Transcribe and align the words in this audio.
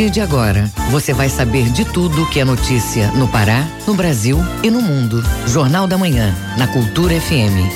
partir 0.00 0.10
de 0.10 0.20
agora, 0.22 0.64
você 0.90 1.12
vai 1.12 1.28
saber 1.28 1.68
de 1.68 1.84
tudo 1.84 2.26
que 2.30 2.40
é 2.40 2.44
notícia 2.44 3.10
no 3.12 3.28
Pará, 3.28 3.66
no 3.86 3.92
Brasil 3.92 4.38
e 4.62 4.70
no 4.70 4.80
mundo. 4.80 5.22
Jornal 5.46 5.86
da 5.86 5.98
Manhã, 5.98 6.34
na 6.56 6.66
Cultura 6.66 7.20
FM. 7.20 7.68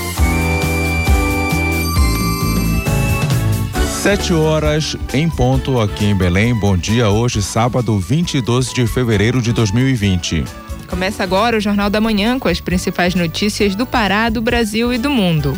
Sete 4.03 4.33
horas 4.33 4.97
em 5.13 5.29
ponto 5.29 5.79
aqui 5.79 6.07
em 6.07 6.17
Belém. 6.17 6.55
Bom 6.55 6.79
dia, 6.79 7.11
hoje, 7.11 7.43
sábado 7.43 7.99
22 7.99 8.73
de 8.73 8.87
fevereiro 8.87 9.43
de 9.43 9.53
2020. 9.53 10.45
Começa 10.89 11.23
agora 11.23 11.59
o 11.59 11.61
Jornal 11.61 11.91
da 11.91 12.01
Manhã 12.01 12.39
com 12.39 12.49
as 12.49 12.59
principais 12.59 13.15
notícias 13.15 13.75
do 13.75 13.85
Pará, 13.85 14.31
do 14.31 14.41
Brasil 14.41 14.95
e 14.95 14.99
do 14.99 15.11
mundo. 15.11 15.55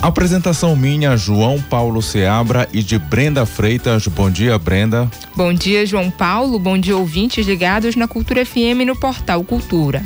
Apresentação 0.00 0.76
minha, 0.76 1.16
João 1.16 1.60
Paulo 1.60 2.00
Seabra 2.00 2.68
e 2.72 2.82
de 2.84 2.98
Brenda 2.98 3.44
Freitas. 3.44 4.06
Bom 4.06 4.30
dia, 4.30 4.56
Brenda. 4.56 5.10
Bom 5.34 5.52
dia, 5.52 5.84
João 5.84 6.08
Paulo. 6.08 6.56
Bom 6.58 6.78
dia, 6.78 6.96
ouvintes 6.96 7.44
ligados 7.44 7.96
na 7.96 8.06
Cultura 8.06 8.46
FM 8.46 8.86
no 8.86 8.94
Portal 8.94 9.42
Cultura. 9.42 10.02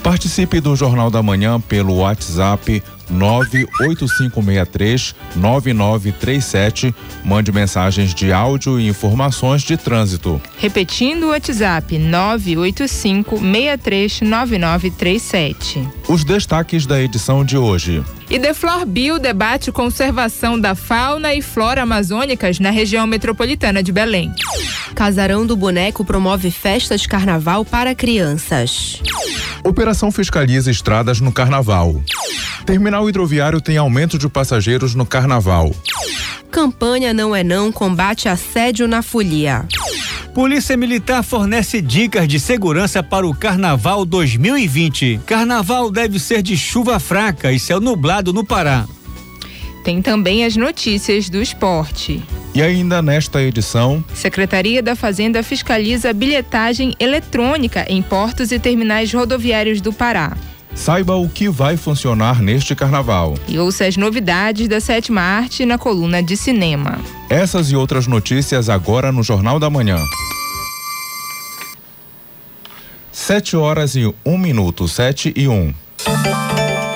Participe 0.00 0.60
do 0.60 0.76
Jornal 0.76 1.10
da 1.10 1.22
Manhã 1.22 1.60
pelo 1.60 1.96
WhatsApp 1.96 2.82
98563 3.12 5.14
9937. 5.36 6.94
Mande 7.24 7.52
mensagens 7.52 8.14
de 8.14 8.32
áudio 8.32 8.80
e 8.80 8.88
informações 8.88 9.62
de 9.62 9.76
trânsito. 9.76 10.40
Repetindo 10.58 11.24
o 11.24 11.30
WhatsApp 11.30 11.98
985 11.98 13.38
639937. 13.38 15.88
Os 16.08 16.24
destaques 16.24 16.86
da 16.86 17.00
edição 17.00 17.44
de 17.44 17.56
hoje. 17.56 18.02
E 18.30 18.38
Deflor 18.38 18.86
Bio 18.86 19.18
debate 19.18 19.70
conservação 19.70 20.58
da 20.58 20.74
fauna 20.74 21.34
e 21.34 21.42
flora 21.42 21.82
amazônicas 21.82 22.58
na 22.58 22.70
região 22.70 23.06
metropolitana 23.06 23.82
de 23.82 23.92
Belém. 23.92 24.32
Casarão 24.94 25.46
do 25.46 25.56
Boneco 25.56 26.04
promove 26.04 26.50
festas 26.50 27.02
de 27.02 27.08
carnaval 27.08 27.64
para 27.64 27.94
crianças. 27.94 29.00
Operação 29.64 30.10
fiscaliza 30.10 30.70
estradas 30.70 31.20
no 31.20 31.30
carnaval. 31.30 32.02
Terminal 32.64 33.01
hidroviário 33.08 33.60
tem 33.60 33.76
aumento 33.76 34.18
de 34.18 34.28
passageiros 34.28 34.94
no 34.94 35.06
carnaval. 35.06 35.74
Campanha 36.50 37.14
Não 37.14 37.34
é 37.34 37.42
Não 37.42 37.72
combate 37.72 38.28
assédio 38.28 38.86
na 38.86 39.02
folia. 39.02 39.66
Polícia 40.34 40.76
Militar 40.76 41.22
fornece 41.22 41.82
dicas 41.82 42.26
de 42.26 42.40
segurança 42.40 43.02
para 43.02 43.26
o 43.26 43.34
Carnaval 43.34 44.06
2020. 44.06 45.20
Carnaval 45.26 45.90
deve 45.90 46.18
ser 46.18 46.42
de 46.42 46.56
chuva 46.56 46.98
fraca 46.98 47.52
e 47.52 47.60
céu 47.60 47.80
nublado 47.80 48.32
no 48.32 48.42
Pará. 48.42 48.86
Tem 49.84 50.00
também 50.00 50.44
as 50.44 50.56
notícias 50.56 51.28
do 51.28 51.42
esporte. 51.42 52.22
E 52.54 52.62
ainda 52.62 53.02
nesta 53.02 53.42
edição, 53.42 54.02
Secretaria 54.14 54.82
da 54.82 54.94
Fazenda 54.94 55.42
fiscaliza 55.42 56.10
a 56.10 56.12
bilhetagem 56.12 56.94
eletrônica 57.00 57.84
em 57.88 58.00
portos 58.00 58.52
e 58.52 58.58
terminais 58.58 59.12
rodoviários 59.12 59.80
do 59.80 59.92
Pará. 59.92 60.36
Saiba 60.74 61.14
o 61.14 61.28
que 61.28 61.48
vai 61.48 61.76
funcionar 61.76 62.40
neste 62.40 62.74
carnaval. 62.74 63.34
E 63.46 63.58
ouça 63.58 63.86
as 63.86 63.96
novidades 63.96 64.68
da 64.68 64.80
sétima 64.80 65.20
arte 65.20 65.64
na 65.64 65.78
coluna 65.78 66.22
de 66.22 66.36
cinema. 66.36 67.00
Essas 67.28 67.70
e 67.70 67.76
outras 67.76 68.06
notícias 68.06 68.68
agora 68.68 69.12
no 69.12 69.22
Jornal 69.22 69.58
da 69.58 69.70
Manhã. 69.70 69.98
Sete 73.10 73.56
horas 73.56 73.94
e 73.94 74.12
um 74.24 74.38
minuto, 74.38 74.88
sete 74.88 75.32
e 75.36 75.46
um. 75.46 75.72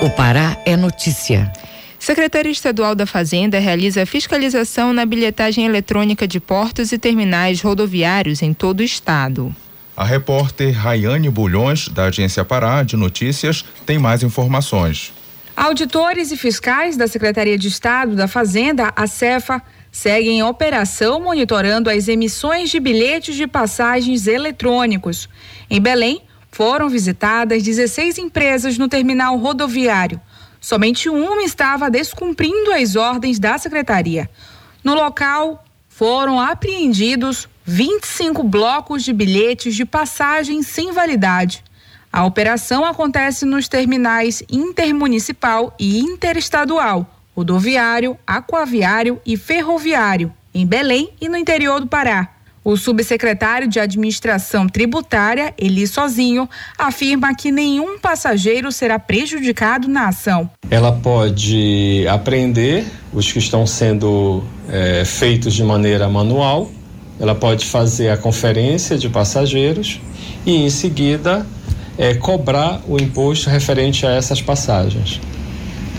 O 0.01 0.09
Pará 0.09 0.57
é 0.65 0.75
notícia. 0.75 1.51
Secretaria 1.99 2.51
Estadual 2.51 2.95
da 2.95 3.05
Fazenda 3.05 3.59
realiza 3.59 4.05
fiscalização 4.05 4.93
na 4.93 5.05
bilhetagem 5.05 5.65
eletrônica 5.65 6.27
de 6.27 6.39
portos 6.39 6.91
e 6.91 6.97
terminais 6.97 7.61
rodoviários 7.61 8.41
em 8.41 8.53
todo 8.53 8.79
o 8.79 8.83
estado. 8.83 9.55
A 9.97 10.03
repórter 10.03 10.77
Rayane 10.77 11.27
Bulhões, 11.27 11.89
da 11.89 12.03
Agência 12.03 12.45
Pará 12.45 12.83
de 12.83 12.95
Notícias, 12.95 13.65
tem 13.83 13.97
mais 13.97 14.21
informações. 14.21 15.11
Auditores 15.55 16.31
e 16.31 16.37
fiscais 16.37 16.95
da 16.95 17.07
Secretaria 17.07 17.57
de 17.57 17.67
Estado 17.67 18.15
da 18.15 18.27
Fazenda, 18.27 18.93
a 18.95 19.07
Cefa, 19.07 19.59
seguem 19.91 20.37
em 20.37 20.43
operação 20.43 21.19
monitorando 21.19 21.89
as 21.89 22.07
emissões 22.07 22.69
de 22.69 22.79
bilhetes 22.79 23.35
de 23.35 23.47
passagens 23.47 24.27
eletrônicos. 24.27 25.27
Em 25.67 25.81
Belém, 25.81 26.21
foram 26.51 26.89
visitadas 26.89 27.63
16 27.63 28.19
empresas 28.19 28.77
no 28.77 28.87
terminal 28.87 29.35
rodoviário. 29.35 30.21
Somente 30.61 31.09
uma 31.09 31.41
estava 31.41 31.89
descumprindo 31.89 32.71
as 32.71 32.95
ordens 32.95 33.39
da 33.39 33.57
secretaria. 33.57 34.29
No 34.83 34.93
local, 34.93 35.65
foram 35.89 36.39
apreendidos 36.39 37.49
25 37.69 38.43
blocos 38.43 39.03
de 39.03 39.11
bilhetes 39.11 39.75
de 39.75 39.83
passagem 39.83 40.63
sem 40.63 40.93
validade. 40.93 41.61
A 42.11 42.23
operação 42.23 42.85
acontece 42.85 43.45
nos 43.45 43.67
terminais 43.67 44.41
intermunicipal 44.49 45.75
e 45.77 45.99
interestadual, 45.99 47.05
rodoviário, 47.35 48.17
aquaviário 48.25 49.19
e 49.25 49.35
ferroviário, 49.35 50.31
em 50.53 50.65
Belém 50.65 51.09
e 51.19 51.27
no 51.27 51.35
interior 51.35 51.81
do 51.81 51.87
Pará. 51.87 52.29
O 52.63 52.77
subsecretário 52.77 53.67
de 53.67 53.81
Administração 53.81 54.67
Tributária, 54.67 55.53
Eli 55.57 55.85
Sozinho, 55.87 56.49
afirma 56.77 57.35
que 57.35 57.51
nenhum 57.51 57.99
passageiro 57.99 58.71
será 58.71 58.97
prejudicado 58.97 59.89
na 59.89 60.07
ação. 60.07 60.49
Ela 60.69 60.93
pode 60.93 62.05
apreender 62.09 62.85
os 63.13 63.31
que 63.31 63.39
estão 63.39 63.67
sendo 63.67 64.43
é, 64.69 65.03
feitos 65.05 65.53
de 65.53 65.63
maneira 65.63 66.09
manual, 66.09 66.71
ela 67.19 67.35
pode 67.35 67.65
fazer 67.65 68.09
a 68.09 68.17
conferência 68.17 68.97
de 68.97 69.09
passageiros 69.09 69.99
e, 70.45 70.55
em 70.55 70.69
seguida, 70.69 71.45
é, 71.97 72.13
cobrar 72.13 72.81
o 72.87 72.97
imposto 73.01 73.49
referente 73.49 74.05
a 74.05 74.11
essas 74.11 74.41
passagens. 74.41 75.19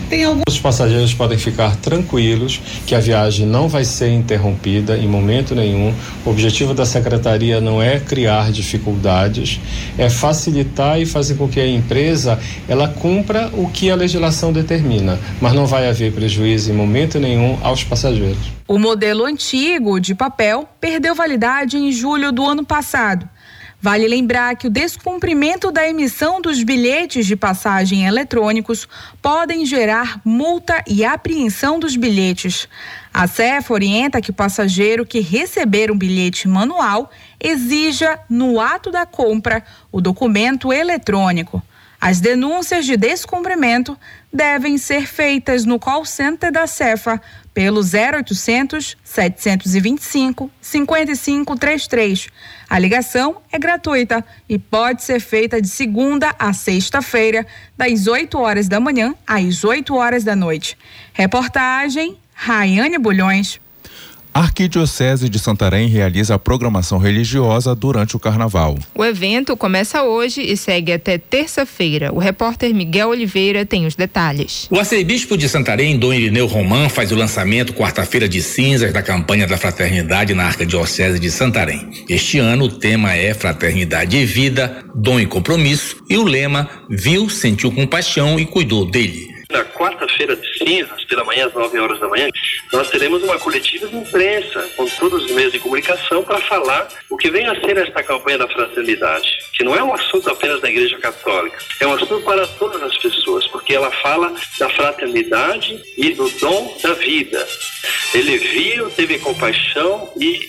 Tem 0.09 0.23
alguns... 0.23 0.43
Os 0.49 0.59
passageiros 0.59 1.13
podem 1.13 1.37
ficar 1.37 1.75
tranquilos 1.75 2.59
que 2.87 2.95
a 2.95 2.99
viagem 2.99 3.45
não 3.45 3.69
vai 3.69 3.85
ser 3.85 4.11
interrompida 4.11 4.97
em 4.97 5.07
momento 5.07 5.53
nenhum. 5.53 5.93
O 6.25 6.31
objetivo 6.31 6.73
da 6.73 6.83
secretaria 6.83 7.61
não 7.61 7.79
é 7.79 7.99
criar 7.99 8.51
dificuldades, 8.51 9.59
é 9.99 10.09
facilitar 10.09 10.99
e 10.99 11.05
fazer 11.05 11.35
com 11.35 11.47
que 11.47 11.59
a 11.59 11.67
empresa 11.67 12.39
ela 12.67 12.87
cumpra 12.87 13.51
o 13.53 13.69
que 13.69 13.91
a 13.91 13.95
legislação 13.95 14.51
determina, 14.51 15.19
mas 15.39 15.53
não 15.53 15.67
vai 15.67 15.87
haver 15.87 16.11
prejuízo 16.11 16.71
em 16.71 16.73
momento 16.73 17.19
nenhum 17.19 17.59
aos 17.61 17.83
passageiros. 17.83 18.51
O 18.67 18.79
modelo 18.79 19.25
antigo 19.25 19.99
de 19.99 20.15
papel 20.15 20.67
perdeu 20.81 21.13
validade 21.13 21.77
em 21.77 21.91
julho 21.91 22.31
do 22.31 22.45
ano 22.45 22.65
passado. 22.65 23.29
Vale 23.81 24.09
lembrar 24.09 24.57
que 24.57 24.67
o 24.67 24.69
descumprimento 24.69 25.71
da 25.71 25.87
emissão 25.87 26.41
dos 26.41 26.61
bilhetes 26.63 27.25
de 27.25 27.37
passagem 27.37 28.05
eletrônicos 28.05 28.85
podem 29.21 29.65
gerar 29.65 30.19
multa 30.25 30.83
e 30.85 31.05
apreensão 31.05 31.79
dos 31.79 31.95
bilhetes. 31.95 32.67
A 33.13 33.25
CEF 33.25 33.71
orienta 33.71 34.19
que 34.19 34.31
o 34.31 34.33
passageiro 34.33 35.05
que 35.05 35.21
receber 35.21 35.89
um 35.89 35.97
bilhete 35.97 36.45
manual 36.45 37.09
exija 37.39 38.19
no 38.29 38.59
ato 38.59 38.91
da 38.91 39.05
compra 39.05 39.63
o 39.89 40.01
documento 40.01 40.73
eletrônico. 40.73 41.63
As 42.01 42.21
denúncias 42.21 42.85
de 42.85 42.95
descumprimento 42.95 43.97
devem 44.31 44.77
ser 44.77 45.05
feitas 45.05 45.65
no 45.65 45.77
call 45.77 46.05
center 46.05 46.49
da 46.49 46.65
Cefa 46.65 47.21
pelo 47.53 47.81
0800 47.81 48.95
725 49.03 50.49
5533. 50.61 52.29
A 52.69 52.79
ligação 52.79 53.41
é 53.51 53.59
gratuita 53.59 54.23
e 54.47 54.57
pode 54.57 55.03
ser 55.03 55.19
feita 55.19 55.61
de 55.61 55.67
segunda 55.67 56.33
a 56.39 56.53
sexta-feira, 56.53 57.45
das 57.77 58.07
8 58.07 58.37
horas 58.37 58.69
da 58.69 58.79
manhã 58.79 59.13
às 59.27 59.65
8 59.65 59.93
horas 59.93 60.23
da 60.23 60.37
noite. 60.37 60.77
Reportagem 61.11 62.17
Raiane 62.33 62.97
Bulhões. 62.97 63.59
A 64.31 64.41
Arquidiocese 64.41 65.27
de 65.27 65.39
Santarém 65.39 65.87
realiza 65.87 66.35
a 66.35 66.39
programação 66.39 66.99
religiosa 66.99 67.73
durante 67.73 68.15
o 68.15 68.19
carnaval. 68.19 68.77
O 68.93 69.03
evento 69.03 69.57
começa 69.57 70.03
hoje 70.03 70.41
e 70.41 70.55
segue 70.55 70.93
até 70.93 71.17
terça-feira. 71.17 72.13
O 72.13 72.19
repórter 72.19 72.73
Miguel 72.73 73.09
Oliveira 73.09 73.65
tem 73.65 73.87
os 73.87 73.95
detalhes. 73.95 74.67
O 74.69 74.77
arcebispo 74.77 75.35
de 75.35 75.49
Santarém, 75.49 75.97
Dom 75.97 76.13
Irineu 76.13 76.45
Román, 76.45 76.89
faz 76.89 77.11
o 77.11 77.15
lançamento 77.15 77.73
quarta-feira 77.73 78.29
de 78.29 78.41
cinzas 78.41 78.93
da 78.93 79.01
campanha 79.01 79.47
da 79.47 79.57
fraternidade 79.57 80.33
na 80.35 80.45
Arquidiocese 80.45 81.19
de 81.19 81.31
Santarém. 81.31 81.89
Este 82.07 82.37
ano 82.37 82.65
o 82.65 82.69
tema 82.69 83.13
é 83.13 83.33
Fraternidade 83.33 84.15
e 84.15 84.25
Vida, 84.25 84.83
Dom 84.93 85.19
e 85.19 85.25
Compromisso 85.25 85.97
e 86.07 86.17
o 86.17 86.23
lema 86.23 86.69
Viu, 86.87 87.29
Sentiu 87.29 87.71
Compaixão 87.71 88.39
e 88.39 88.45
Cuidou 88.45 88.85
dele. 88.85 89.27
Na 89.51 89.65
quarta-feira 89.65 90.35
de 90.35 90.58
cinzas, 90.59 91.03
pela 91.05 91.23
manhã, 91.23 91.47
às 91.47 91.53
9 91.53 91.79
horas 91.79 91.99
da 91.99 92.07
manhã, 92.07 92.29
nós 92.71 92.89
teremos 92.89 93.23
uma 93.23 93.39
coletiva 93.39 93.87
de 93.87 93.95
imprensa 93.95 94.69
com 94.75 94.85
todos 94.85 95.25
os 95.25 95.31
meios 95.31 95.51
de 95.51 95.59
comunicação 95.59 96.23
para 96.23 96.39
falar 96.41 96.87
o 97.09 97.17
que 97.17 97.31
vem 97.31 97.47
a 97.47 97.59
ser 97.61 97.77
esta 97.77 98.03
campanha 98.03 98.37
da 98.37 98.47
fraternidade, 98.47 99.39
que 99.53 99.63
não 99.63 99.75
é 99.75 99.83
um 99.83 99.93
assunto 99.93 100.29
apenas 100.29 100.61
da 100.61 100.69
Igreja 100.69 100.97
Católica, 100.99 101.57
é 101.79 101.87
um 101.87 101.93
assunto 101.93 102.21
para 102.21 102.45
todas 102.45 102.81
as 102.83 102.97
pessoas, 102.97 103.47
porque 103.47 103.73
ela 103.73 103.91
fala 103.91 104.33
da 104.59 104.69
fraternidade 104.69 105.81
e 105.97 106.13
do 106.13 106.29
dom 106.39 106.77
da 106.83 106.93
vida. 106.93 107.47
Ele 108.13 108.37
viu, 108.37 108.89
teve 108.91 109.17
compaixão 109.19 110.11
e 110.19 110.39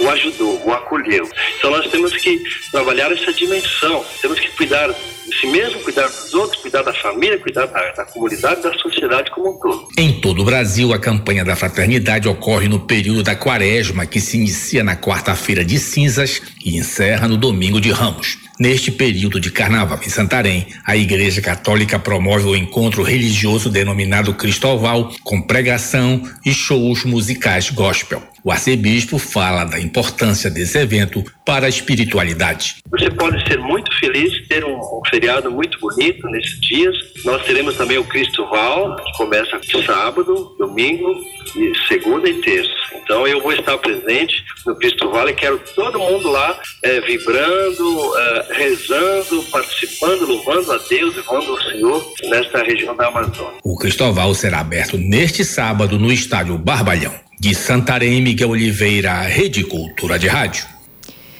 o 0.00 0.08
ajudou, 0.10 0.62
o 0.64 0.72
acolheu. 0.72 1.28
Então 1.58 1.70
nós 1.70 1.88
temos 1.90 2.14
que 2.16 2.42
trabalhar 2.70 3.10
essa 3.12 3.32
dimensão, 3.32 4.04
temos 4.20 4.38
que 4.38 4.48
cuidar 4.52 4.94
si 5.32 5.46
mesmo, 5.46 5.80
cuidar 5.80 6.06
dos 6.06 6.34
outros, 6.34 6.60
cuidar 6.60 6.82
da 6.82 6.92
família, 6.94 7.38
cuidar 7.38 7.66
da, 7.66 7.92
da 7.92 8.04
comunidade, 8.04 8.62
da 8.62 8.72
sociedade 8.74 9.30
como 9.30 9.50
um 9.50 9.58
todo. 9.58 9.88
Em 9.98 10.20
todo 10.20 10.42
o 10.42 10.44
Brasil, 10.44 10.92
a 10.92 10.98
campanha 10.98 11.44
da 11.44 11.56
fraternidade 11.56 12.28
ocorre 12.28 12.68
no 12.68 12.80
período 12.80 13.22
da 13.22 13.34
quaresma, 13.34 14.06
que 14.06 14.20
se 14.20 14.36
inicia 14.36 14.84
na 14.84 14.96
quarta-feira 14.96 15.64
de 15.64 15.78
cinzas 15.78 16.40
e 16.64 16.76
encerra 16.76 17.28
no 17.28 17.36
domingo 17.36 17.80
de 17.80 17.90
ramos. 17.90 18.38
Neste 18.58 18.90
período 18.90 19.38
de 19.38 19.50
carnaval 19.50 20.00
em 20.02 20.08
Santarém, 20.08 20.66
a 20.86 20.96
Igreja 20.96 21.42
Católica 21.42 21.98
promove 21.98 22.46
o 22.46 22.56
encontro 22.56 23.02
religioso 23.02 23.68
denominado 23.68 24.32
Cristoval, 24.32 25.12
com 25.22 25.42
pregação 25.42 26.22
e 26.44 26.54
shows 26.54 27.04
musicais 27.04 27.68
gospel. 27.68 28.22
O 28.42 28.50
arcebispo 28.50 29.18
fala 29.18 29.64
da 29.64 29.78
importância 29.78 30.48
desse 30.48 30.78
evento 30.78 31.22
para 31.46 31.66
a 31.66 31.68
espiritualidade. 31.68 32.76
Você 32.90 33.08
pode 33.08 33.40
ser 33.46 33.58
muito 33.58 33.90
feliz, 34.00 34.46
ter 34.48 34.64
um, 34.64 34.76
um 34.76 35.00
feriado 35.08 35.48
muito 35.50 35.78
bonito 35.78 36.26
nesses 36.28 36.60
dias. 36.60 36.96
Nós 37.24 37.42
teremos 37.44 37.76
também 37.76 37.98
o 37.98 38.04
Cristoval, 38.04 38.96
que 38.96 39.12
começa 39.16 39.58
sábado, 39.86 40.56
domingo, 40.58 41.14
e 41.54 41.72
segunda 41.86 42.28
e 42.28 42.34
terça. 42.40 42.70
Então 43.02 43.26
eu 43.26 43.40
vou 43.40 43.52
estar 43.52 43.78
presente 43.78 44.44
no 44.66 44.74
Cristoval 44.74 45.28
e 45.28 45.34
quero 45.34 45.60
todo 45.74 45.98
mundo 45.98 46.28
lá 46.30 46.58
é, 46.82 47.00
vibrando, 47.00 48.18
é, 48.18 48.46
rezando, 48.52 49.42
participando, 49.44 50.26
louvando 50.26 50.72
a 50.72 50.78
Deus, 50.78 51.14
louvando 51.14 51.52
o 51.52 51.62
Senhor 51.62 52.12
nesta 52.24 52.62
região 52.64 52.96
da 52.96 53.06
Amazônia. 53.06 53.60
O 53.62 53.76
Cristoval 53.76 54.34
será 54.34 54.58
aberto 54.60 54.98
neste 54.98 55.44
sábado 55.44 55.96
no 55.98 56.12
estádio 56.12 56.58
Barbalhão. 56.58 57.14
De 57.38 57.54
Santarém, 57.54 58.22
Miguel 58.22 58.48
Oliveira, 58.48 59.20
Rede 59.20 59.62
Cultura 59.62 60.18
de 60.18 60.26
Rádio. 60.26 60.75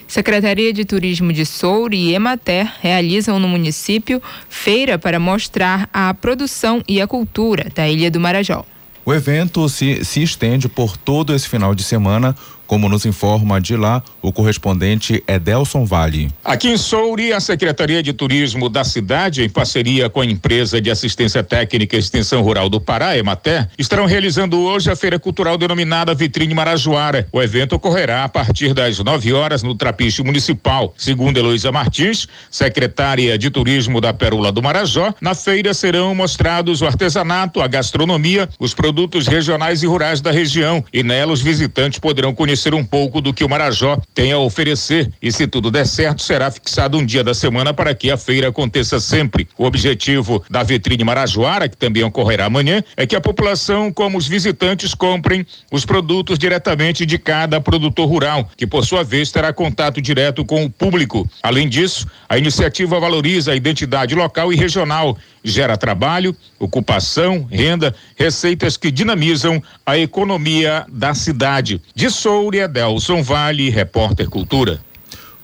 Secretaria 0.06 0.72
de 0.72 0.84
Turismo 0.84 1.32
de 1.32 1.44
Soure 1.44 1.96
e 1.96 2.14
Emater 2.14 2.72
realizam 2.80 3.38
no 3.38 3.48
município 3.48 4.22
feira 4.48 4.98
para 4.98 5.18
mostrar 5.18 5.88
a 5.92 6.14
produção 6.14 6.82
e 6.86 7.00
a 7.00 7.06
cultura 7.06 7.66
da 7.74 7.88
Ilha 7.88 8.10
do 8.10 8.20
Marajó. 8.20 8.64
O 9.04 9.14
evento 9.14 9.68
se, 9.68 10.04
se 10.04 10.22
estende 10.22 10.68
por 10.68 10.96
todo 10.96 11.32
esse 11.34 11.48
final 11.48 11.74
de 11.74 11.84
semana 11.84 12.34
como 12.66 12.88
nos 12.88 13.06
informa 13.06 13.60
de 13.60 13.76
lá 13.76 14.02
o 14.20 14.32
correspondente 14.32 15.22
Edelson 15.26 15.84
Vale. 15.84 16.30
Aqui 16.44 16.68
em 16.68 16.76
Souri, 16.76 17.32
a 17.32 17.40
Secretaria 17.40 18.02
de 18.02 18.12
Turismo 18.12 18.68
da 18.68 18.82
cidade, 18.82 19.42
em 19.42 19.48
parceria 19.48 20.10
com 20.10 20.20
a 20.20 20.26
empresa 20.26 20.80
de 20.80 20.90
assistência 20.90 21.42
técnica 21.42 21.96
e 21.96 21.98
extensão 21.98 22.42
rural 22.42 22.68
do 22.68 22.80
Pará, 22.80 23.16
Emater, 23.16 23.68
estarão 23.78 24.06
realizando 24.06 24.58
hoje 24.58 24.90
a 24.90 24.96
feira 24.96 25.18
cultural 25.18 25.56
denominada 25.56 26.14
Vitrine 26.14 26.54
Marajoara. 26.54 27.28
O 27.32 27.40
evento 27.40 27.74
ocorrerá 27.74 28.24
a 28.24 28.28
partir 28.28 28.74
das 28.74 28.98
9 28.98 29.32
horas 29.32 29.62
no 29.62 29.74
Trapiche 29.74 30.22
Municipal. 30.22 30.92
Segundo 30.96 31.36
Heloísa 31.36 31.70
Martins, 31.70 32.26
secretária 32.50 33.38
de 33.38 33.48
Turismo 33.50 34.00
da 34.00 34.12
Pérola 34.12 34.50
do 34.50 34.62
Marajó, 34.62 35.14
na 35.20 35.34
feira 35.34 35.72
serão 35.72 36.14
mostrados 36.14 36.82
o 36.82 36.86
artesanato, 36.86 37.60
a 37.60 37.68
gastronomia, 37.68 38.48
os 38.58 38.74
produtos 38.74 39.26
regionais 39.26 39.82
e 39.82 39.86
rurais 39.86 40.20
da 40.20 40.32
região 40.32 40.84
e 40.92 41.02
nela 41.02 41.32
os 41.32 41.40
visitantes 41.40 41.98
poderão 41.98 42.34
conhecer 42.34 42.55
conhecer 42.56 42.74
um 42.74 42.84
pouco 42.84 43.20
do 43.20 43.34
que 43.34 43.44
o 43.44 43.48
Marajó 43.48 44.00
tem 44.14 44.32
a 44.32 44.38
oferecer. 44.38 45.12
E 45.20 45.30
se 45.30 45.46
tudo 45.46 45.70
der 45.70 45.86
certo, 45.86 46.22
será 46.22 46.50
fixado 46.50 46.96
um 46.96 47.04
dia 47.04 47.22
da 47.22 47.34
semana 47.34 47.74
para 47.74 47.94
que 47.94 48.10
a 48.10 48.16
feira 48.16 48.48
aconteça 48.48 48.98
sempre. 48.98 49.46
O 49.58 49.66
objetivo 49.66 50.42
da 50.48 50.62
vitrine 50.62 51.04
Marajoara, 51.04 51.68
que 51.68 51.76
também 51.76 52.02
ocorrerá 52.02 52.46
amanhã, 52.46 52.82
é 52.96 53.06
que 53.06 53.14
a 53.14 53.20
população, 53.20 53.92
como 53.92 54.16
os 54.16 54.26
visitantes, 54.26 54.94
comprem 54.94 55.46
os 55.70 55.84
produtos 55.84 56.38
diretamente 56.38 57.04
de 57.04 57.18
cada 57.18 57.60
produtor 57.60 58.08
rural, 58.08 58.48
que 58.56 58.66
por 58.66 58.86
sua 58.86 59.04
vez 59.04 59.30
terá 59.30 59.52
contato 59.52 60.00
direto 60.00 60.42
com 60.42 60.64
o 60.64 60.70
público. 60.70 61.28
Além 61.42 61.68
disso, 61.68 62.06
a 62.26 62.38
iniciativa 62.38 62.98
valoriza 62.98 63.52
a 63.52 63.56
identidade 63.56 64.14
local 64.14 64.50
e 64.50 64.56
regional 64.56 65.16
gera 65.46 65.76
trabalho, 65.76 66.36
ocupação, 66.58 67.46
renda, 67.48 67.94
receitas 68.16 68.76
que 68.76 68.90
dinamizam 68.90 69.62
a 69.84 69.96
economia 69.96 70.84
da 70.88 71.14
cidade. 71.14 71.80
De 71.94 72.10
Soura, 72.46 72.68
Delson 72.68 73.24
Vale, 73.24 73.70
repórter 73.70 74.28
Cultura. 74.28 74.78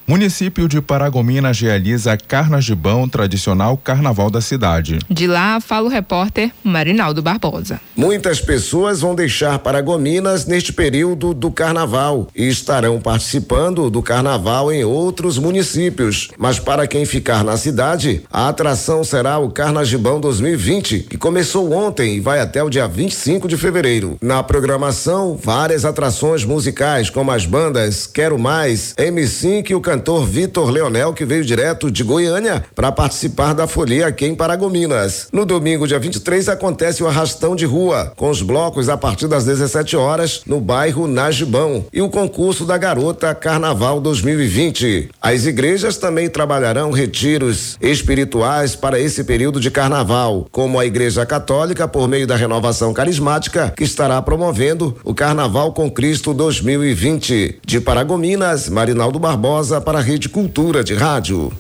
Município 0.06 0.68
de 0.68 0.80
Paragominas 0.80 1.60
realiza 1.60 2.16
Carnagibão, 2.16 3.08
tradicional 3.08 3.76
carnaval 3.76 4.30
da 4.30 4.40
cidade. 4.40 4.98
De 5.08 5.26
lá, 5.26 5.60
fala 5.60 5.86
o 5.86 5.90
repórter 5.90 6.50
Marinaldo 6.64 7.22
Barbosa. 7.22 7.80
Muitas 7.96 8.40
pessoas 8.40 9.00
vão 9.00 9.14
deixar 9.14 9.58
Paragominas 9.60 10.44
neste 10.46 10.72
período 10.72 11.32
do 11.32 11.50
carnaval 11.50 12.28
e 12.34 12.48
estarão 12.48 13.00
participando 13.00 13.88
do 13.90 14.02
carnaval 14.02 14.72
em 14.72 14.84
outros 14.84 15.38
municípios. 15.38 16.30
Mas 16.36 16.58
para 16.58 16.86
quem 16.86 17.04
ficar 17.04 17.44
na 17.44 17.56
cidade, 17.56 18.22
a 18.30 18.48
atração 18.48 19.04
será 19.04 19.38
o 19.38 19.50
Carnagibão 19.50 20.20
2020, 20.20 21.00
que 21.10 21.16
começou 21.16 21.72
ontem 21.72 22.16
e 22.16 22.20
vai 22.20 22.40
até 22.40 22.62
o 22.62 22.70
dia 22.70 22.88
25 22.88 23.46
de 23.46 23.56
fevereiro. 23.56 24.18
Na 24.20 24.42
programação, 24.42 25.38
várias 25.40 25.84
atrações 25.84 26.44
musicais, 26.44 27.08
como 27.08 27.30
as 27.30 27.46
bandas 27.46 28.06
Quero 28.06 28.38
Mais, 28.38 28.94
M5 28.96 29.70
e 29.70 29.74
o 29.74 29.80
cantor 29.92 30.24
Vitor 30.24 30.70
Leonel, 30.70 31.12
que 31.12 31.22
veio 31.22 31.44
direto 31.44 31.90
de 31.90 32.02
Goiânia 32.02 32.64
para 32.74 32.90
participar 32.90 33.52
da 33.52 33.66
folia 33.66 34.06
aqui 34.06 34.24
em 34.24 34.34
Paragominas. 34.34 35.28
No 35.30 35.44
domingo, 35.44 35.86
dia 35.86 35.98
23, 35.98 36.48
acontece 36.48 37.02
o 37.02 37.06
arrastão 37.06 37.54
de 37.54 37.66
rua, 37.66 38.10
com 38.16 38.30
os 38.30 38.40
blocos 38.40 38.88
a 38.88 38.96
partir 38.96 39.28
das 39.28 39.44
17 39.44 39.94
horas 39.94 40.44
no 40.46 40.62
bairro 40.62 41.06
Najibão 41.06 41.84
e 41.92 42.00
o 42.00 42.08
concurso 42.08 42.64
da 42.64 42.78
Garota 42.78 43.34
Carnaval 43.34 44.00
2020. 44.00 45.10
As 45.20 45.44
igrejas 45.44 45.98
também 45.98 46.26
trabalharão 46.30 46.90
retiros 46.90 47.76
espirituais 47.78 48.74
para 48.74 48.98
esse 48.98 49.22
período 49.24 49.60
de 49.60 49.70
carnaval, 49.70 50.46
como 50.50 50.80
a 50.80 50.86
Igreja 50.86 51.26
Católica, 51.26 51.86
por 51.86 52.08
meio 52.08 52.26
da 52.26 52.34
renovação 52.34 52.94
carismática, 52.94 53.74
que 53.76 53.84
estará 53.84 54.22
promovendo 54.22 54.96
o 55.04 55.12
Carnaval 55.12 55.74
com 55.74 55.90
Cristo 55.90 56.32
2020. 56.32 57.60
De 57.62 57.78
Paragominas, 57.78 58.70
Marinaldo 58.70 59.18
Barbosa 59.18 59.81
para 59.82 59.98
a 59.98 60.02
Rede 60.02 60.28
Cultura 60.28 60.82
de 60.84 60.94
Rádio. 60.94 61.52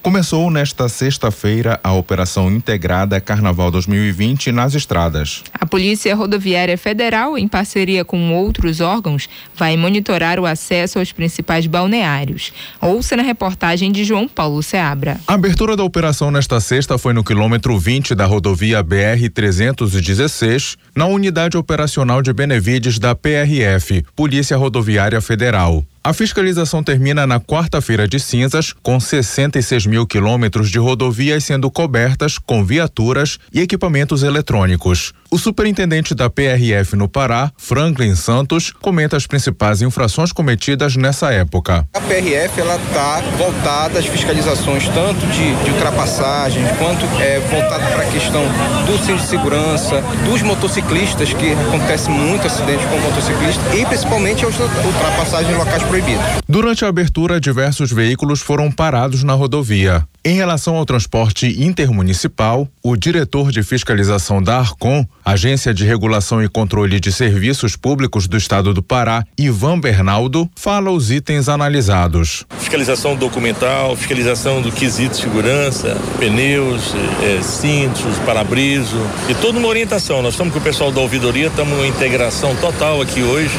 Começou 0.00 0.50
nesta 0.50 0.88
sexta-feira 0.88 1.78
a 1.82 1.92
Operação 1.92 2.50
Integrada 2.50 3.20
Carnaval 3.20 3.70
2020 3.70 4.52
nas 4.52 4.74
estradas. 4.74 5.42
A 5.52 5.66
Polícia 5.66 6.14
Rodoviária 6.14 6.78
Federal, 6.78 7.36
em 7.36 7.48
parceria 7.48 8.04
com 8.04 8.32
outros 8.32 8.80
órgãos, 8.80 9.28
vai 9.54 9.76
monitorar 9.76 10.38
o 10.38 10.46
acesso 10.46 10.98
aos 10.98 11.12
principais 11.12 11.66
balneários. 11.66 12.52
Ouça 12.80 13.16
na 13.16 13.22
reportagem 13.22 13.90
de 13.92 14.04
João 14.04 14.28
Paulo 14.28 14.62
Seabra. 14.62 15.20
A 15.26 15.34
abertura 15.34 15.76
da 15.76 15.84
operação 15.84 16.30
nesta 16.30 16.60
sexta 16.60 16.96
foi 16.96 17.12
no 17.12 17.24
quilômetro 17.24 17.78
20 17.78 18.14
da 18.14 18.24
rodovia 18.24 18.82
BR-316, 18.82 20.76
na 20.96 21.06
unidade 21.06 21.56
operacional 21.56 22.22
de 22.22 22.32
Benevides 22.32 22.98
da 22.98 23.14
PRF, 23.14 24.04
Polícia 24.14 24.56
Rodoviária 24.56 25.20
Federal. 25.20 25.84
A 26.02 26.12
fiscalização 26.12 26.82
termina 26.82 27.26
na 27.26 27.40
quarta-feira 27.40 28.06
de 28.06 28.20
cinzas, 28.20 28.72
com 28.82 29.00
66 29.00 29.86
mil 29.86 30.06
quilômetros 30.06 30.70
de 30.70 30.78
rodovias 30.78 31.44
sendo 31.44 31.70
cobertas 31.70 32.38
com 32.38 32.64
viaturas 32.64 33.38
e 33.52 33.60
equipamentos 33.60 34.22
eletrônicos. 34.22 35.12
O 35.30 35.38
superintendente 35.38 36.14
da 36.14 36.30
PRF 36.30 36.96
no 36.96 37.06
Pará, 37.06 37.52
Franklin 37.58 38.14
Santos, 38.14 38.72
comenta 38.80 39.16
as 39.16 39.26
principais 39.26 39.82
infrações 39.82 40.32
cometidas 40.32 40.96
nessa 40.96 41.30
época. 41.30 41.86
A 41.92 42.00
PRF 42.00 42.58
ela 42.58 42.76
está 42.76 43.20
voltada 43.36 43.98
às 43.98 44.06
fiscalizações 44.06 44.88
tanto 44.88 45.26
de, 45.26 45.64
de 45.64 45.70
ultrapassagens 45.70 46.66
quanto 46.78 47.04
é, 47.20 47.40
voltada 47.40 47.84
para 47.90 48.04
a 48.04 48.10
questão 48.10 48.42
do 48.86 48.96
centro 49.04 49.22
de 49.22 49.28
segurança, 49.28 50.02
dos 50.24 50.40
motociclistas 50.40 51.34
que 51.34 51.52
acontece 51.52 52.08
muito 52.08 52.46
acidente 52.46 52.86
com 52.86 52.98
motociclistas 52.98 53.74
e 53.74 53.84
principalmente 53.84 54.46
as 54.46 54.58
ultrapassagens 54.58 55.56
locais 55.56 55.82
proibidas 55.82 55.98
proibidos. 55.98 56.24
Durante 56.48 56.84
a 56.84 56.88
abertura, 56.88 57.40
diversos 57.40 57.90
veículos 57.90 58.40
foram 58.40 58.70
parados 58.70 59.22
na 59.22 59.34
rodovia. 59.34 60.06
Em 60.24 60.34
relação 60.34 60.76
ao 60.76 60.84
transporte 60.84 61.46
intermunicipal, 61.62 62.68
o 62.82 62.96
diretor 62.96 63.50
de 63.50 63.62
fiscalização 63.62 64.42
da 64.42 64.58
Arcom, 64.58 65.06
Agência 65.24 65.74
de 65.74 65.84
Regulação 65.84 66.42
e 66.42 66.48
Controle 66.48 66.98
de 67.00 67.12
Serviços 67.12 67.76
Públicos 67.76 68.26
do 68.26 68.36
Estado 68.36 68.72
do 68.72 68.82
Pará, 68.82 69.24
Ivan 69.38 69.78
Bernaldo, 69.78 70.48
fala 70.56 70.90
os 70.90 71.10
itens 71.10 71.48
analisados. 71.48 72.44
Fiscalização 72.58 73.16
documental, 73.16 73.94
fiscalização 73.96 74.62
do 74.62 74.72
quesito 74.72 75.16
de 75.16 75.22
segurança, 75.22 75.96
pneus, 76.18 76.94
eh, 77.22 77.40
cintos, 77.42 78.16
para-briso 78.24 78.96
e 79.28 79.34
toda 79.34 79.58
uma 79.58 79.68
orientação. 79.68 80.22
Nós 80.22 80.34
estamos 80.34 80.52
com 80.52 80.60
o 80.60 80.62
pessoal 80.62 80.90
da 80.90 81.00
ouvidoria, 81.00 81.48
estamos 81.48 81.78
em 81.84 81.88
integração 81.88 82.54
total 82.56 83.02
aqui 83.02 83.22
hoje. 83.22 83.52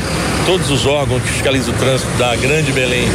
Todos 0.46 0.72
os 0.72 0.86
órgãos 0.86 1.22
que 1.22 1.30
fiscalizam 1.30 1.74
o 1.74 1.78
trânsito 1.78 2.12
da 2.18 2.36
Grande 2.36 2.72
Belém 2.72 3.08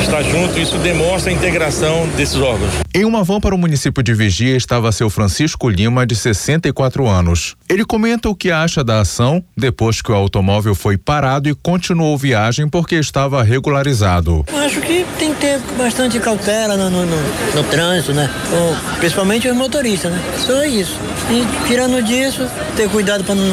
está 0.00 0.22
junto, 0.22 0.58
isso 0.58 0.78
demonstra 0.78 1.32
a 1.32 1.34
integração 1.34 2.06
desses 2.16 2.36
órgãos. 2.36 2.72
Em 2.94 3.04
uma 3.04 3.24
van 3.24 3.40
para 3.40 3.54
o 3.54 3.58
município 3.58 4.02
de 4.02 4.14
Vigia 4.14 4.56
estava 4.56 4.92
seu 4.92 5.10
Francisco 5.10 5.68
Lima, 5.68 6.06
de 6.06 6.14
64 6.14 7.06
anos. 7.08 7.56
Ele 7.68 7.84
comenta 7.96 8.28
o 8.28 8.34
que 8.34 8.50
acha 8.50 8.84
da 8.84 9.00
ação 9.00 9.42
depois 9.56 10.02
que 10.02 10.12
o 10.12 10.14
automóvel 10.14 10.74
foi 10.74 10.98
parado 10.98 11.48
e 11.48 11.54
continuou 11.54 12.18
viagem 12.18 12.68
porque 12.68 12.96
estava 12.96 13.42
regularizado. 13.42 14.44
Acho 14.52 14.82
que 14.82 15.06
tem 15.18 15.32
que 15.32 15.40
ter 15.40 15.58
bastante 15.78 16.20
cautela 16.20 16.76
no, 16.76 16.90
no, 16.90 17.06
no, 17.06 17.16
no 17.54 17.64
trânsito, 17.70 18.12
né? 18.12 18.28
principalmente 18.98 19.48
os 19.48 19.56
motoristas, 19.56 20.12
né? 20.12 20.22
Só 20.36 20.62
isso. 20.66 20.92
E 21.30 21.66
tirando 21.66 22.02
disso, 22.02 22.46
ter 22.76 22.86
cuidado 22.90 23.24
para 23.24 23.34
não, 23.34 23.46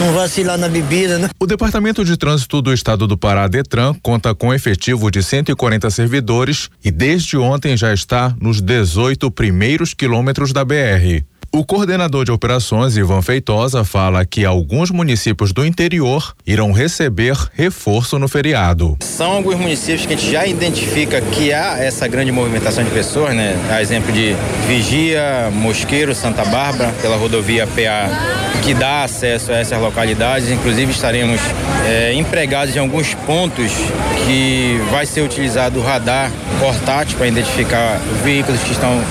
não 0.00 0.12
vacilar 0.14 0.58
na 0.58 0.68
bebida, 0.68 1.16
né? 1.16 1.28
O 1.38 1.46
Departamento 1.46 2.04
de 2.04 2.16
Trânsito 2.16 2.60
do 2.60 2.74
Estado 2.74 3.06
do 3.06 3.16
Pará, 3.16 3.46
Detran, 3.46 3.94
conta 4.02 4.34
com 4.34 4.52
efetivo 4.52 5.12
de 5.12 5.22
140 5.22 5.88
servidores 5.90 6.68
e 6.84 6.90
desde 6.90 7.36
ontem 7.36 7.76
já 7.76 7.94
está 7.94 8.34
nos 8.40 8.60
18 8.60 9.30
primeiros 9.30 9.94
quilômetros 9.94 10.52
da 10.52 10.64
BR. 10.64 11.22
O 11.56 11.64
coordenador 11.64 12.22
de 12.22 12.30
operações, 12.30 12.98
Ivan 12.98 13.22
Feitosa, 13.22 13.82
fala 13.82 14.26
que 14.26 14.44
alguns 14.44 14.90
municípios 14.90 15.54
do 15.54 15.64
interior 15.64 16.34
irão 16.46 16.70
receber 16.70 17.34
reforço 17.54 18.18
no 18.18 18.28
feriado. 18.28 18.98
São 19.00 19.32
alguns 19.32 19.56
municípios 19.56 20.04
que 20.04 20.12
a 20.12 20.16
gente 20.18 20.30
já 20.30 20.46
identifica 20.46 21.18
que 21.18 21.54
há 21.54 21.78
essa 21.78 22.06
grande 22.06 22.30
movimentação 22.30 22.84
de 22.84 22.90
pessoas, 22.90 23.34
né? 23.34 23.56
A 23.70 23.80
exemplo 23.80 24.12
de 24.12 24.36
Vigia, 24.68 25.50
Mosqueiro, 25.50 26.14
Santa 26.14 26.44
Bárbara, 26.44 26.92
pela 27.00 27.16
rodovia 27.16 27.66
PA, 27.66 28.60
que 28.62 28.74
dá 28.74 29.04
acesso 29.04 29.50
a 29.50 29.56
essas 29.56 29.80
localidades. 29.80 30.50
Inclusive 30.50 30.92
estaremos 30.92 31.40
é, 31.86 32.12
empregados 32.12 32.76
em 32.76 32.80
alguns 32.80 33.14
pontos 33.14 33.72
que 34.26 34.78
vai 34.90 35.06
ser 35.06 35.22
utilizado 35.22 35.78
o 35.78 35.82
radar 35.82 36.30
portátil 36.60 37.16
para 37.16 37.28
identificar 37.28 37.98
veículos 38.22 38.60
que 38.60 38.72
estão 38.72 39.02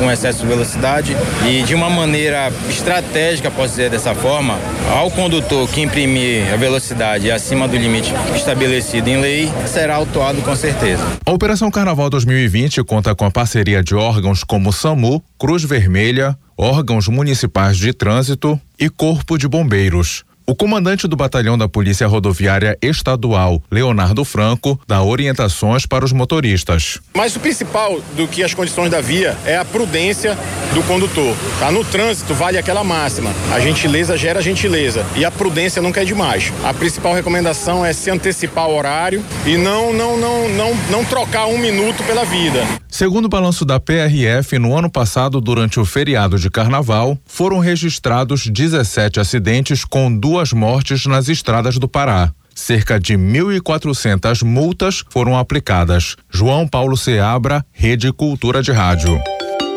com 0.00 0.10
excesso 0.10 0.40
de 0.40 0.46
velocidade 0.46 1.14
e 1.46 1.62
de 1.62 1.74
uma 1.74 1.90
maneira 1.90 2.50
estratégica, 2.70 3.50
posso 3.50 3.68
dizer 3.68 3.90
dessa 3.90 4.14
forma, 4.14 4.58
ao 4.90 5.10
condutor 5.10 5.68
que 5.68 5.82
imprimir 5.82 6.50
a 6.52 6.56
velocidade 6.56 7.30
acima 7.30 7.68
do 7.68 7.76
limite 7.76 8.12
estabelecido 8.34 9.08
em 9.08 9.20
lei, 9.20 9.52
será 9.66 9.96
autuado 9.96 10.40
com 10.40 10.56
certeza. 10.56 11.02
A 11.24 11.30
Operação 11.30 11.70
Carnaval 11.70 12.08
2020 12.08 12.82
conta 12.82 13.14
com 13.14 13.26
a 13.26 13.30
parceria 13.30 13.82
de 13.82 13.94
órgãos 13.94 14.42
como 14.42 14.72
SAMU, 14.72 15.22
Cruz 15.38 15.64
Vermelha, 15.64 16.34
órgãos 16.56 17.06
municipais 17.06 17.76
de 17.76 17.92
trânsito 17.92 18.58
e 18.78 18.88
Corpo 18.88 19.36
de 19.36 19.46
Bombeiros. 19.46 20.24
O 20.46 20.54
comandante 20.54 21.06
do 21.06 21.14
batalhão 21.14 21.56
da 21.56 21.68
Polícia 21.68 22.06
Rodoviária 22.06 22.76
Estadual, 22.82 23.62
Leonardo 23.70 24.24
Franco, 24.24 24.80
dá 24.86 25.02
orientações 25.02 25.86
para 25.86 26.04
os 26.04 26.12
motoristas. 26.12 26.98
Mas 27.14 27.36
o 27.36 27.40
principal 27.40 28.00
do 28.16 28.26
que 28.26 28.42
as 28.42 28.52
condições 28.52 28.90
da 28.90 29.00
via 29.00 29.36
é 29.44 29.56
a 29.56 29.64
prudência 29.64 30.36
do 30.74 30.82
condutor. 30.82 31.36
Tá? 31.58 31.70
No 31.70 31.84
trânsito 31.84 32.34
vale 32.34 32.58
aquela 32.58 32.82
máxima: 32.82 33.30
a 33.52 33.60
gentileza 33.60 34.16
gera 34.16 34.42
gentileza 34.42 35.06
e 35.14 35.24
a 35.24 35.30
prudência 35.30 35.80
nunca 35.80 36.02
é 36.02 36.04
demais. 36.04 36.52
A 36.64 36.74
principal 36.74 37.14
recomendação 37.14 37.84
é 37.84 37.92
se 37.92 38.10
antecipar 38.10 38.68
o 38.68 38.76
horário 38.76 39.24
e 39.46 39.56
não, 39.56 39.92
não, 39.92 40.16
não, 40.16 40.48
não, 40.48 40.74
não 40.90 41.04
trocar 41.04 41.46
um 41.46 41.58
minuto 41.58 42.02
pela 42.04 42.24
vida. 42.24 42.66
Segundo 42.88 43.26
o 43.26 43.28
balanço 43.28 43.64
da 43.64 43.78
PRF, 43.78 44.58
no 44.58 44.76
ano 44.76 44.90
passado, 44.90 45.40
durante 45.40 45.78
o 45.78 45.84
feriado 45.84 46.38
de 46.38 46.50
carnaval, 46.50 47.16
foram 47.24 47.60
registrados 47.60 48.48
17 48.48 49.20
acidentes 49.20 49.84
com 49.84 50.12
duas 50.12 50.29
mortes 50.52 51.06
nas 51.06 51.28
estradas 51.28 51.78
do 51.78 51.88
Pará. 51.88 52.32
Cerca 52.54 53.00
de 53.00 53.14
1.400 53.14 54.44
multas 54.44 55.02
foram 55.08 55.36
aplicadas. 55.36 56.16
João 56.30 56.68
Paulo 56.68 56.96
Seabra, 56.96 57.64
Rede 57.72 58.12
Cultura 58.12 58.62
de 58.62 58.70
Rádio. 58.70 59.20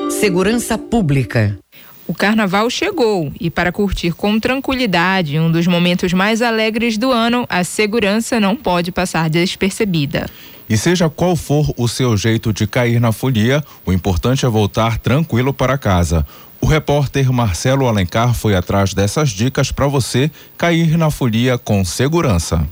Segurança 0.10 0.78
Pública. 0.78 1.58
O 2.06 2.14
carnaval 2.14 2.70
chegou 2.70 3.32
e, 3.40 3.50
para 3.50 3.72
curtir 3.72 4.12
com 4.12 4.40
tranquilidade 4.40 5.40
um 5.40 5.50
dos 5.50 5.66
momentos 5.66 6.12
mais 6.12 6.42
alegres 6.42 6.98
do 6.98 7.12
ano, 7.12 7.46
a 7.50 7.64
segurança 7.64 8.40
não 8.40 8.56
pode 8.56 8.92
passar 8.92 9.30
despercebida. 9.30 10.28
E 10.70 10.78
seja 10.78 11.10
qual 11.10 11.36
for 11.36 11.74
o 11.78 11.88
seu 11.88 12.16
jeito 12.18 12.52
de 12.52 12.66
cair 12.68 13.00
na 13.00 13.12
folia, 13.12 13.64
o 13.86 13.94
importante 13.94 14.46
é 14.46 14.50
voltar 14.50 14.98
tranquilo 14.98 15.54
para 15.54 15.78
casa. 15.78 16.26
O 16.64 16.66
repórter 16.66 17.30
Marcelo 17.30 17.90
Alencar 17.90 18.34
foi 18.34 18.56
atrás 18.56 18.94
dessas 18.94 19.32
dicas 19.32 19.70
para 19.70 19.86
você 19.86 20.32
cair 20.58 20.98
na 20.98 21.12
folia 21.12 21.58
com 21.58 21.84
segurança. 21.84 22.66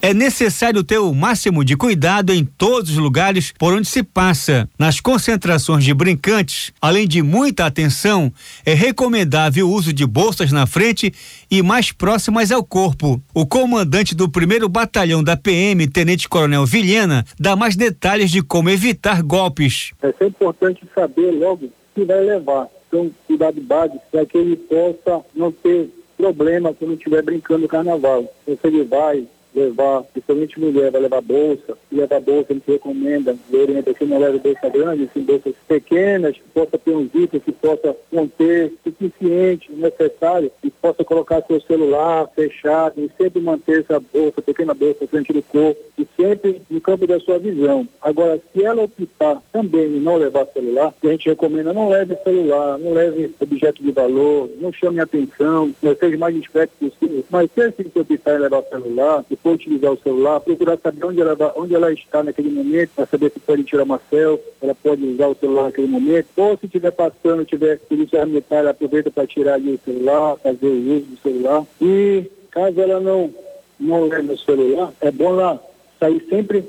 É 0.00 0.14
necessário 0.14 0.82
ter 0.82 0.96
o 0.96 1.12
máximo 1.12 1.62
de 1.62 1.76
cuidado 1.76 2.32
em 2.32 2.42
todos 2.42 2.92
os 2.92 2.96
lugares 2.96 3.52
por 3.58 3.74
onde 3.74 3.86
se 3.86 4.02
passa. 4.02 4.66
Nas 4.78 4.98
concentrações 4.98 5.84
de 5.84 5.92
brincantes, 5.92 6.72
além 6.80 7.06
de 7.06 7.20
muita 7.20 7.66
atenção, 7.66 8.32
é 8.64 8.72
recomendável 8.72 9.68
o 9.68 9.72
uso 9.72 9.92
de 9.92 10.06
bolsas 10.06 10.50
na 10.50 10.66
frente 10.66 11.12
e 11.50 11.62
mais 11.62 11.92
próximas 11.92 12.50
ao 12.50 12.64
corpo. 12.64 13.22
O 13.34 13.44
comandante 13.44 14.14
do 14.14 14.26
primeiro 14.26 14.70
batalhão 14.70 15.22
da 15.22 15.36
PM, 15.36 15.86
Tenente 15.86 16.30
Coronel 16.30 16.64
Vilhena, 16.64 17.26
dá 17.38 17.54
mais 17.54 17.76
detalhes 17.76 18.30
de 18.30 18.40
como 18.40 18.70
evitar 18.70 19.22
golpes. 19.22 19.92
É 20.02 20.12
sempre 20.12 20.28
importante 20.28 20.80
saber 20.94 21.30
logo 21.30 21.66
o 21.66 21.72
que 21.94 22.06
vai 22.06 22.22
levar. 22.22 22.68
Então, 22.94 23.10
cuidado 23.26 23.60
básico 23.60 24.00
para 24.08 24.24
que 24.24 24.38
ele 24.38 24.54
possa 24.54 25.24
não 25.34 25.50
ter 25.50 25.90
problema 26.16 26.72
quando 26.72 26.94
estiver 26.94 27.22
brincando 27.22 27.62
no 27.62 27.68
carnaval. 27.68 28.32
Se 28.44 28.56
ele 28.62 28.84
vai 28.84 29.26
levar, 29.54 30.02
principalmente 30.12 30.58
mulher, 30.58 30.90
vai 30.90 31.00
levar 31.00 31.20
bolsa, 31.20 31.78
e 31.90 31.96
levar 31.96 32.20
bolsa, 32.20 32.46
a 32.50 32.54
gente 32.54 32.70
recomenda, 32.70 33.36
orienta 33.52 33.94
que 33.94 34.04
não 34.04 34.18
leve 34.18 34.38
bolsa 34.38 34.68
grande, 34.68 35.04
assim, 35.04 35.20
bolsas 35.20 35.54
pequenas, 35.68 36.36
que 36.36 36.42
possa 36.52 36.78
ter 36.78 36.90
um 36.90 37.08
zíper, 37.08 37.40
que 37.40 37.52
possa 37.52 37.96
conter 38.10 38.72
suficiente, 38.82 39.70
necessário, 39.72 40.50
e 40.62 40.70
possa 40.70 41.04
colocar 41.04 41.42
seu 41.46 41.60
celular 41.60 42.28
fechado, 42.34 43.00
e 43.00 43.10
sempre 43.16 43.40
manter 43.40 43.80
essa 43.80 44.00
bolsa, 44.00 44.42
pequena 44.42 44.74
bolsa, 44.74 45.06
frente 45.06 45.32
do 45.32 45.42
corpo, 45.42 45.80
e 45.98 46.06
sempre 46.16 46.60
no 46.68 46.80
campo 46.80 47.06
da 47.06 47.20
sua 47.20 47.38
visão. 47.38 47.86
Agora, 48.02 48.40
se 48.52 48.64
ela 48.64 48.82
optar 48.82 49.42
também 49.52 49.86
em 49.86 50.00
não 50.00 50.16
levar 50.16 50.46
celular, 50.46 50.92
a 51.02 51.06
gente 51.06 51.28
recomenda 51.28 51.72
não 51.72 51.88
leve 51.88 52.16
celular, 52.16 52.78
não 52.78 52.92
leve 52.92 53.34
objeto 53.40 53.82
de 53.82 53.92
valor, 53.92 54.50
não 54.60 54.72
chame 54.72 55.00
atenção, 55.00 55.72
não 55.82 55.94
seja 55.94 56.16
mais 56.18 56.34
discreto 56.34 56.72
possível, 56.78 57.24
mas 57.30 57.50
se 57.52 57.62
assim 57.62 57.84
que 57.84 57.98
optar 57.98 58.36
em 58.36 58.40
levar 58.40 58.62
celular, 58.62 59.24
for 59.44 59.52
utilizar 59.52 59.92
o 59.92 59.98
celular, 59.98 60.40
procurar 60.40 60.78
saber 60.78 61.04
onde 61.04 61.20
ela, 61.20 61.36
onde 61.54 61.74
ela 61.74 61.92
está 61.92 62.22
naquele 62.22 62.48
momento, 62.48 62.92
para 62.96 63.04
saber 63.04 63.30
se 63.30 63.38
pode 63.38 63.62
tirar 63.62 63.82
uma 63.82 64.00
selfie, 64.08 64.42
ela 64.62 64.74
pode 64.74 65.04
usar 65.04 65.28
o 65.28 65.34
celular 65.34 65.64
naquele 65.64 65.86
momento, 65.86 66.28
ou 66.36 66.56
se 66.56 66.64
estiver 66.64 66.90
passando, 66.90 67.44
tiver 67.44 67.78
polícia 67.80 68.24
militar, 68.24 68.66
aproveita 68.66 69.10
para 69.10 69.26
tirar 69.26 69.54
ali 69.54 69.74
o 69.74 69.80
celular, 69.84 70.38
fazer 70.38 70.66
o 70.66 70.96
uso 70.96 71.04
do 71.04 71.18
celular. 71.18 71.66
E 71.78 72.24
caso 72.50 72.80
ela 72.80 72.98
não, 72.98 73.34
não 73.78 74.08
leve 74.08 74.32
o 74.32 74.38
celular, 74.38 74.90
é 75.02 75.10
bom 75.10 75.32
lá 75.32 75.60
sair 76.00 76.24
sempre 76.30 76.64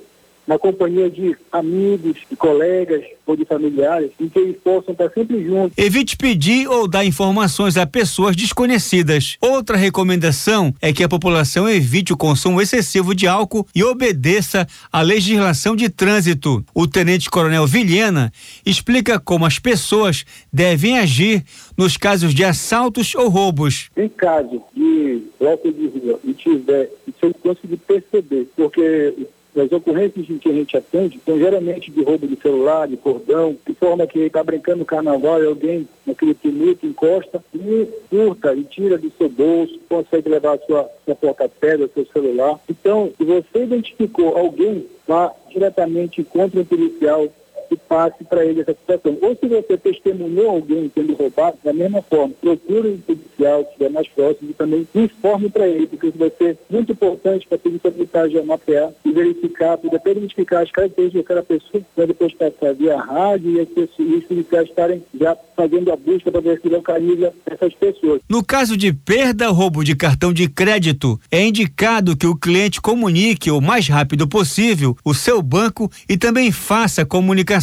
na 0.48 0.60
companhia 0.60 1.10
de 1.10 1.36
amigos, 1.52 2.20
de 2.30 2.36
colegas 2.36 3.04
ou 3.26 3.36
de 3.36 3.46
familiares, 3.46 4.12
em 4.20 4.30
que 4.30 4.38
eles 4.38 4.58
possam 4.64 4.92
estar 4.92 5.10
sempre 5.10 5.44
juntos. 5.44 5.76
Evite 5.78 6.16
pedir 6.16 6.68
ou 6.68 6.88
dar 6.88 7.04
informações 7.04 7.78
a 7.78 7.88
pessoas 7.88 8.36
desconhecidas. 8.36 9.38
Outra 9.42 9.76
recomendação 9.76 10.74
é 10.82 10.94
que 10.94 11.04
a 11.04 11.10
população 11.10 11.68
evite 11.68 12.14
o 12.14 12.18
consumo 12.18 12.62
excessivo 12.62 13.16
de 13.16 13.28
álcool 13.28 13.66
e 13.74 13.84
obedeça 13.84 14.68
à 14.92 15.02
legislação 15.02 15.76
de 15.76 15.90
trânsito. 15.90 16.64
O 16.74 16.88
tenente 16.88 17.30
coronel 17.30 17.66
Vilhena 17.66 18.32
explica 18.66 19.20
como 19.20 19.46
as 19.46 19.58
pessoas 19.58 20.26
devem 20.54 21.00
agir 21.00 21.44
nos 21.76 21.98
casos 21.98 22.34
de 22.34 22.44
assaltos 22.44 23.16
ou 23.16 23.30
roubos. 23.30 23.90
Em 23.98 24.10
caso 24.10 24.62
de 24.76 25.24
álcool 25.42 25.72
de 25.72 25.88
rua 25.88 26.20
e 26.24 26.34
tiver, 26.34 26.90
se 27.06 27.26
eu 27.26 27.34
conseguir 27.34 27.78
perceber, 27.78 28.48
porque 28.56 29.14
as 29.62 29.72
ocorrências 29.72 30.30
em 30.30 30.38
que 30.38 30.50
a 30.50 30.54
gente 30.54 30.76
atende 30.76 31.20
são 31.26 31.38
geralmente 31.38 31.90
de 31.92 32.04
roubo 32.04 32.28
de 32.28 32.36
celular, 32.42 32.88
de 32.88 32.98
cordão, 32.98 33.56
de 33.66 33.74
forma 33.74 34.06
que 34.06 34.20
está 34.20 34.44
brincando 34.44 34.80
no 34.80 34.86
carnaval 34.86 35.42
e 35.42 35.48
alguém 35.48 35.88
naquele 36.06 36.34
tumulto 36.34 36.86
encosta 36.86 37.44
e 37.54 37.88
furta 38.10 38.54
e 38.54 38.64
tira 38.64 38.98
do 38.98 39.12
seu 39.18 39.30
bolso, 39.30 39.80
consegue 39.88 40.30
levar 40.30 40.56
a 40.56 40.66
sua, 40.66 40.90
sua 41.06 41.16
porta-pedra, 41.16 41.90
seu 41.94 42.06
celular. 42.08 42.60
Então, 42.70 43.12
se 43.18 43.24
você 43.24 43.64
identificou 43.64 44.38
alguém, 44.38 44.86
vá 45.08 45.32
diretamente 45.50 46.24
contra 46.24 46.60
o 46.60 46.66
policial 46.66 47.30
que 47.68 47.76
passe 47.76 48.24
para 48.24 48.46
ele 48.46 48.62
essa 48.62 48.74
situação. 48.74 49.18
Ou 49.22 49.36
se 49.36 49.48
você 49.48 49.78
testemunhou 49.78 50.50
alguém 50.50 50.92
sendo 50.94 51.14
roubado, 51.14 51.58
da 51.64 51.74
mesma 51.74 52.02
forma, 52.02 52.34
procure 52.40 52.90
o 52.90 52.98
policial 53.00 53.64
que 53.64 53.72
estiver 53.72 53.90
mais 53.90 54.08
próximo 54.10 54.52
e 54.52 54.54
também 54.54 54.88
informe 54.94 55.50
para 55.50 55.68
ele, 55.68 55.88
porque 55.88 56.08
isso 56.08 56.18
vai 56.18 56.32
ser 56.38 56.58
muito 56.70 56.92
importante 56.92 57.48
para 57.48 57.56
a 57.56 57.60
polícia 57.60 57.92
militar 57.92 58.30
já 58.30 58.44
mapear 58.44 58.92
e 59.04 59.12
verificar, 59.12 59.78
poder 59.78 60.02
identificar 60.06 60.62
as 60.62 60.72
características 60.72 61.24
daquela 61.24 61.44
pessoa, 61.44 61.84
para 61.96 62.06
depois 62.06 62.34
passar 62.34 62.74
via 62.74 62.98
rádio 62.98 63.52
e 63.52 64.16
os 64.16 64.26
policiais 64.26 64.70
estarem 64.70 65.04
já 65.20 65.36
fazendo 65.56 65.92
a 65.92 65.96
busca 65.96 66.32
para 66.32 66.42
ver 66.42 66.60
se 66.62 66.70
localiza 66.70 67.34
essas 67.46 67.74
pessoas. 67.74 68.22
No 68.30 68.44
caso 68.44 68.78
de 68.78 68.94
perda 68.94 69.50
ou 69.50 69.56
roubo 69.56 69.84
de 69.84 69.96
cartão 69.96 70.32
de 70.32 70.48
crédito, 70.50 71.20
é 71.32 71.42
indicado 71.42 72.16
que 72.16 72.28
o 72.28 72.36
cliente 72.36 72.82
comunique 72.82 73.50
o 73.50 73.62
mais 73.62 73.88
rápido 73.88 74.28
possível 74.28 74.96
o 75.04 75.14
seu 75.14 75.42
banco 75.42 75.92
e 76.08 76.18
também 76.18 76.52
faça 76.52 77.06
comunicação 77.06 77.55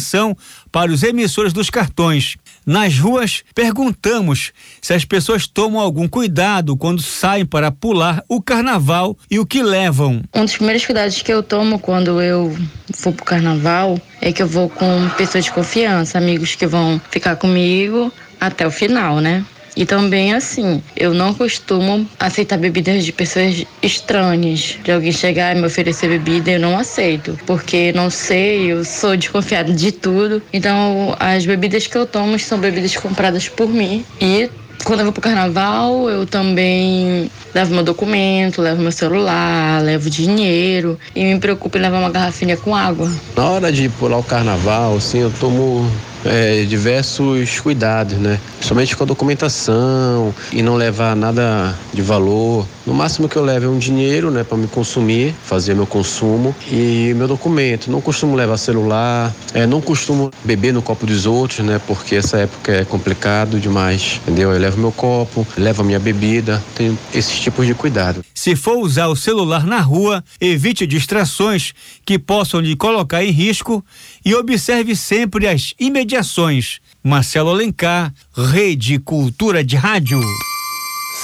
para 0.71 0.91
os 0.91 1.03
emissores 1.03 1.53
dos 1.53 1.69
cartões. 1.69 2.35
Nas 2.65 2.97
ruas, 2.97 3.43
perguntamos 3.53 4.51
se 4.81 4.93
as 4.93 5.03
pessoas 5.03 5.47
tomam 5.47 5.81
algum 5.81 6.07
cuidado 6.07 6.77
quando 6.77 7.01
saem 7.01 7.45
para 7.45 7.71
pular 7.71 8.23
o 8.29 8.41
carnaval 8.41 9.17
e 9.29 9.39
o 9.39 9.45
que 9.45 9.61
levam. 9.61 10.21
Um 10.33 10.45
dos 10.45 10.55
primeiros 10.55 10.85
cuidados 10.85 11.21
que 11.21 11.33
eu 11.33 11.43
tomo 11.43 11.77
quando 11.77 12.21
eu 12.21 12.55
for 12.93 13.11
pro 13.11 13.25
carnaval 13.25 13.99
é 14.21 14.31
que 14.31 14.41
eu 14.41 14.47
vou 14.47 14.69
com 14.69 15.09
pessoas 15.17 15.45
de 15.45 15.51
confiança, 15.51 16.17
amigos 16.17 16.55
que 16.55 16.65
vão 16.65 17.01
ficar 17.11 17.35
comigo 17.35 18.11
até 18.39 18.65
o 18.65 18.71
final, 18.71 19.19
né? 19.19 19.45
E 19.75 19.85
também, 19.85 20.33
assim, 20.33 20.81
eu 20.95 21.13
não 21.13 21.33
costumo 21.33 22.07
aceitar 22.19 22.57
bebidas 22.57 23.03
de 23.03 23.11
pessoas 23.11 23.65
estranhas. 23.81 24.77
De 24.83 24.91
alguém 24.91 25.11
chegar 25.11 25.55
e 25.55 25.59
me 25.59 25.67
oferecer 25.67 26.07
bebida, 26.07 26.51
eu 26.51 26.59
não 26.59 26.77
aceito. 26.77 27.37
Porque 27.45 27.91
não 27.93 28.09
sei, 28.09 28.71
eu 28.71 28.85
sou 28.85 29.17
desconfiada 29.17 29.73
de 29.73 29.91
tudo. 29.91 30.41
Então, 30.51 31.15
as 31.19 31.45
bebidas 31.45 31.87
que 31.87 31.97
eu 31.97 32.05
tomo 32.05 32.37
são 32.37 32.59
bebidas 32.59 32.95
compradas 32.95 33.49
por 33.49 33.67
mim. 33.67 34.05
E 34.21 34.49
quando 34.83 34.99
eu 34.99 35.05
vou 35.05 35.13
pro 35.13 35.21
carnaval, 35.21 36.09
eu 36.09 36.25
também 36.25 37.29
levo 37.53 37.73
meu 37.73 37.83
documento, 37.83 38.61
levo 38.61 38.81
meu 38.81 38.91
celular, 38.91 39.81
levo 39.81 40.09
dinheiro 40.09 40.99
e 41.15 41.23
me 41.23 41.39
preocupo 41.39 41.77
em 41.77 41.81
levar 41.81 41.99
uma 41.99 42.09
garrafinha 42.09 42.57
com 42.57 42.75
água. 42.75 43.11
Na 43.35 43.49
hora 43.49 43.71
de 43.71 43.87
pular 43.89 44.17
o 44.17 44.23
carnaval, 44.23 44.97
assim, 44.97 45.19
eu 45.19 45.31
tomo 45.39 45.89
é, 46.25 46.63
diversos 46.63 47.59
cuidados, 47.59 48.17
né? 48.17 48.39
Principalmente 48.55 48.95
com 48.95 49.03
a 49.03 49.07
documentação 49.07 50.33
e 50.51 50.61
não 50.61 50.75
levar 50.75 51.15
nada 51.15 51.77
de 51.93 52.01
valor. 52.01 52.65
No 52.85 52.93
máximo 52.93 53.29
que 53.29 53.37
eu 53.37 53.43
levo 53.43 53.65
é 53.65 53.69
um 53.69 53.77
dinheiro, 53.77 54.29
né, 54.29 54.43
para 54.43 54.57
me 54.57 54.67
consumir, 54.67 55.33
fazer 55.45 55.73
meu 55.73 55.87
consumo 55.87 56.53
e 56.69 57.13
meu 57.15 57.27
documento. 57.27 57.89
Não 57.89 58.01
costumo 58.01 58.35
levar 58.35 58.57
celular, 58.57 59.33
é, 59.53 59.65
não 59.65 59.79
costumo 59.79 60.31
beber 60.43 60.73
no 60.73 60.81
copo 60.81 61.05
dos 61.05 61.25
outros, 61.25 61.59
né, 61.59 61.79
porque 61.87 62.15
essa 62.15 62.37
época 62.37 62.71
é 62.73 62.85
complicado 62.85 63.59
demais, 63.59 64.19
entendeu? 64.23 64.51
Eu 64.51 64.59
levo 64.59 64.77
meu 64.77 64.91
copo, 64.91 65.47
levo 65.57 65.81
a 65.81 65.85
minha 65.85 65.99
bebida, 65.99 66.61
tenho 66.75 66.97
esses 67.13 67.39
tipos 67.39 67.65
de 67.65 67.73
cuidado. 67.73 68.23
Se 68.33 68.55
for 68.55 68.77
usar 68.77 69.07
o 69.07 69.15
celular 69.15 69.65
na 69.65 69.79
rua, 69.79 70.21
evite 70.41 70.85
distrações 70.85 71.73
que 72.05 72.19
possam 72.19 72.59
lhe 72.59 72.75
colocar 72.75 73.23
em 73.23 73.31
risco 73.31 73.83
e 74.25 74.35
observe 74.35 74.95
sempre 74.95 75.47
as 75.47 75.73
imediações. 75.79 76.12
Marcelo 77.03 77.49
Alencar, 77.49 78.13
Rede 78.35 78.97
Cultura 78.99 79.63
de 79.63 79.75
Rádio. 79.75 80.21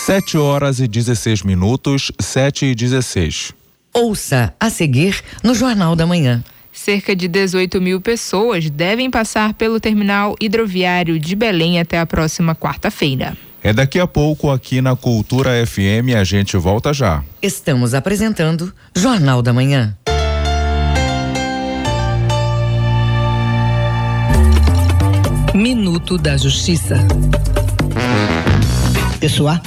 7 0.05 0.37
horas 0.37 0.79
e 0.79 0.87
16 0.87 1.43
minutos, 1.43 2.11
7 2.19 2.65
e 2.65 2.75
16. 2.75 3.53
Ouça 3.93 4.53
a 4.59 4.69
seguir 4.69 5.21
no 5.43 5.55
Jornal 5.55 5.95
da 5.95 6.05
Manhã. 6.05 6.43
Cerca 6.71 7.15
de 7.15 7.27
18 7.27 7.81
mil 7.81 7.99
pessoas 7.99 8.69
devem 8.69 9.09
passar 9.09 9.53
pelo 9.53 9.79
terminal 9.79 10.35
hidroviário 10.39 11.19
de 11.19 11.35
Belém 11.35 11.79
até 11.79 11.99
a 11.99 12.05
próxima 12.05 12.55
quarta-feira. 12.55 13.37
É 13.61 13.73
daqui 13.73 13.99
a 13.99 14.07
pouco 14.07 14.49
aqui 14.49 14.81
na 14.81 14.95
Cultura 14.95 15.65
FM, 15.65 16.15
a 16.17 16.23
gente 16.23 16.55
volta 16.55 16.93
já. 16.93 17.23
Estamos 17.41 17.93
apresentando 17.93 18.73
Jornal 18.95 19.41
da 19.41 19.51
Manhã. 19.51 19.97
Minuto 25.59 26.17
da 26.17 26.37
Justiça. 26.37 27.05
Pessoal, 29.19 29.59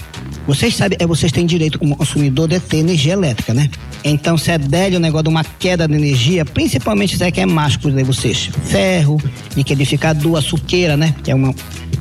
vocês 0.47 0.75
sabem, 0.75 0.97
é, 0.99 1.07
vocês 1.07 1.31
têm 1.31 1.45
direito 1.45 1.79
como 1.79 1.95
consumidor 1.95 2.49
de 2.49 2.59
ter 2.61 2.79
energia 2.79 3.13
elétrica, 3.13 3.53
né? 3.53 3.69
Então, 4.03 4.39
se 4.39 4.51
é 4.51 4.57
dele 4.57 4.97
o 4.97 5.01
negócio 5.01 5.25
de 5.25 5.29
uma 5.29 5.45
queda 5.45 5.87
de 5.87 5.93
energia, 5.93 6.47
principalmente 6.47 7.19
se 7.19 7.23
é 7.23 7.31
que 7.31 7.43
é 7.43 7.45
máscara 7.45 7.95
de 7.95 8.05
vocês. 8.05 8.49
Ferro, 8.65 9.21
liquidificador, 9.55 10.39
açuqueira, 10.39 10.97
né? 10.97 11.15
Que 11.23 11.31
é 11.31 11.35
uma, 11.35 11.55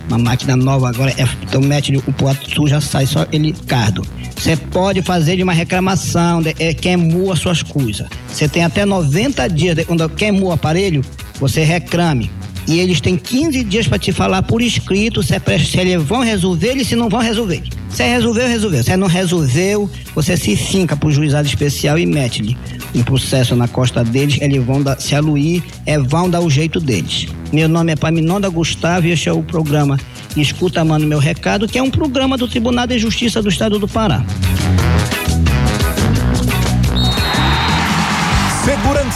uma 0.08 0.18
máquina 0.18 0.56
nova 0.56 0.88
agora, 0.88 1.12
é, 1.18 1.28
então 1.44 1.60
mete 1.60 1.94
o 1.98 2.14
pote 2.14 2.50
suja, 2.56 2.80
sai 2.80 3.06
só 3.06 3.28
ele 3.30 3.52
cardo. 3.68 4.08
Você 4.38 4.56
pode 4.56 5.02
fazer 5.02 5.36
de 5.36 5.44
uma 5.44 5.54
reclamação, 5.54 6.42
de, 6.42 6.56
é, 6.60 6.74
queimou 6.74 7.34
as 7.34 7.40
suas 7.40 7.62
coisas. 7.62 8.08
Você 8.30 8.48
tem 8.48 8.64
até 8.64 8.86
90 8.86 9.50
dias, 9.50 9.76
de, 9.76 9.84
quando 9.84 10.08
queimou 10.08 10.48
o 10.48 10.54
aparelho, 10.54 11.04
você 11.42 11.66
reclame 11.66 12.32
e 12.68 12.80
eles 12.80 13.02
têm 13.02 13.18
15 13.18 13.64
dias 13.64 13.88
para 13.88 14.00
te 14.00 14.12
falar 14.12 14.44
por 14.44 14.62
escrito 14.62 15.24
se, 15.24 15.36
é 15.36 15.60
se 15.60 15.80
eles 15.80 16.02
vão 16.02 16.22
resolver 16.22 16.76
e 16.76 16.86
se 16.86 16.96
não 16.96 17.10
vão 17.10 17.20
resolver. 17.20 17.64
Se 17.90 18.04
resolveu, 18.04 18.48
resolveu. 18.48 18.84
Se 18.84 18.96
não 18.96 19.08
resolveu, 19.08 19.90
você 20.16 20.38
se 20.38 20.56
finca 20.56 20.96
para 20.96 21.10
o 21.10 21.12
juizado 21.12 21.48
especial 21.48 22.00
e 22.00 22.06
mete-lhe 22.06 22.58
um 22.96 23.04
processo 23.04 23.56
na 23.56 23.68
costa 23.68 24.04
deles. 24.04 24.38
Eles 24.42 24.64
vão 24.64 24.82
se 24.98 25.16
aluir, 25.16 25.64
é, 25.86 25.98
vão 26.00 26.30
dar 26.30 26.40
o 26.40 26.50
jeito 26.50 26.80
deles. 26.80 27.28
Meu 27.52 27.68
nome 27.68 27.92
é 27.92 27.96
Paminonda 27.96 28.50
Gustavo 28.50 29.08
e 29.08 29.12
este 29.12 29.28
é 29.28 29.34
o 29.34 29.44
programa 29.44 30.00
Escuta 30.38 30.86
Mano 30.86 31.06
Meu 31.06 31.20
Recado, 31.20 31.68
que 31.68 31.78
é 31.78 31.84
um 31.84 31.92
programa 31.92 32.38
do 32.38 32.48
Tribunal 32.48 32.88
de 32.88 32.98
Justiça 32.98 33.42
do 33.42 33.50
Estado 33.50 33.78
do 33.78 33.88
Pará. 33.88 34.24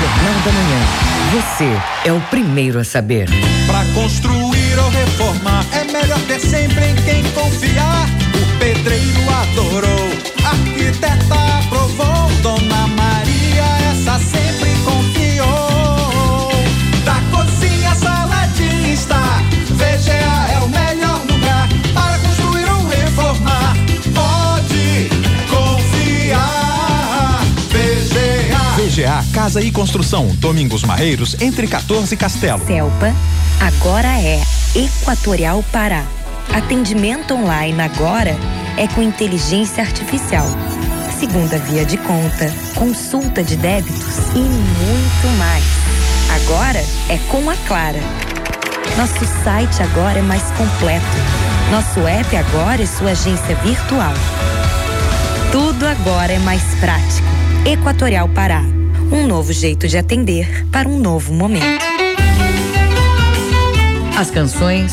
Jornal 0.00 0.40
da 0.44 0.52
Manhã. 0.52 0.80
Você 1.32 2.08
é 2.08 2.12
o 2.12 2.20
primeiro 2.30 2.78
a 2.78 2.84
saber. 2.84 3.28
Para 3.66 3.84
construir 3.94 4.78
ou 4.78 4.90
reformar, 4.90 5.66
é 5.72 5.84
melhor 5.90 6.20
ter 6.28 6.38
sempre 6.40 6.86
em 6.86 6.94
quem 6.94 7.24
confiar. 7.32 8.06
O 8.32 8.58
pedreiro 8.58 9.20
adorou, 9.42 10.08
arquiteta 10.44 11.34
aprovou. 11.58 11.77
Casa 29.32 29.60
e 29.60 29.70
Construção, 29.70 30.26
Domingos 30.36 30.82
Marreiros, 30.82 31.36
entre 31.40 31.68
14 31.68 32.14
e 32.14 32.16
Castelo. 32.16 32.64
Celpa 32.66 33.14
agora 33.60 34.08
é 34.08 34.42
Equatorial 34.74 35.64
Pará. 35.70 36.04
Atendimento 36.52 37.34
online 37.34 37.80
agora 37.80 38.36
é 38.76 38.88
com 38.88 39.02
inteligência 39.02 39.82
artificial. 39.82 40.46
Segunda 41.18 41.58
via 41.58 41.84
de 41.84 41.96
conta, 41.98 42.52
consulta 42.74 43.42
de 43.42 43.56
débitos 43.56 44.18
e 44.34 44.38
muito 44.38 45.38
mais. 45.38 45.64
Agora 46.42 46.78
é 47.08 47.18
com 47.28 47.48
a 47.50 47.56
Clara. 47.66 48.00
Nosso 48.96 49.24
site 49.44 49.82
agora 49.82 50.18
é 50.18 50.22
mais 50.22 50.42
completo. 50.52 51.06
Nosso 51.70 52.00
app 52.06 52.36
agora 52.36 52.82
é 52.82 52.86
sua 52.86 53.10
agência 53.10 53.54
virtual. 53.56 54.14
Tudo 55.52 55.86
agora 55.86 56.32
é 56.32 56.38
mais 56.38 56.62
prático. 56.80 57.28
Equatorial 57.64 58.28
Pará. 58.28 58.77
Um 59.10 59.26
novo 59.26 59.52
jeito 59.52 59.88
de 59.88 59.96
atender 59.96 60.66
para 60.70 60.88
um 60.88 60.98
novo 60.98 61.32
momento. 61.32 61.64
As 64.18 64.30
canções, 64.30 64.92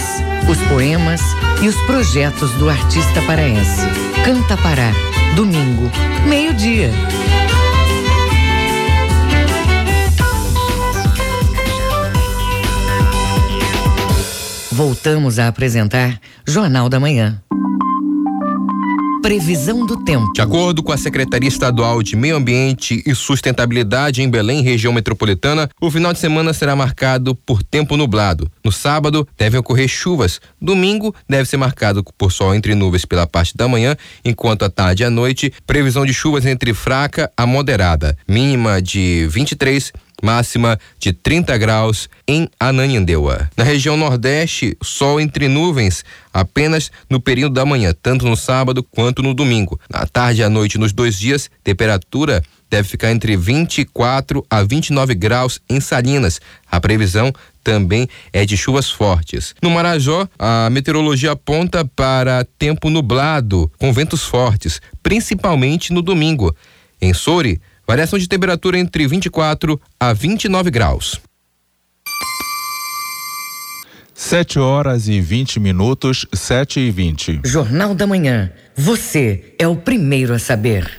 os 0.50 0.58
poemas 0.70 1.22
e 1.62 1.68
os 1.68 1.76
projetos 1.82 2.52
do 2.54 2.70
artista 2.70 3.22
paraense. 3.24 3.82
Canta 4.24 4.56
Pará, 4.58 4.92
domingo, 5.36 5.92
meio-dia. 6.28 6.92
Voltamos 14.72 15.40
a 15.40 15.48
apresentar 15.48 16.20
Jornal 16.46 16.90
da 16.90 17.00
Manhã. 17.00 17.42
Previsão 19.26 19.88
do 19.88 20.04
tempo. 20.04 20.32
De 20.34 20.42
acordo 20.42 20.84
com 20.84 20.92
a 20.92 20.98
Secretaria 20.98 21.50
Estadual 21.50 22.04
de 22.04 22.16
Meio 22.16 22.36
Ambiente 22.36 23.02
e 23.08 23.16
Sustentabilidade 23.16 24.22
em 24.22 24.30
Belém, 24.30 24.62
região 24.62 24.94
metropolitana, 24.94 25.68
o 25.82 25.90
final 25.90 26.14
de 26.14 26.20
semana 26.20 26.54
será 26.54 26.76
marcado 26.76 27.34
por 27.34 27.64
tempo 27.64 27.98
nublado. 27.98 28.52
No 28.64 28.72
sábado, 28.72 29.28
devem 29.36 29.60
ocorrer 29.60 29.88
chuvas. 29.88 30.40
Domingo, 30.62 31.12
deve 31.28 31.50
ser 31.50 31.58
marcado 31.58 32.04
por 32.16 32.32
sol 32.32 32.54
entre 32.54 32.76
nuvens 32.76 33.04
pela 33.04 33.26
parte 33.26 33.58
da 33.58 33.68
manhã, 33.68 33.98
enquanto 34.24 34.62
à 34.62 34.70
tarde 34.70 35.02
e 35.02 35.06
à 35.08 35.10
noite, 35.10 35.52
previsão 35.66 36.06
de 36.06 36.14
chuvas 36.14 36.46
entre 36.46 36.72
fraca 36.72 37.32
a 37.36 37.48
moderada. 37.48 38.16
Mínima 38.28 38.80
de 38.80 39.26
23 39.32 39.92
máxima 40.22 40.80
de 41.00 41.14
30 41.14 41.58
graus 41.58 42.10
em 42.28 42.50
Ananindeua. 42.60 43.50
Na 43.56 43.64
região 43.64 43.98
Nordeste, 43.98 44.78
sol 44.82 45.20
entre 45.20 45.48
nuvens 45.48 46.04
apenas 46.34 46.92
no 47.10 47.20
período 47.20 47.54
da 47.54 47.66
manhã, 47.66 47.94
tanto 48.02 48.26
no 48.26 48.36
sábado 48.36 48.84
quanto 48.84 49.22
no 49.22 49.34
domingo. 49.34 49.80
Na 49.90 50.06
tarde 50.06 50.42
e 50.42 50.44
à 50.44 50.50
noite, 50.50 50.78
nos 50.78 50.92
dois 50.92 51.18
dias, 51.18 51.50
temperatura 51.64 52.44
deve 52.70 52.88
ficar 52.88 53.12
entre 53.12 53.38
24 53.38 54.46
a 54.50 54.64
29 54.64 55.16
graus 55.16 55.62
em 55.70 55.80
Salinas. 55.80 56.42
A 56.70 56.80
previsão 56.80 57.32
também 57.64 58.08
é 58.32 58.46
de 58.46 58.56
chuvas 58.56 58.90
fortes. 58.90 59.56
No 59.62 59.70
Marajó, 59.72 60.28
a 60.38 60.70
meteorologia 60.70 61.32
aponta 61.32 61.84
para 61.84 62.46
tempo 62.60 62.90
nublado, 62.90 63.72
com 63.80 63.92
ventos 63.92 64.24
fortes, 64.24 64.80
principalmente 65.02 65.92
no 65.92 66.02
domingo. 66.02 66.56
Em 67.02 67.14
Souri, 67.14 67.60
Variação 67.88 68.18
de 68.18 68.28
temperatura 68.28 68.80
entre 68.80 69.08
24 69.08 69.80
a 70.00 70.12
29 70.12 70.72
graus. 70.72 71.22
7 74.14 74.58
horas 74.58 75.08
e 75.08 75.20
20 75.20 75.60
minutos, 75.60 76.26
7 76.34 76.80
e 76.80 76.90
20. 76.90 77.42
Jornal 77.46 77.94
da 77.94 78.08
Manhã. 78.08 78.52
Você 78.76 79.54
é 79.60 79.68
o 79.68 79.76
primeiro 79.76 80.34
a 80.34 80.40
saber. 80.40 80.90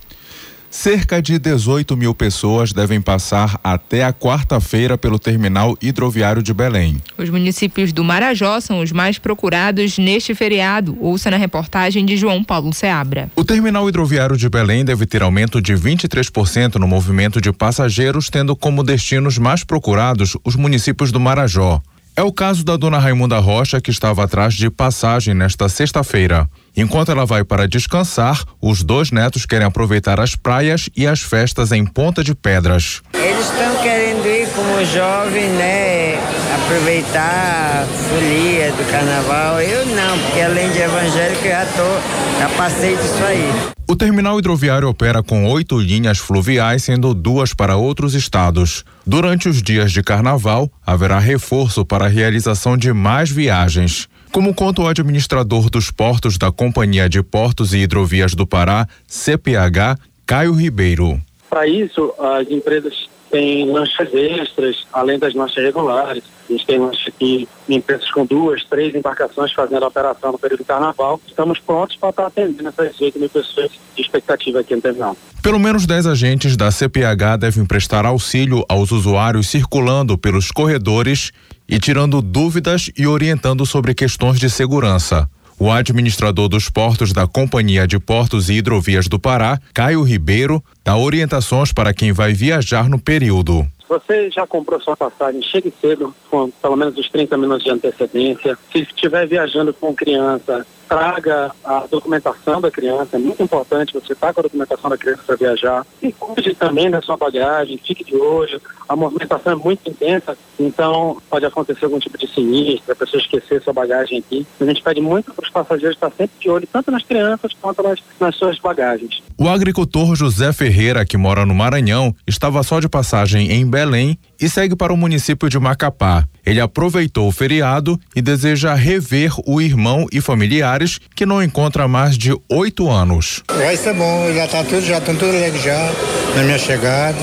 Cerca 0.71 1.23
de 1.23 1.39
18 1.39 1.97
mil 1.97 2.15
pessoas 2.15 2.73
devem 2.73 3.01
passar 3.01 3.59
até 3.63 4.05
a 4.05 4.13
quarta-feira 4.13 4.99
pelo 4.99 5.19
terminal 5.19 5.77
hidroviário 5.81 6.43
de 6.43 6.53
Belém. 6.53 6.97
Os 7.17 7.31
municípios 7.31 7.93
do 7.93 8.05
Marajó 8.05 8.61
são 8.61 8.81
os 8.81 8.93
mais 8.93 9.19
procurados 9.19 9.99
neste 9.99 10.35
feriado. 10.35 10.97
Ouça 11.01 11.31
na 11.31 11.37
reportagem 11.37 12.05
de 12.05 12.17
João 12.17 12.45
Paulo 12.45 12.73
Seabra. 12.73 13.31
O 13.35 13.45
terminal 13.45 13.89
hidroviário 13.89 14.37
de 14.37 14.49
Belém 14.49 14.85
deve 14.85 15.07
ter 15.07 15.23
aumento 15.23 15.61
de 15.61 15.75
23% 15.75 16.77
no 16.77 16.87
movimento 16.87 17.41
de 17.41 17.53
passageiros, 17.53 18.29
tendo 18.29 18.55
como 18.55 18.83
destinos 18.83 19.39
mais 19.39 19.65
procurados 19.65 20.37
os 20.45 20.57
municípios 20.57 21.11
do 21.11 21.21
Marajó. 21.21 21.81
É 22.19 22.23
o 22.23 22.33
caso 22.33 22.65
da 22.65 22.79
dona 22.79 22.99
Raimunda 22.99 23.39
Rocha, 23.39 23.79
que 23.79 23.91
estava 23.91 24.25
atrás 24.25 24.55
de 24.55 24.71
passagem 24.71 25.35
nesta 25.35 25.69
sexta-feira. 25.69 26.49
Enquanto 26.75 27.13
ela 27.13 27.27
vai 27.27 27.45
para 27.45 27.69
descansar, 27.69 28.43
os 28.59 28.83
dois 28.83 29.11
netos 29.11 29.45
querem 29.45 29.67
aproveitar 29.67 30.19
as 30.19 30.35
praias 30.35 30.89
e 30.97 31.07
as 31.07 31.21
festas 31.21 31.73
em 31.73 31.85
Ponta 31.85 32.25
de 32.25 32.35
Pedras. 32.35 33.03
Eles 33.13 33.45
estão 33.51 33.83
querendo 33.83 34.27
ir 34.27 34.49
como 34.55 34.83
jovem, 34.87 35.51
né? 35.51 36.15
Aproveitar 36.55 37.87
folia 38.09 38.46
do 38.77 38.91
carnaval. 38.91 39.61
Eu 39.61 39.87
não, 39.87 40.19
porque 40.19 40.41
além 40.41 40.71
de 40.71 40.79
evangélico 40.79 41.45
eu 41.45 41.51
já 41.51 41.67
tô, 41.67 42.39
já 42.39 42.49
passei 42.57 42.97
disso 42.97 43.25
aí. 43.25 43.75
O 43.89 43.97
terminal 43.97 44.39
hidroviário 44.39 44.89
opera 44.89 45.23
com 45.23 45.47
oito 45.47 45.79
linhas 45.79 46.19
fluviais, 46.19 46.85
sendo 46.85 47.15
duas 47.15 47.55
para 47.55 47.77
outros 47.77 48.15
estados. 48.15 48.85
Durante 49.07 49.49
os 49.49 49.63
dias 49.63 49.93
de 49.93 50.03
carnaval, 50.03 50.71
haverá 50.85 51.19
reforço 51.19 51.85
para 51.85 52.07
a 52.07 52.09
realização 52.09 52.77
de 52.77 52.93
mais 52.93 53.31
viagens. 53.31 54.09
Como 54.33 54.53
conta 54.53 54.83
o 54.83 54.89
administrador 54.89 55.71
dos 55.71 55.91
portos 55.91 56.37
da 56.37 56.53
Companhia 56.53 57.09
de 57.09 57.23
Portos 57.23 57.73
e 57.73 57.79
Hidrovias 57.79 58.35
do 58.35 58.47
Pará, 58.47 58.87
CPH, 59.07 59.99
Caio 60.27 60.53
Ribeiro. 60.53 61.21
Para 61.49 61.67
isso, 61.67 62.13
as 62.19 62.51
empresas 62.51 63.09
têm 63.31 63.71
lanchas 63.71 64.13
extras, 64.15 64.87
além 64.93 65.19
das 65.19 65.35
lanchas 65.35 65.65
regulares. 65.65 66.23
A 66.49 66.53
gente 66.53 66.67
tem 66.67 66.79
lanche 66.79 67.09
aqui, 67.09 67.49
empresas 67.69 68.11
com 68.11 68.25
duas, 68.25 68.65
três 68.65 68.95
embarcações 68.95 69.53
fazendo 69.53 69.85
a 69.85 69.89
operação 69.89 70.33
no 70.33 70.39
período 70.39 70.61
do 70.61 70.65
carnaval. 70.65 71.21
Estamos 71.27 71.59
prontos 71.59 71.97
para 71.97 72.11
estar 72.11 72.27
atendendo 72.27 72.69
essas 72.69 73.01
8 73.01 73.19
mil 73.19 73.29
pessoas 73.29 73.71
de 73.95 74.03
expectativa 74.03 74.61
aqui 74.61 74.75
no 74.75 74.81
terminal. 74.81 75.17
Pelo 75.43 75.59
menos 75.59 75.87
10 75.87 76.07
agentes 76.07 76.57
da 76.57 76.71
CPH 76.71 77.37
devem 77.39 77.65
prestar 77.65 78.05
auxílio 78.05 78.65
aos 78.69 78.91
usuários 78.91 79.49
circulando 79.49 80.17
pelos 80.17 80.51
corredores 80.51 81.33
e 81.69 81.79
tirando 81.79 82.23
dúvidas 82.23 82.91
e 82.97 83.07
orientando 83.07 83.67
sobre 83.67 83.95
questões 83.95 84.39
de 84.39 84.49
segurança. 84.49 85.29
O 85.59 85.71
administrador 85.71 86.49
dos 86.49 86.69
portos 86.69 87.15
da 87.15 87.27
Companhia 87.27 87.87
de 87.87 87.99
Portos 87.99 88.51
e 88.51 88.55
Hidrovias 88.55 89.09
do 89.09 89.19
Pará, 89.19 89.59
Caio 89.73 90.03
Ribeiro, 90.03 90.63
dá 90.85 90.97
orientações 90.97 91.73
para 91.73 91.95
quem 91.95 92.13
vai 92.13 92.35
viajar 92.35 92.91
no 92.91 92.99
período. 92.99 93.67
Você 93.89 94.31
já 94.31 94.47
comprou 94.47 94.79
sua 94.81 94.97
passagem, 94.97 95.41
chegue 95.43 95.73
cedo, 95.81 96.15
com 96.31 96.51
pelo 96.51 96.77
menos 96.77 96.99
os 96.99 97.09
30 97.09 97.39
minutos 97.39 97.65
de 97.65 97.71
antecedência. 97.71 98.59
Se 98.71 98.81
estiver 98.81 99.27
viajando 99.27 99.73
com 99.73 99.95
criança, 99.95 100.67
traga 100.89 101.51
a 101.65 101.85
documentação 101.91 102.61
da 102.61 102.71
criança, 102.71 103.17
é 103.17 103.19
muito 103.19 103.43
importante 103.43 103.95
você 103.95 104.13
estar 104.13 104.33
com 104.33 104.41
a 104.41 104.43
documentação 104.43 104.91
da 104.91 104.97
criança 104.97 105.23
para 105.27 105.37
viajar. 105.37 105.87
E 106.03 106.13
cuide 106.13 106.55
também 106.55 106.91
da 106.91 107.03
sua 107.03 107.17
bagagem, 107.17 107.79
fique 107.79 108.05
de 108.05 108.17
olho. 108.17 108.61
A 108.89 108.95
movimentação 108.95 109.53
é 109.53 109.57
muito 109.57 109.89
intensa, 109.91 110.37
então 110.59 111.21
pode 111.29 111.45
acontecer 111.45 111.85
algum 111.85 111.99
tipo 111.99 112.17
de 112.17 112.29
sinistro, 112.29 112.93
a 112.93 112.97
pessoa 112.97 113.21
esquecer 113.21 113.63
sua 113.63 113.73
bagagem 113.73 114.19
aqui. 114.19 114.47
A 114.61 114.65
gente 114.65 114.83
pede 114.83 115.01
muito 115.01 115.33
para 115.35 115.45
os 115.45 115.51
passageiros 115.51 115.97
estar 115.97 116.11
sempre 116.11 116.39
de 116.39 116.49
olho, 116.49 116.69
tanto 116.73 116.91
nas 116.91 117.03
crianças 117.03 117.53
quanto 117.61 117.83
nas, 117.83 118.01
nas 118.21 118.35
suas 118.37 118.59
bagagens. 118.59 119.23
O 119.39 119.49
agricultor 119.49 120.15
José 120.15 120.53
Ferreira, 120.53 121.05
que 121.05 121.17
mora 121.17 121.45
no 121.45 121.55
Maranhão, 121.55 122.15
estava 122.27 122.63
só 122.63 122.81
de 122.81 122.89
passagem 122.89 123.51
em 123.53 123.69
Belém 123.69 124.19
e 124.41 124.49
segue 124.49 124.77
para 124.77 124.93
o 124.93 124.97
município 124.97 125.49
de 125.49 125.59
Macapá. 125.59 126.25
Ele 126.45 126.61
aproveitou 126.61 127.27
o 127.27 127.33
feriado 127.33 127.99
e 128.15 128.23
deseja 128.23 128.73
rever 128.75 129.33
o 129.45 129.61
irmão 129.61 130.07
e 130.13 130.21
familiares 130.21 131.01
que 131.15 131.27
não 131.27 131.43
encontra 131.43 131.85
há 131.85 131.89
mais 131.89 132.17
de 132.17 132.33
oito 132.49 132.89
anos. 132.89 133.43
Vai 133.49 133.77
ser 133.77 133.95
bom, 133.95 134.33
já 134.33 134.47
tá 134.47 134.63
tudo, 134.63 134.83
já 134.83 134.99
estão 134.99 135.17
tudo 135.17 135.37
alegre 135.37 135.61
já 135.61 135.93
na 136.37 136.43
minha 136.45 136.59
chegada. 136.59 137.19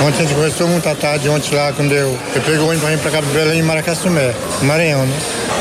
Ontem 0.00 0.18
a 0.18 0.22
gente 0.22 0.34
conversou 0.34 0.66
muito 0.66 0.88
à 0.88 0.94
tarde, 0.94 1.28
ontem 1.28 1.54
lá, 1.54 1.72
quando 1.72 1.92
eu, 1.92 2.18
eu 2.34 2.42
peguei 2.42 2.58
o 2.58 2.66
ônibus 2.66 3.00
para 3.00 3.10
cá 3.12 3.22
para 3.22 3.30
Belém 3.30 3.60
e 3.60 3.62
Maracassumé, 3.62 4.34
Maranhão, 4.62 5.06
né? 5.06 5.16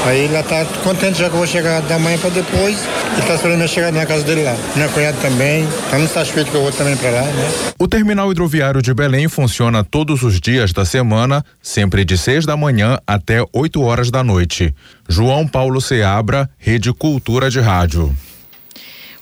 Aí 0.06 0.22
ele 0.22 0.44
tá 0.44 0.66
contente 0.84 1.20
já 1.20 1.30
que 1.30 1.36
eu 1.36 1.38
vou 1.38 1.48
chegar 1.48 1.82
da 1.84 2.00
manhã 2.00 2.18
para 2.18 2.32
depois 2.32 2.78
e 3.18 3.22
tá 3.22 3.36
esperando 3.36 3.58
minha 3.58 3.68
chegada 3.68 3.98
na 3.98 4.06
casa 4.06 4.24
dele 4.24 4.44
lá. 4.44 4.56
Minha 4.76 4.90
cunhada 4.90 5.18
também, 5.22 5.68
tá 5.90 5.98
muito 5.98 6.12
satisfeito 6.12 6.50
que 6.50 6.58
eu 6.58 6.64
vou 6.64 6.72
também 6.72 6.98
para 6.98 7.12
lá, 7.12 7.22
né? 7.22 7.52
O 7.80 7.88
terminal 7.88 8.32
hidroviário 8.32 8.82
de 8.82 8.94
Belém 8.94 9.30
funciona 9.30 9.84
todos 9.84 10.24
os 10.24 10.42
dias 10.42 10.74
da 10.74 10.84
semana, 10.94 11.44
sempre 11.60 12.06
de 12.06 12.16
seis 12.16 12.46
da 12.46 12.56
manhã 12.56 13.00
até 13.08 13.44
8 13.52 13.82
horas 13.82 14.12
da 14.12 14.24
noite. 14.24 14.72
João 15.10 15.48
Paulo 15.48 15.82
Seabra, 15.82 16.48
Rede 16.56 16.94
Cultura 16.94 17.50
de 17.50 17.60
Rádio. 17.60 18.16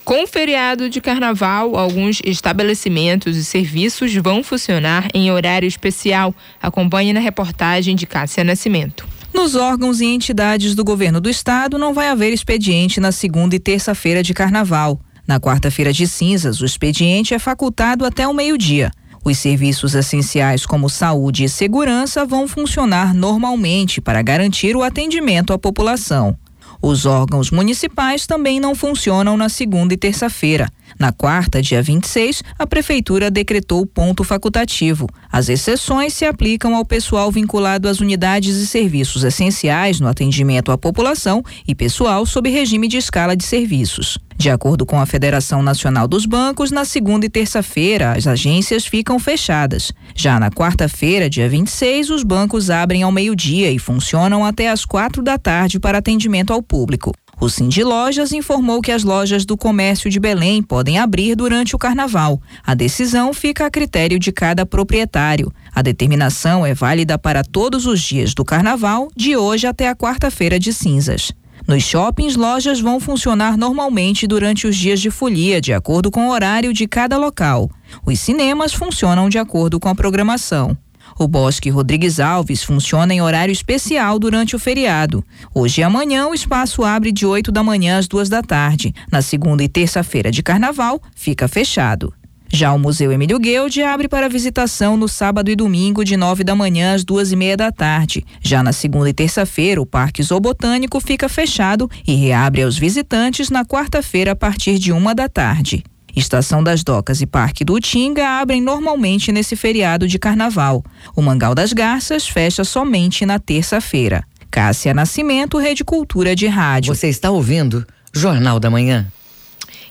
Com 0.04 0.24
o 0.24 0.26
feriado 0.26 0.90
de 0.90 1.00
carnaval, 1.00 1.74
alguns 1.76 2.20
estabelecimentos 2.24 3.38
e 3.38 3.44
serviços 3.44 4.14
vão 4.16 4.42
funcionar 4.42 5.08
em 5.14 5.30
horário 5.30 5.66
especial. 5.66 6.34
Acompanhe 6.60 7.14
na 7.14 7.20
reportagem 7.20 7.96
de 7.96 8.06
Cássia 8.06 8.44
Nascimento. 8.44 9.08
Nos 9.32 9.54
órgãos 9.54 10.02
e 10.02 10.04
entidades 10.04 10.74
do 10.74 10.84
governo 10.84 11.22
do 11.22 11.30
estado 11.30 11.78
não 11.78 11.94
vai 11.94 12.08
haver 12.08 12.34
expediente 12.34 13.00
na 13.00 13.12
segunda 13.12 13.56
e 13.56 13.58
terça-feira 13.58 14.22
de 14.22 14.34
carnaval. 14.34 15.00
Na 15.26 15.40
quarta-feira 15.40 15.90
de 15.90 16.06
cinzas, 16.06 16.60
o 16.60 16.66
expediente 16.66 17.32
é 17.32 17.38
facultado 17.38 18.04
até 18.04 18.28
o 18.28 18.34
meio-dia. 18.34 18.90
Os 19.24 19.38
serviços 19.38 19.94
essenciais 19.94 20.66
como 20.66 20.90
saúde 20.90 21.44
e 21.44 21.48
segurança 21.48 22.26
vão 22.26 22.48
funcionar 22.48 23.14
normalmente 23.14 24.00
para 24.00 24.22
garantir 24.22 24.74
o 24.74 24.82
atendimento 24.82 25.52
à 25.52 25.58
população. 25.58 26.36
Os 26.84 27.06
órgãos 27.06 27.52
municipais 27.52 28.26
também 28.26 28.58
não 28.58 28.74
funcionam 28.74 29.36
na 29.36 29.48
segunda 29.48 29.94
e 29.94 29.96
terça-feira. 29.96 30.68
Na 30.98 31.12
quarta, 31.12 31.62
dia 31.62 31.80
26, 31.80 32.42
a 32.58 32.66
Prefeitura 32.66 33.30
decretou 33.30 33.86
ponto 33.86 34.24
facultativo. 34.24 35.08
As 35.30 35.48
exceções 35.48 36.12
se 36.12 36.24
aplicam 36.24 36.74
ao 36.74 36.84
pessoal 36.84 37.30
vinculado 37.30 37.88
às 37.88 38.00
unidades 38.00 38.56
e 38.56 38.66
serviços 38.66 39.22
essenciais 39.22 40.00
no 40.00 40.08
atendimento 40.08 40.72
à 40.72 40.76
população 40.76 41.44
e 41.66 41.72
pessoal 41.72 42.26
sob 42.26 42.50
regime 42.50 42.88
de 42.88 42.96
escala 42.96 43.36
de 43.36 43.44
serviços. 43.44 44.18
De 44.42 44.50
acordo 44.50 44.84
com 44.84 44.98
a 44.98 45.06
Federação 45.06 45.62
Nacional 45.62 46.08
dos 46.08 46.26
Bancos, 46.26 46.72
na 46.72 46.84
segunda 46.84 47.24
e 47.24 47.28
terça-feira 47.28 48.10
as 48.18 48.26
agências 48.26 48.84
ficam 48.84 49.16
fechadas. 49.20 49.92
Já 50.16 50.40
na 50.40 50.50
quarta-feira, 50.50 51.30
dia 51.30 51.48
26, 51.48 52.10
os 52.10 52.24
bancos 52.24 52.68
abrem 52.68 53.04
ao 53.04 53.12
meio-dia 53.12 53.70
e 53.70 53.78
funcionam 53.78 54.44
até 54.44 54.68
às 54.68 54.84
quatro 54.84 55.22
da 55.22 55.38
tarde 55.38 55.78
para 55.78 55.98
atendimento 55.98 56.52
ao 56.52 56.60
público. 56.60 57.12
O 57.40 57.48
Cindy 57.48 57.84
Lojas 57.84 58.32
informou 58.32 58.82
que 58.82 58.90
as 58.90 59.04
lojas 59.04 59.44
do 59.44 59.56
comércio 59.56 60.10
de 60.10 60.18
Belém 60.18 60.60
podem 60.60 60.98
abrir 60.98 61.36
durante 61.36 61.76
o 61.76 61.78
carnaval. 61.78 62.42
A 62.66 62.74
decisão 62.74 63.32
fica 63.32 63.66
a 63.66 63.70
critério 63.70 64.18
de 64.18 64.32
cada 64.32 64.66
proprietário. 64.66 65.52
A 65.72 65.82
determinação 65.82 66.66
é 66.66 66.74
válida 66.74 67.16
para 67.16 67.44
todos 67.44 67.86
os 67.86 68.00
dias 68.00 68.34
do 68.34 68.44
carnaval, 68.44 69.06
de 69.14 69.36
hoje 69.36 69.68
até 69.68 69.88
a 69.88 69.94
quarta-feira 69.94 70.58
de 70.58 70.72
cinzas. 70.72 71.32
Nos 71.72 71.84
shoppings, 71.84 72.36
lojas 72.36 72.80
vão 72.80 73.00
funcionar 73.00 73.56
normalmente 73.56 74.26
durante 74.26 74.66
os 74.66 74.76
dias 74.76 75.00
de 75.00 75.10
folia, 75.10 75.58
de 75.58 75.72
acordo 75.72 76.10
com 76.10 76.26
o 76.26 76.30
horário 76.30 76.70
de 76.70 76.86
cada 76.86 77.16
local. 77.16 77.70
Os 78.04 78.20
cinemas 78.20 78.74
funcionam 78.74 79.30
de 79.30 79.38
acordo 79.38 79.80
com 79.80 79.88
a 79.88 79.94
programação. 79.94 80.76
O 81.18 81.26
Bosque 81.26 81.70
Rodrigues 81.70 82.20
Alves 82.20 82.62
funciona 82.62 83.14
em 83.14 83.22
horário 83.22 83.52
especial 83.52 84.18
durante 84.18 84.54
o 84.54 84.58
feriado. 84.58 85.24
Hoje 85.54 85.80
e 85.80 85.84
amanhã 85.84 86.26
o 86.26 86.34
espaço 86.34 86.84
abre 86.84 87.10
de 87.10 87.24
8 87.24 87.50
da 87.50 87.62
manhã 87.62 87.96
às 87.96 88.06
duas 88.06 88.28
da 88.28 88.42
tarde. 88.42 88.94
Na 89.10 89.22
segunda 89.22 89.64
e 89.64 89.68
terça-feira 89.68 90.30
de 90.30 90.42
carnaval, 90.42 91.00
fica 91.14 91.48
fechado. 91.48 92.12
Já 92.54 92.70
o 92.74 92.78
Museu 92.78 93.10
Emílio 93.10 93.38
Guild 93.38 93.82
abre 93.82 94.06
para 94.08 94.28
visitação 94.28 94.94
no 94.94 95.08
sábado 95.08 95.50
e 95.50 95.56
domingo 95.56 96.04
de 96.04 96.18
9 96.18 96.44
da 96.44 96.54
manhã 96.54 96.94
às 96.94 97.02
duas 97.02 97.32
e 97.32 97.36
meia 97.36 97.56
da 97.56 97.72
tarde. 97.72 98.26
Já 98.42 98.62
na 98.62 98.74
segunda 98.74 99.08
e 99.08 99.14
terça-feira, 99.14 99.80
o 99.80 99.86
Parque 99.86 100.22
Zoobotânico 100.22 101.00
fica 101.00 101.30
fechado 101.30 101.90
e 102.06 102.14
reabre 102.14 102.62
aos 102.62 102.76
visitantes 102.76 103.48
na 103.48 103.64
quarta-feira 103.64 104.32
a 104.32 104.36
partir 104.36 104.78
de 104.78 104.92
uma 104.92 105.14
da 105.14 105.30
tarde. 105.30 105.82
Estação 106.14 106.62
das 106.62 106.84
Docas 106.84 107.22
e 107.22 107.26
Parque 107.26 107.64
do 107.64 107.72
Utinga 107.72 108.28
abrem 108.28 108.60
normalmente 108.60 109.32
nesse 109.32 109.56
feriado 109.56 110.06
de 110.06 110.18
carnaval. 110.18 110.84
O 111.16 111.22
Mangal 111.22 111.54
das 111.54 111.72
Garças 111.72 112.28
fecha 112.28 112.64
somente 112.64 113.24
na 113.24 113.38
terça-feira. 113.38 114.22
Cássia 114.50 114.92
Nascimento, 114.92 115.56
Rede 115.56 115.82
Cultura 115.82 116.36
de 116.36 116.48
Rádio. 116.48 116.94
Você 116.94 117.08
está 117.08 117.30
ouvindo 117.30 117.86
Jornal 118.12 118.60
da 118.60 118.68
Manhã. 118.68 119.10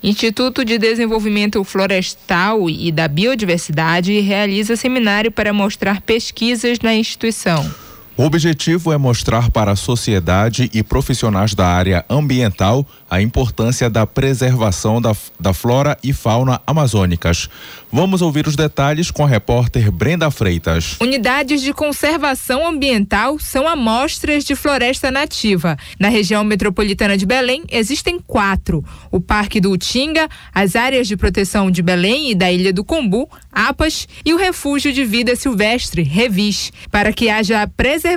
Instituto 0.04 0.66
de 0.66 0.80
Desenvolvimento 0.80 1.64
Florestal 1.64 2.68
e 2.68 2.92
da 2.92 3.08
Biodiversidade 3.08 4.20
realiza 4.20 4.76
seminário 4.76 5.32
para 5.32 5.54
mostrar 5.54 6.02
pesquisas 6.02 6.80
na 6.80 6.96
instituição. 6.96 7.91
O 8.22 8.24
objetivo 8.24 8.94
é 8.94 9.00
mostrar 9.00 9.50
para 9.50 9.72
a 9.72 9.76
sociedade 9.76 10.70
e 10.76 10.84
profissionais 10.84 11.56
da 11.56 11.66
área 11.66 12.06
ambiental 12.08 12.86
a 13.10 13.20
importância 13.20 13.90
da 13.90 14.06
preservação 14.06 15.02
da, 15.02 15.12
da 15.40 15.54
flora 15.54 15.98
e 16.04 16.14
fauna 16.14 16.62
amazônicas. 16.68 17.50
Vamos 17.92 18.22
ouvir 18.22 18.46
os 18.46 18.56
detalhes 18.56 19.10
com 19.10 19.26
a 19.26 19.28
repórter 19.28 19.92
Brenda 19.92 20.30
Freitas. 20.30 20.98
Unidades 21.02 21.64
de 21.64 21.74
conservação 21.74 22.66
ambiental 22.68 23.40
são 23.40 23.68
amostras 23.68 24.46
de 24.46 24.56
floresta 24.56 25.10
nativa. 25.10 25.76
Na 26.00 26.08
região 26.08 26.44
metropolitana 26.44 27.18
de 27.18 27.26
Belém, 27.26 27.64
existem 27.72 28.20
quatro: 28.20 28.86
o 29.10 29.20
Parque 29.20 29.60
do 29.60 29.72
Utinga, 29.72 30.30
as 30.54 30.76
áreas 30.76 31.08
de 31.08 31.18
proteção 31.18 31.72
de 31.72 31.82
Belém 31.82 32.30
e 32.30 32.36
da 32.36 32.52
Ilha 32.52 32.72
do 32.72 32.84
Combu, 32.84 33.28
APAS, 33.52 34.08
e 34.24 34.32
o 34.32 34.38
Refúgio 34.38 34.94
de 34.94 35.04
Vida 35.04 35.36
Silvestre, 35.36 36.04
Revis. 36.04 36.72
Para 36.92 37.12
que 37.12 37.28
haja 37.28 37.68
preservação 37.68 38.11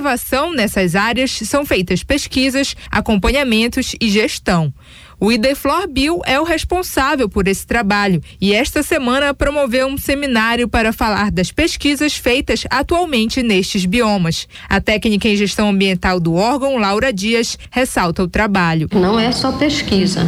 nessas 0.53 0.95
áreas, 0.95 1.31
são 1.31 1.65
feitas 1.65 2.03
pesquisas, 2.03 2.75
acompanhamentos 2.89 3.95
e 3.99 4.09
gestão. 4.09 4.73
O 5.19 5.31
Ideflor 5.31 5.87
Bill 5.87 6.21
é 6.25 6.39
o 6.39 6.43
responsável 6.43 7.29
por 7.29 7.47
esse 7.47 7.65
trabalho 7.65 8.21
e 8.39 8.53
esta 8.53 8.83
semana 8.83 9.33
promoveu 9.33 9.87
um 9.87 9.97
seminário 9.97 10.67
para 10.67 10.91
falar 10.91 11.31
das 11.31 11.51
pesquisas 11.51 12.15
feitas 12.15 12.65
atualmente 12.69 13.41
nestes 13.41 13.85
biomas. 13.85 14.47
A 14.67 14.81
técnica 14.81 15.27
em 15.27 15.35
gestão 15.35 15.69
ambiental 15.69 16.19
do 16.19 16.33
órgão, 16.35 16.77
Laura 16.77 17.13
Dias, 17.13 17.57
ressalta 17.71 18.23
o 18.23 18.27
trabalho. 18.27 18.89
Não 18.93 19.19
é 19.19 19.31
só 19.31 19.53
pesquisa, 19.53 20.27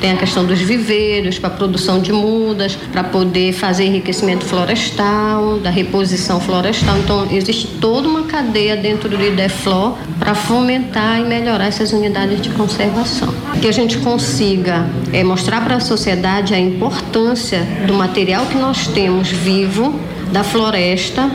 tem 0.00 0.12
a 0.12 0.16
questão 0.16 0.44
dos 0.44 0.60
viveiros 0.60 1.38
para 1.38 1.50
produção 1.50 2.00
de 2.00 2.12
mudas, 2.12 2.74
para 2.74 3.04
poder 3.04 3.52
fazer 3.52 3.84
enriquecimento 3.84 4.44
florestal, 4.44 5.60
da 5.60 5.70
reposição 5.70 6.40
florestal. 6.40 6.98
Então 6.98 7.28
existe 7.30 7.68
toda 7.80 8.08
uma 8.08 8.24
cadeia 8.24 8.76
dentro 8.76 9.08
do 9.08 9.22
Ideflor 9.22 9.96
para 10.18 10.34
fomentar 10.34 11.20
e 11.20 11.24
melhorar 11.24 11.66
essas 11.66 11.92
unidades 11.92 12.40
de 12.40 12.50
conservação. 12.50 13.32
Que 13.60 13.68
a 13.68 13.72
gente 13.72 13.98
consiga 14.16 14.86
é, 15.12 15.22
mostrar 15.22 15.62
para 15.62 15.76
a 15.76 15.80
sociedade 15.80 16.54
a 16.54 16.58
importância 16.58 17.60
do 17.86 17.92
material 17.92 18.46
que 18.46 18.56
nós 18.56 18.86
temos 18.86 19.28
vivo, 19.28 19.94
da 20.32 20.42
floresta, 20.42 21.30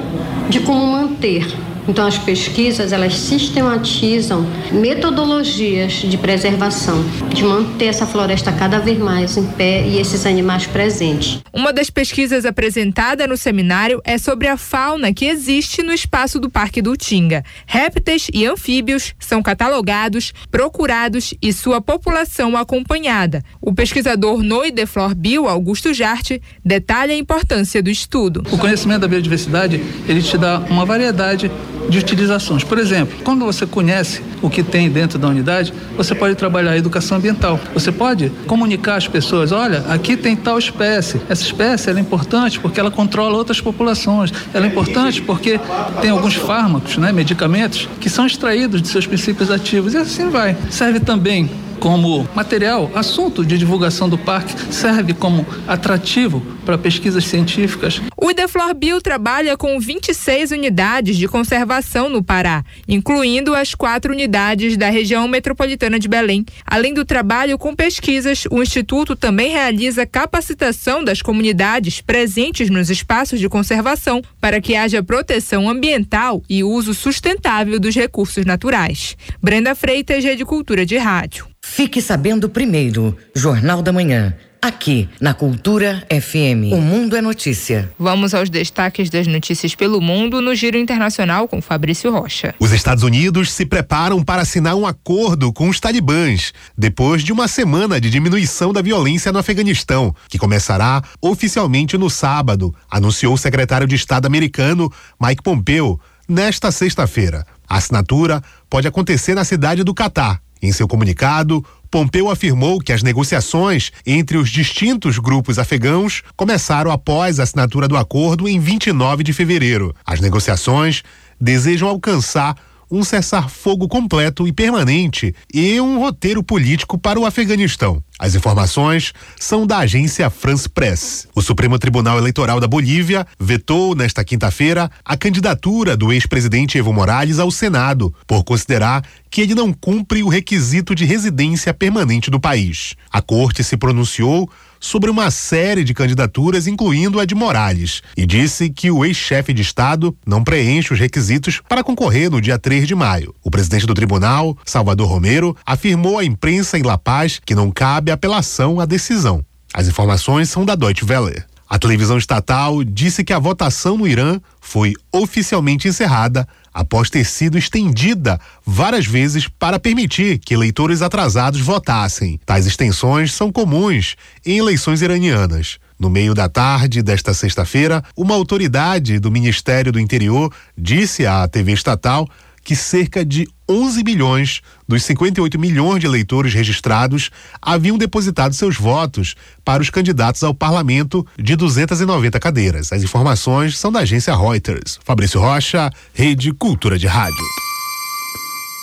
de 0.50 0.62
como 0.62 0.84
manter 0.88 1.46
então 1.88 2.06
as 2.06 2.18
pesquisas 2.18 2.92
elas 2.92 3.18
sistematizam 3.18 4.46
metodologias 4.72 5.94
de 5.94 6.18
preservação, 6.18 7.04
de 7.34 7.44
manter 7.44 7.86
essa 7.86 8.06
floresta 8.06 8.52
cada 8.52 8.80
vez 8.80 8.98
mais 8.98 9.38
em 9.38 9.46
pé 9.46 9.86
e 9.88 10.00
esses 10.00 10.26
animais 10.26 10.66
presentes. 10.68 11.40
Uma 11.54 11.74
das 11.74 11.90
pesquisas 11.90 12.46
apresentada 12.46 13.28
no 13.28 13.38
seminário 13.38 14.02
é 14.04 14.18
sobre 14.18 14.48
a 14.48 14.58
fauna 14.58 15.14
que 15.14 15.26
existe 15.26 15.82
no 15.84 15.94
espaço 15.94 16.40
do 16.40 16.50
Parque 16.50 16.82
do 16.82 16.92
Utinga. 16.92 17.44
Répteis 17.66 18.28
e 18.34 18.46
anfíbios 18.46 19.14
são 19.20 19.42
catalogados, 19.42 20.34
procurados 20.50 21.34
e 21.42 21.52
sua 21.52 21.82
população 21.82 22.56
acompanhada. 22.56 23.44
O 23.62 23.74
pesquisador 23.74 24.44
Noideflor 24.44 25.16
Bio, 25.16 25.48
Augusto 25.48 25.94
Jarte, 25.94 26.42
detalha 26.64 27.14
a 27.14 27.18
importância 27.18 27.82
do 27.82 27.90
estudo. 27.90 28.44
O 28.52 28.58
conhecimento 28.58 29.02
da 29.02 29.08
biodiversidade, 29.08 29.82
ele 30.08 30.22
te 30.22 30.38
dá 30.38 30.60
uma 30.70 30.86
variedade 30.86 31.52
de 31.90 31.98
utilizações. 31.98 32.64
Por 32.64 32.78
exemplo, 32.78 33.18
quando 33.24 33.46
você 33.46 33.66
conhece 33.66 34.22
o 34.42 34.50
que 34.50 34.64
tem 34.64 34.90
dentro 34.90 35.20
da 35.20 35.28
unidade, 35.28 35.74
você 35.96 36.16
pode 36.16 36.36
trabalhar 36.36 36.72
a 36.72 36.78
educação 36.78 37.18
ambiental. 37.18 37.60
Você 37.74 37.92
pode 37.92 38.32
comunicar 38.48 38.96
às 38.96 39.08
pessoas, 39.08 39.52
olha, 39.52 39.84
aqui 39.90 40.18
tem 40.18 40.36
tal 40.36 40.58
espécie. 40.58 41.22
Essa 41.30 41.44
espécie 41.44 41.90
é 41.90 42.00
importante 42.00 42.60
porque 42.60 42.80
ela 42.80 42.92
controla 42.92 43.38
outras 43.38 43.62
populações. 43.62 44.32
Ela 44.54 44.66
é 44.66 44.70
importante 44.70 45.22
porque 45.22 45.60
tem 46.02 46.10
alguns 46.10 46.36
fármacos, 46.36 46.98
né, 46.98 47.12
medicamentos 47.12 47.88
que 48.00 48.10
são 48.10 48.26
extraídos 48.26 48.82
de 48.82 48.88
seus 48.88 49.06
princípios 49.06 49.52
ativos 49.52 49.94
e 49.94 49.98
assim 49.98 50.30
vai. 50.30 50.58
Serve 50.70 51.00
também 51.00 51.50
como 51.82 52.30
material, 52.36 52.92
assunto 52.94 53.44
de 53.44 53.58
divulgação 53.58 54.08
do 54.08 54.16
parque, 54.16 54.54
serve 54.72 55.16
como 55.16 55.44
atrativo 55.68 56.40
para 56.64 56.78
pesquisas 56.78 57.26
científicas. 57.26 58.00
O 58.16 58.30
Ideflor 58.30 58.76
Bio 58.76 59.02
trabalha 59.02 59.58
com 59.58 59.80
26 59.80 60.52
unidades 60.52 61.18
de 61.18 61.28
conservação 61.28 62.08
no 62.08 62.24
Pará, 62.24 62.64
incluindo 62.88 63.56
as 63.56 63.74
quatro 63.74 64.14
unidades 64.14 64.78
da 64.78 64.92
região 64.92 65.28
metropolitana 65.28 65.98
de 65.98 66.08
Belém. 66.08 66.46
Além 66.68 66.94
do 66.94 67.04
trabalho 67.04 67.58
com 67.58 67.76
pesquisas, 67.76 68.44
o 68.52 68.62
Instituto 68.62 69.16
também 69.16 69.50
realiza 69.50 70.06
capacitação 70.06 71.04
das 71.04 71.20
comunidades 71.20 72.00
presentes 72.00 72.70
nos 72.70 72.92
espaços 72.92 73.40
de 73.40 73.50
conservação 73.50 74.22
para 74.40 74.62
que 74.62 74.76
haja 74.76 75.02
proteção 75.02 75.68
ambiental 75.68 76.44
e 76.48 76.64
uso 76.64 76.94
sustentável 76.94 77.80
dos 77.80 77.96
recursos 77.96 78.46
naturais. 78.46 79.18
Brenda 79.42 79.74
Freitas, 79.74 80.24
Rede 80.24 80.46
Cultura 80.46 80.86
de 80.86 80.98
Rádio. 80.98 81.51
Fique 81.74 82.02
sabendo 82.02 82.50
primeiro, 82.50 83.16
Jornal 83.34 83.82
da 83.82 83.94
Manhã. 83.94 84.36
Aqui, 84.62 85.08
na 85.22 85.34
Cultura 85.34 86.06
FM. 86.10 86.74
O 86.74 86.82
Mundo 86.82 87.16
é 87.16 87.22
Notícia. 87.22 87.90
Vamos 87.98 88.34
aos 88.34 88.50
destaques 88.50 89.10
das 89.10 89.26
notícias 89.26 89.74
pelo 89.74 90.02
mundo 90.02 90.42
no 90.42 90.54
Giro 90.54 90.78
Internacional 90.78 91.48
com 91.48 91.62
Fabrício 91.62 92.12
Rocha. 92.12 92.54
Os 92.60 92.74
Estados 92.74 93.06
Unidos 93.06 93.54
se 93.54 93.66
preparam 93.66 94.22
para 94.22 94.42
assinar 94.42 94.76
um 94.76 94.86
acordo 94.86 95.54
com 95.54 95.70
os 95.70 95.80
talibãs, 95.80 96.52
depois 96.78 97.24
de 97.24 97.32
uma 97.32 97.48
semana 97.48 98.02
de 98.02 98.10
diminuição 98.10 98.74
da 98.74 98.82
violência 98.82 99.32
no 99.32 99.40
Afeganistão, 99.40 100.14
que 100.28 100.38
começará 100.38 101.02
oficialmente 101.22 101.98
no 101.98 102.10
sábado, 102.10 102.76
anunciou 102.92 103.36
o 103.36 103.38
secretário 103.38 103.88
de 103.88 103.96
Estado 103.96 104.26
americano 104.26 104.92
Mike 105.20 105.42
Pompeo 105.42 105.98
nesta 106.28 106.70
sexta-feira. 106.70 107.46
A 107.66 107.78
assinatura 107.78 108.44
pode 108.70 108.90
acontecer 108.90 109.34
na 109.34 109.46
cidade 109.46 109.86
do 109.86 109.94
Catar 109.94 110.42
em 110.62 110.72
seu 110.72 110.88
comunicado, 110.88 111.66
Pompeu 111.90 112.30
afirmou 112.30 112.80
que 112.80 112.94
as 112.94 113.04
negociações 113.04 113.92
entre 114.06 114.38
os 114.38 114.50
distintos 114.50 115.20
grupos 115.20 115.60
afegãos 115.60 116.24
começaram 116.38 116.90
após 116.90 117.40
a 117.40 117.44
assinatura 117.44 117.86
do 117.86 117.98
acordo 117.98 118.48
em 118.48 118.60
29 118.60 119.24
de 119.24 119.34
fevereiro. 119.34 119.94
As 120.06 120.22
negociações 120.22 121.04
desejam 121.40 121.90
alcançar 121.90 122.56
um 122.92 123.04
cessar-fogo 123.04 123.88
completo 123.88 124.46
e 124.46 124.52
permanente 124.52 125.34
e 125.54 125.80
um 125.80 125.98
roteiro 125.98 126.44
político 126.44 126.98
para 126.98 127.20
o 127.20 127.26
Afeganistão. 127.26 128.04
As 128.20 128.36
informações 128.36 129.14
são 129.40 129.66
da 129.66 129.80
agência 129.80 130.30
France 130.30 130.70
Press. 130.70 131.28
O 131.34 131.42
Supremo 131.42 131.80
Tribunal 131.80 132.20
Eleitoral 132.20 132.60
da 132.60 132.68
Bolívia 132.68 133.26
vetou 133.40 133.96
nesta 133.96 134.24
quinta-feira 134.24 134.92
a 135.04 135.18
candidatura 135.18 135.98
do 135.98 136.12
ex-presidente 136.12 136.78
Evo 136.78 136.94
Morales 136.94 137.40
ao 137.40 137.50
Senado, 137.50 138.14
por 138.28 138.44
considerar 138.44 139.04
que 139.30 139.42
ele 139.42 139.56
não 139.56 139.74
cumpre 139.74 140.22
o 140.22 140.28
requisito 140.28 140.94
de 140.94 141.06
residência 141.06 141.74
permanente 141.74 142.30
do 142.30 142.40
país. 142.40 142.96
A 143.12 143.22
corte 143.22 143.64
se 143.64 143.78
pronunciou 143.78 144.48
sobre 144.82 145.10
uma 145.10 145.32
série 145.32 145.84
de 145.84 145.94
candidaturas, 145.94 146.68
incluindo 146.68 147.20
a 147.20 147.26
de 147.26 147.36
Morales, 147.36 148.02
e 148.18 148.26
disse 148.26 148.70
que 148.70 148.92
o 148.92 149.06
ex-chefe 149.06 149.54
de 149.54 149.62
Estado 149.62 150.18
não 150.26 150.44
preenche 150.44 150.92
os 150.92 151.00
requisitos 151.00 151.62
para 151.70 151.84
concorrer 151.84 152.30
no 152.30 152.42
dia 152.42 152.58
3 152.58 152.88
de 152.88 152.96
maio. 152.96 153.34
O 153.44 153.52
presidente 153.52 153.86
do 153.86 153.94
tribunal, 153.94 154.58
Salvador 154.66 155.08
Romero, 155.08 155.56
afirmou 155.66 156.18
à 156.18 156.26
imprensa 156.26 156.78
em 156.78 156.82
La 156.82 156.98
Paz 156.98 157.40
que 157.46 157.56
não 157.56 157.72
cabe 157.72 158.12
apelação 158.12 158.80
à 158.80 158.86
decisão. 158.86 159.46
As 159.74 159.88
informações 159.88 160.50
são 160.50 160.66
da 160.66 160.76
Deutsche 160.76 161.06
Welle. 161.06 161.51
A 161.72 161.80
televisão 161.80 162.18
estatal 162.18 162.84
disse 162.84 163.24
que 163.24 163.32
a 163.32 163.40
votação 163.40 163.98
no 163.98 164.06
Irã 164.06 164.42
foi 164.60 164.94
oficialmente 165.10 165.88
encerrada 165.88 166.46
após 166.74 167.10
ter 167.10 167.24
sido 167.24 167.58
estendida 167.58 168.38
várias 168.66 169.06
vezes 169.06 169.48
para 169.48 169.80
permitir 169.80 170.38
que 170.40 170.54
eleitores 170.54 171.02
atrasados 171.02 171.62
votassem. 171.62 172.38
Tais 172.46 172.68
extensões 172.68 173.34
são 173.34 173.54
comuns 173.54 174.18
em 174.46 174.58
eleições 174.58 175.02
iranianas. 175.02 175.78
No 175.98 176.10
meio 176.10 176.34
da 176.34 176.50
tarde 176.50 177.02
desta 177.02 177.34
sexta-feira, 177.34 178.04
uma 178.18 178.36
autoridade 178.36 179.18
do 179.18 179.32
Ministério 179.32 179.94
do 179.94 180.00
Interior 180.00 180.54
disse 180.78 181.26
à 181.26 181.48
TV 181.48 181.72
estatal 181.72 182.28
que 182.66 182.76
cerca 182.76 183.24
de 183.24 183.48
11 183.72 184.04
milhões 184.04 184.62
dos 184.88 185.04
58 185.04 185.58
milhões 185.58 186.02
de 186.02 186.06
eleitores 186.06 186.54
registrados 186.54 187.32
haviam 187.62 187.98
depositado 187.98 188.54
seus 188.54 188.76
votos 188.76 189.36
para 189.64 189.82
os 189.82 189.90
candidatos 189.90 190.44
ao 190.44 190.54
parlamento 190.54 191.26
de 191.38 191.56
290 191.56 192.40
cadeiras. 192.40 192.92
As 192.92 193.02
informações 193.02 193.78
são 193.78 193.92
da 193.92 194.02
agência 194.02 194.36
Reuters. 194.36 195.00
Fabrício 195.04 195.40
Rocha, 195.40 195.90
Rede 196.14 196.52
Cultura 196.52 197.00
de 197.00 197.08
Rádio. 197.08 197.46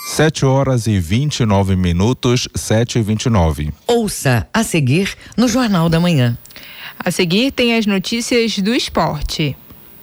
7 0.07 0.47
horas 0.47 0.87
e 0.87 0.99
29 0.99 1.77
minutos, 1.77 2.49
7 2.55 2.99
e 2.99 3.03
29. 3.03 3.73
Ouça 3.87 4.49
a 4.55 4.65
seguir 4.65 5.15
no 5.37 5.47
Jornal 5.47 5.91
da 5.91 6.01
Manhã. 6.01 6.37
A 6.99 7.11
seguir 7.11 7.53
tem 7.53 7.77
as 7.77 7.85
notícias 7.85 8.59
do 8.59 8.75
esporte. 8.75 9.55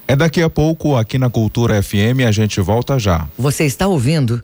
É 0.07 0.15
daqui 0.15 0.43
a 0.43 0.49
pouco 0.49 0.95
aqui 0.95 1.17
na 1.17 1.29
Cultura 1.29 1.81
FM 1.81 2.21
a 2.27 2.31
gente 2.31 2.61
volta 2.61 2.99
já. 2.99 3.27
Você 3.37 3.65
está 3.65 3.87
ouvindo 3.87 4.43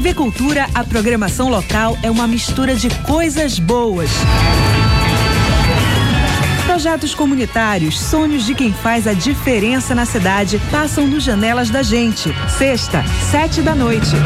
TV 0.00 0.14
Cultura, 0.14 0.66
a 0.74 0.82
programação 0.82 1.50
local 1.50 1.94
é 2.02 2.10
uma 2.10 2.26
mistura 2.26 2.74
de 2.74 2.88
coisas 3.04 3.58
boas. 3.58 4.08
Projetos 6.64 7.14
comunitários, 7.14 8.00
sonhos 8.00 8.46
de 8.46 8.54
quem 8.54 8.72
faz 8.72 9.06
a 9.06 9.12
diferença 9.12 9.94
na 9.94 10.06
cidade, 10.06 10.58
passam 10.70 11.06
no 11.06 11.20
Janelas 11.20 11.68
da 11.68 11.82
Gente. 11.82 12.34
Sexta, 12.48 13.04
sete 13.30 13.60
da 13.60 13.74
noite. 13.74 14.16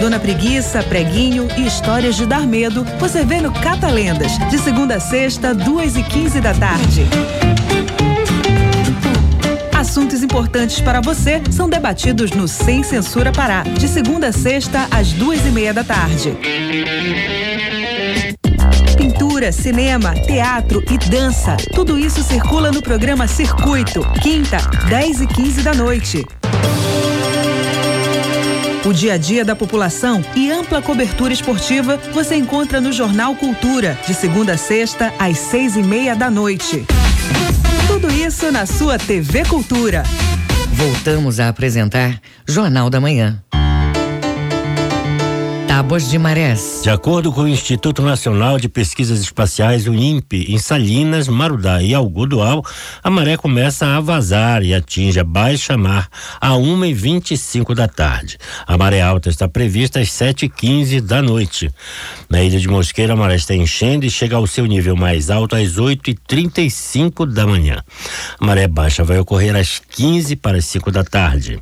Dona 0.00 0.20
Preguiça, 0.20 0.80
Preguinho 0.84 1.48
e 1.56 1.66
Histórias 1.66 2.14
de 2.14 2.24
Dar 2.24 2.46
Medo, 2.46 2.86
você 3.00 3.24
vê 3.24 3.40
no 3.40 3.50
Catalendas, 3.50 4.38
de 4.48 4.58
segunda 4.58 4.94
a 4.94 5.00
sexta, 5.00 5.52
duas 5.52 5.96
e 5.96 6.04
quinze 6.04 6.40
da 6.40 6.54
tarde. 6.54 7.04
Assuntos 9.82 10.22
importantes 10.22 10.80
para 10.80 11.00
você 11.00 11.42
são 11.50 11.68
debatidos 11.68 12.30
no 12.30 12.46
Sem 12.46 12.84
Censura 12.84 13.32
Pará, 13.32 13.64
de 13.64 13.88
segunda 13.88 14.28
a 14.28 14.32
sexta, 14.32 14.86
às 14.92 15.10
duas 15.12 15.44
e 15.44 15.50
meia 15.50 15.74
da 15.74 15.82
tarde. 15.82 16.38
Pintura, 18.96 19.50
cinema, 19.50 20.14
teatro 20.14 20.84
e 20.88 20.96
dança. 20.96 21.56
Tudo 21.74 21.98
isso 21.98 22.22
circula 22.22 22.70
no 22.70 22.80
programa 22.80 23.26
Circuito, 23.26 24.06
quinta, 24.22 24.58
10 24.88 25.22
e 25.22 25.26
15 25.26 25.62
da 25.62 25.74
noite. 25.74 26.24
O 28.86 28.92
dia 28.92 29.14
a 29.14 29.18
dia 29.18 29.44
da 29.44 29.56
população 29.56 30.24
e 30.36 30.48
ampla 30.48 30.80
cobertura 30.80 31.32
esportiva 31.32 31.96
você 32.12 32.36
encontra 32.36 32.80
no 32.80 32.92
Jornal 32.92 33.34
Cultura, 33.34 33.98
de 34.06 34.14
segunda 34.14 34.52
a 34.52 34.56
sexta, 34.56 35.12
às 35.18 35.38
seis 35.38 35.74
e 35.74 35.82
meia 35.82 36.14
da 36.14 36.30
noite. 36.30 36.86
Tudo 38.02 38.14
isso 38.14 38.50
na 38.50 38.66
sua 38.66 38.98
TV 38.98 39.44
Cultura. 39.44 40.02
Voltamos 40.72 41.38
a 41.38 41.48
apresentar 41.48 42.20
Jornal 42.44 42.90
da 42.90 43.00
Manhã. 43.00 43.40
Tábuas 45.72 46.10
de 46.10 46.18
marés. 46.18 46.80
De 46.82 46.90
acordo 46.90 47.32
com 47.32 47.44
o 47.44 47.48
Instituto 47.48 48.02
Nacional 48.02 48.58
de 48.58 48.68
Pesquisas 48.68 49.20
Espaciais, 49.20 49.88
o 49.88 49.94
INPE, 49.94 50.52
em 50.52 50.58
Salinas, 50.58 51.28
Marudá 51.28 51.82
e 51.82 51.94
Algodoal, 51.94 52.62
a 53.02 53.08
maré 53.08 53.38
começa 53.38 53.86
a 53.86 53.98
vazar 53.98 54.62
e 54.62 54.74
atinge 54.74 55.18
a 55.18 55.24
baixa 55.24 55.74
mar 55.78 56.10
a 56.38 56.54
uma 56.56 56.86
e 56.86 56.92
vinte 56.92 57.30
e 57.30 57.38
cinco 57.38 57.74
da 57.74 57.88
tarde. 57.88 58.36
A 58.66 58.76
maré 58.76 59.00
alta 59.00 59.30
está 59.30 59.48
prevista 59.48 59.98
às 59.98 60.12
sete 60.12 60.44
e 60.44 60.48
quinze 60.50 61.00
da 61.00 61.22
noite. 61.22 61.72
Na 62.28 62.42
ilha 62.42 62.60
de 62.60 62.68
Mosqueira, 62.68 63.14
a 63.14 63.16
maré 63.16 63.36
está 63.36 63.54
enchendo 63.54 64.04
e 64.04 64.10
chega 64.10 64.36
ao 64.36 64.46
seu 64.46 64.66
nível 64.66 64.94
mais 64.94 65.30
alto 65.30 65.56
às 65.56 65.78
oito 65.78 66.10
e 66.10 66.14
trinta 66.14 66.60
e 66.60 66.70
cinco 66.70 67.24
da 67.24 67.46
manhã. 67.46 67.82
A 68.38 68.44
maré 68.44 68.68
baixa 68.68 69.04
vai 69.04 69.18
ocorrer 69.18 69.56
às 69.56 69.78
quinze 69.78 70.36
para 70.36 70.58
as 70.58 70.66
cinco 70.66 70.92
da 70.92 71.02
tarde. 71.02 71.58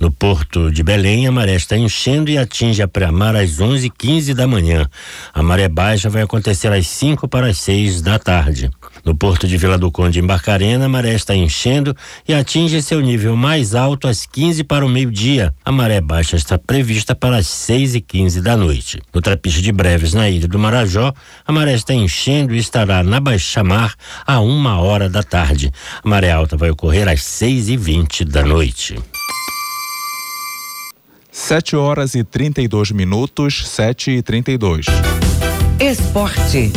No 0.00 0.10
porto 0.10 0.70
de 0.70 0.82
Belém, 0.82 1.26
a 1.26 1.32
maré 1.32 1.54
está 1.54 1.76
enchendo 1.76 2.30
e 2.30 2.38
atinge 2.38 2.82
a 2.82 2.88
pré-mar 2.88 3.36
às 3.36 3.58
11h15 3.58 4.34
da 4.34 4.46
manhã. 4.46 4.88
A 5.32 5.42
maré 5.42 5.68
baixa 5.68 6.08
vai 6.08 6.22
acontecer 6.22 6.72
às 6.72 6.86
5 6.86 7.28
para 7.28 7.48
as 7.48 7.58
6 7.58 8.02
da 8.02 8.18
tarde. 8.18 8.70
No 9.04 9.14
porto 9.14 9.46
de 9.46 9.56
Vila 9.56 9.76
do 9.76 9.90
Conde, 9.90 10.18
em 10.18 10.26
Barcarena, 10.26 10.86
a 10.86 10.88
maré 10.88 11.14
está 11.14 11.34
enchendo 11.34 11.94
e 12.26 12.32
atinge 12.32 12.80
seu 12.82 13.00
nível 13.00 13.36
mais 13.36 13.74
alto 13.74 14.08
às 14.08 14.24
15 14.26 14.64
para 14.64 14.84
o 14.84 14.88
meio-dia. 14.88 15.54
A 15.64 15.70
maré 15.70 16.00
baixa 16.00 16.36
está 16.36 16.58
prevista 16.58 17.14
para 17.14 17.36
as 17.36 17.46
6 17.46 17.96
e 17.96 18.00
15 18.00 18.40
da 18.40 18.56
noite. 18.56 19.00
No 19.12 19.20
trapiche 19.20 19.60
de 19.60 19.72
Breves, 19.72 20.14
na 20.14 20.28
ilha 20.28 20.48
do 20.48 20.58
Marajó, 20.58 21.12
a 21.46 21.52
maré 21.52 21.74
está 21.74 21.92
enchendo 21.92 22.54
e 22.54 22.58
estará 22.58 23.02
na 23.02 23.20
baixa 23.20 23.62
mar 23.62 23.94
a 24.26 24.40
uma 24.40 24.80
hora 24.80 25.08
da 25.08 25.22
tarde. 25.22 25.70
A 26.02 26.08
maré 26.08 26.30
alta 26.30 26.56
vai 26.56 26.70
ocorrer 26.70 27.08
às 27.08 27.22
6 27.22 27.68
e 27.68 27.76
20 27.76 28.24
da 28.24 28.42
noite. 28.42 28.98
7 31.44 31.76
horas 31.76 32.14
e 32.14 32.24
32 32.24 32.90
minutos, 32.90 33.68
7 33.68 34.12
e 34.12 34.22
32. 34.22 34.86
Esporte. 35.78 36.72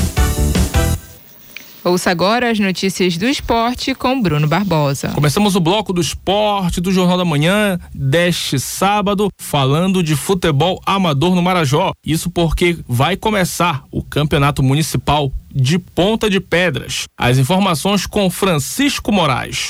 Ouça 1.86 2.12
agora 2.12 2.52
as 2.52 2.60
notícias 2.60 3.16
do 3.16 3.26
esporte 3.30 3.96
com 3.96 4.22
Bruno 4.22 4.46
Barbosa. 4.46 5.08
Começamos 5.16 5.56
o 5.56 5.62
bloco 5.62 5.94
do 5.94 6.02
esporte 6.02 6.82
do 6.82 6.92
Jornal 6.92 7.18
da 7.18 7.24
Manhã 7.24 7.80
deste 7.96 8.60
sábado, 8.60 9.30
falando 9.40 10.04
de 10.04 10.18
futebol 10.18 10.82
amador 10.86 11.34
no 11.34 11.42
Marajó. 11.42 11.94
Isso 12.06 12.30
porque 12.30 12.78
vai 12.86 13.16
começar 13.16 13.86
o 13.90 14.04
Campeonato 14.04 14.62
Municipal 14.62 15.32
de 15.50 15.80
Ponta 15.80 16.30
de 16.30 16.42
Pedras. 16.42 17.06
As 17.18 17.38
informações 17.38 18.06
com 18.06 18.30
Francisco 18.30 19.14
Moraes. 19.14 19.70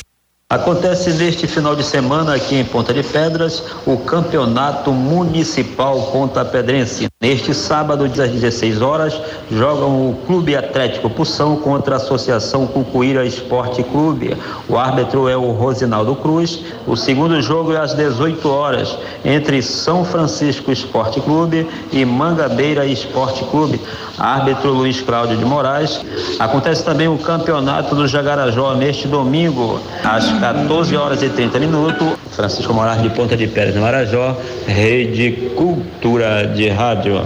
Acontece 0.50 1.12
neste 1.12 1.46
final 1.46 1.76
de 1.76 1.84
semana 1.84 2.34
aqui 2.34 2.56
em 2.56 2.64
Ponta 2.64 2.94
de 2.94 3.04
Pedras 3.04 3.62
o 3.86 3.98
Campeonato 3.98 4.94
Municipal 4.94 6.04
Ponta 6.04 6.46
Pedrense. 6.46 7.10
Neste 7.20 7.54
sábado, 7.54 8.06
às 8.06 8.14
16 8.14 8.82
horas, 8.82 9.22
jogam 9.52 10.10
o 10.10 10.16
Clube 10.26 10.56
Atlético 10.56 11.10
Pução 11.10 11.58
contra 11.58 11.96
a 11.96 11.98
Associação 11.98 12.66
Cucuíra 12.66 13.26
Esporte 13.26 13.84
Clube. 13.84 14.38
O 14.70 14.78
árbitro 14.78 15.28
é 15.28 15.36
o 15.36 15.52
Rosinaldo 15.52 16.16
Cruz. 16.16 16.64
O 16.88 16.96
segundo 16.96 17.42
jogo 17.42 17.74
é 17.74 17.82
às 17.82 17.94
18 17.94 18.48
horas, 18.48 18.98
entre 19.26 19.62
São 19.62 20.06
Francisco 20.06 20.72
Esporte 20.72 21.20
Clube 21.20 21.68
e 21.92 22.06
Mangabeira 22.06 22.86
Esporte 22.86 23.44
Clube. 23.52 23.82
Árbitro 24.18 24.72
Luiz 24.72 25.02
Cláudio 25.02 25.38
de 25.38 25.46
Moraes. 25.46 26.02
Acontece 26.40 26.84
também 26.84 27.08
o 27.08 27.18
Campeonato 27.18 27.96
do 27.96 28.08
Jagarajó 28.08 28.74
neste 28.76 29.08
domingo, 29.08 29.80
às 30.04 30.32
14 30.40 30.96
horas 30.96 31.22
e 31.22 31.30
30 31.30 31.60
minutos. 31.60 32.18
Francisco 32.32 32.74
Moraes 32.74 33.02
de 33.02 33.10
Ponta 33.10 33.36
de 33.36 33.48
Pérez, 33.48 33.76
no 33.76 33.82
Marajó, 33.82 34.38
Rede 34.66 35.52
Cultura 35.56 36.48
de 36.48 36.70
Rádio. 36.70 37.26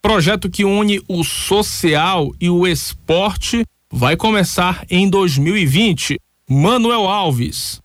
Projeto 0.00 0.50
que 0.50 0.64
une 0.64 1.00
o 1.08 1.22
social 1.22 2.30
e 2.40 2.50
o 2.50 2.66
esporte 2.66 3.64
vai 3.90 4.16
começar 4.16 4.84
em 4.90 5.08
2020. 5.08 6.18
Manuel 6.50 7.06
Alves. 7.06 7.81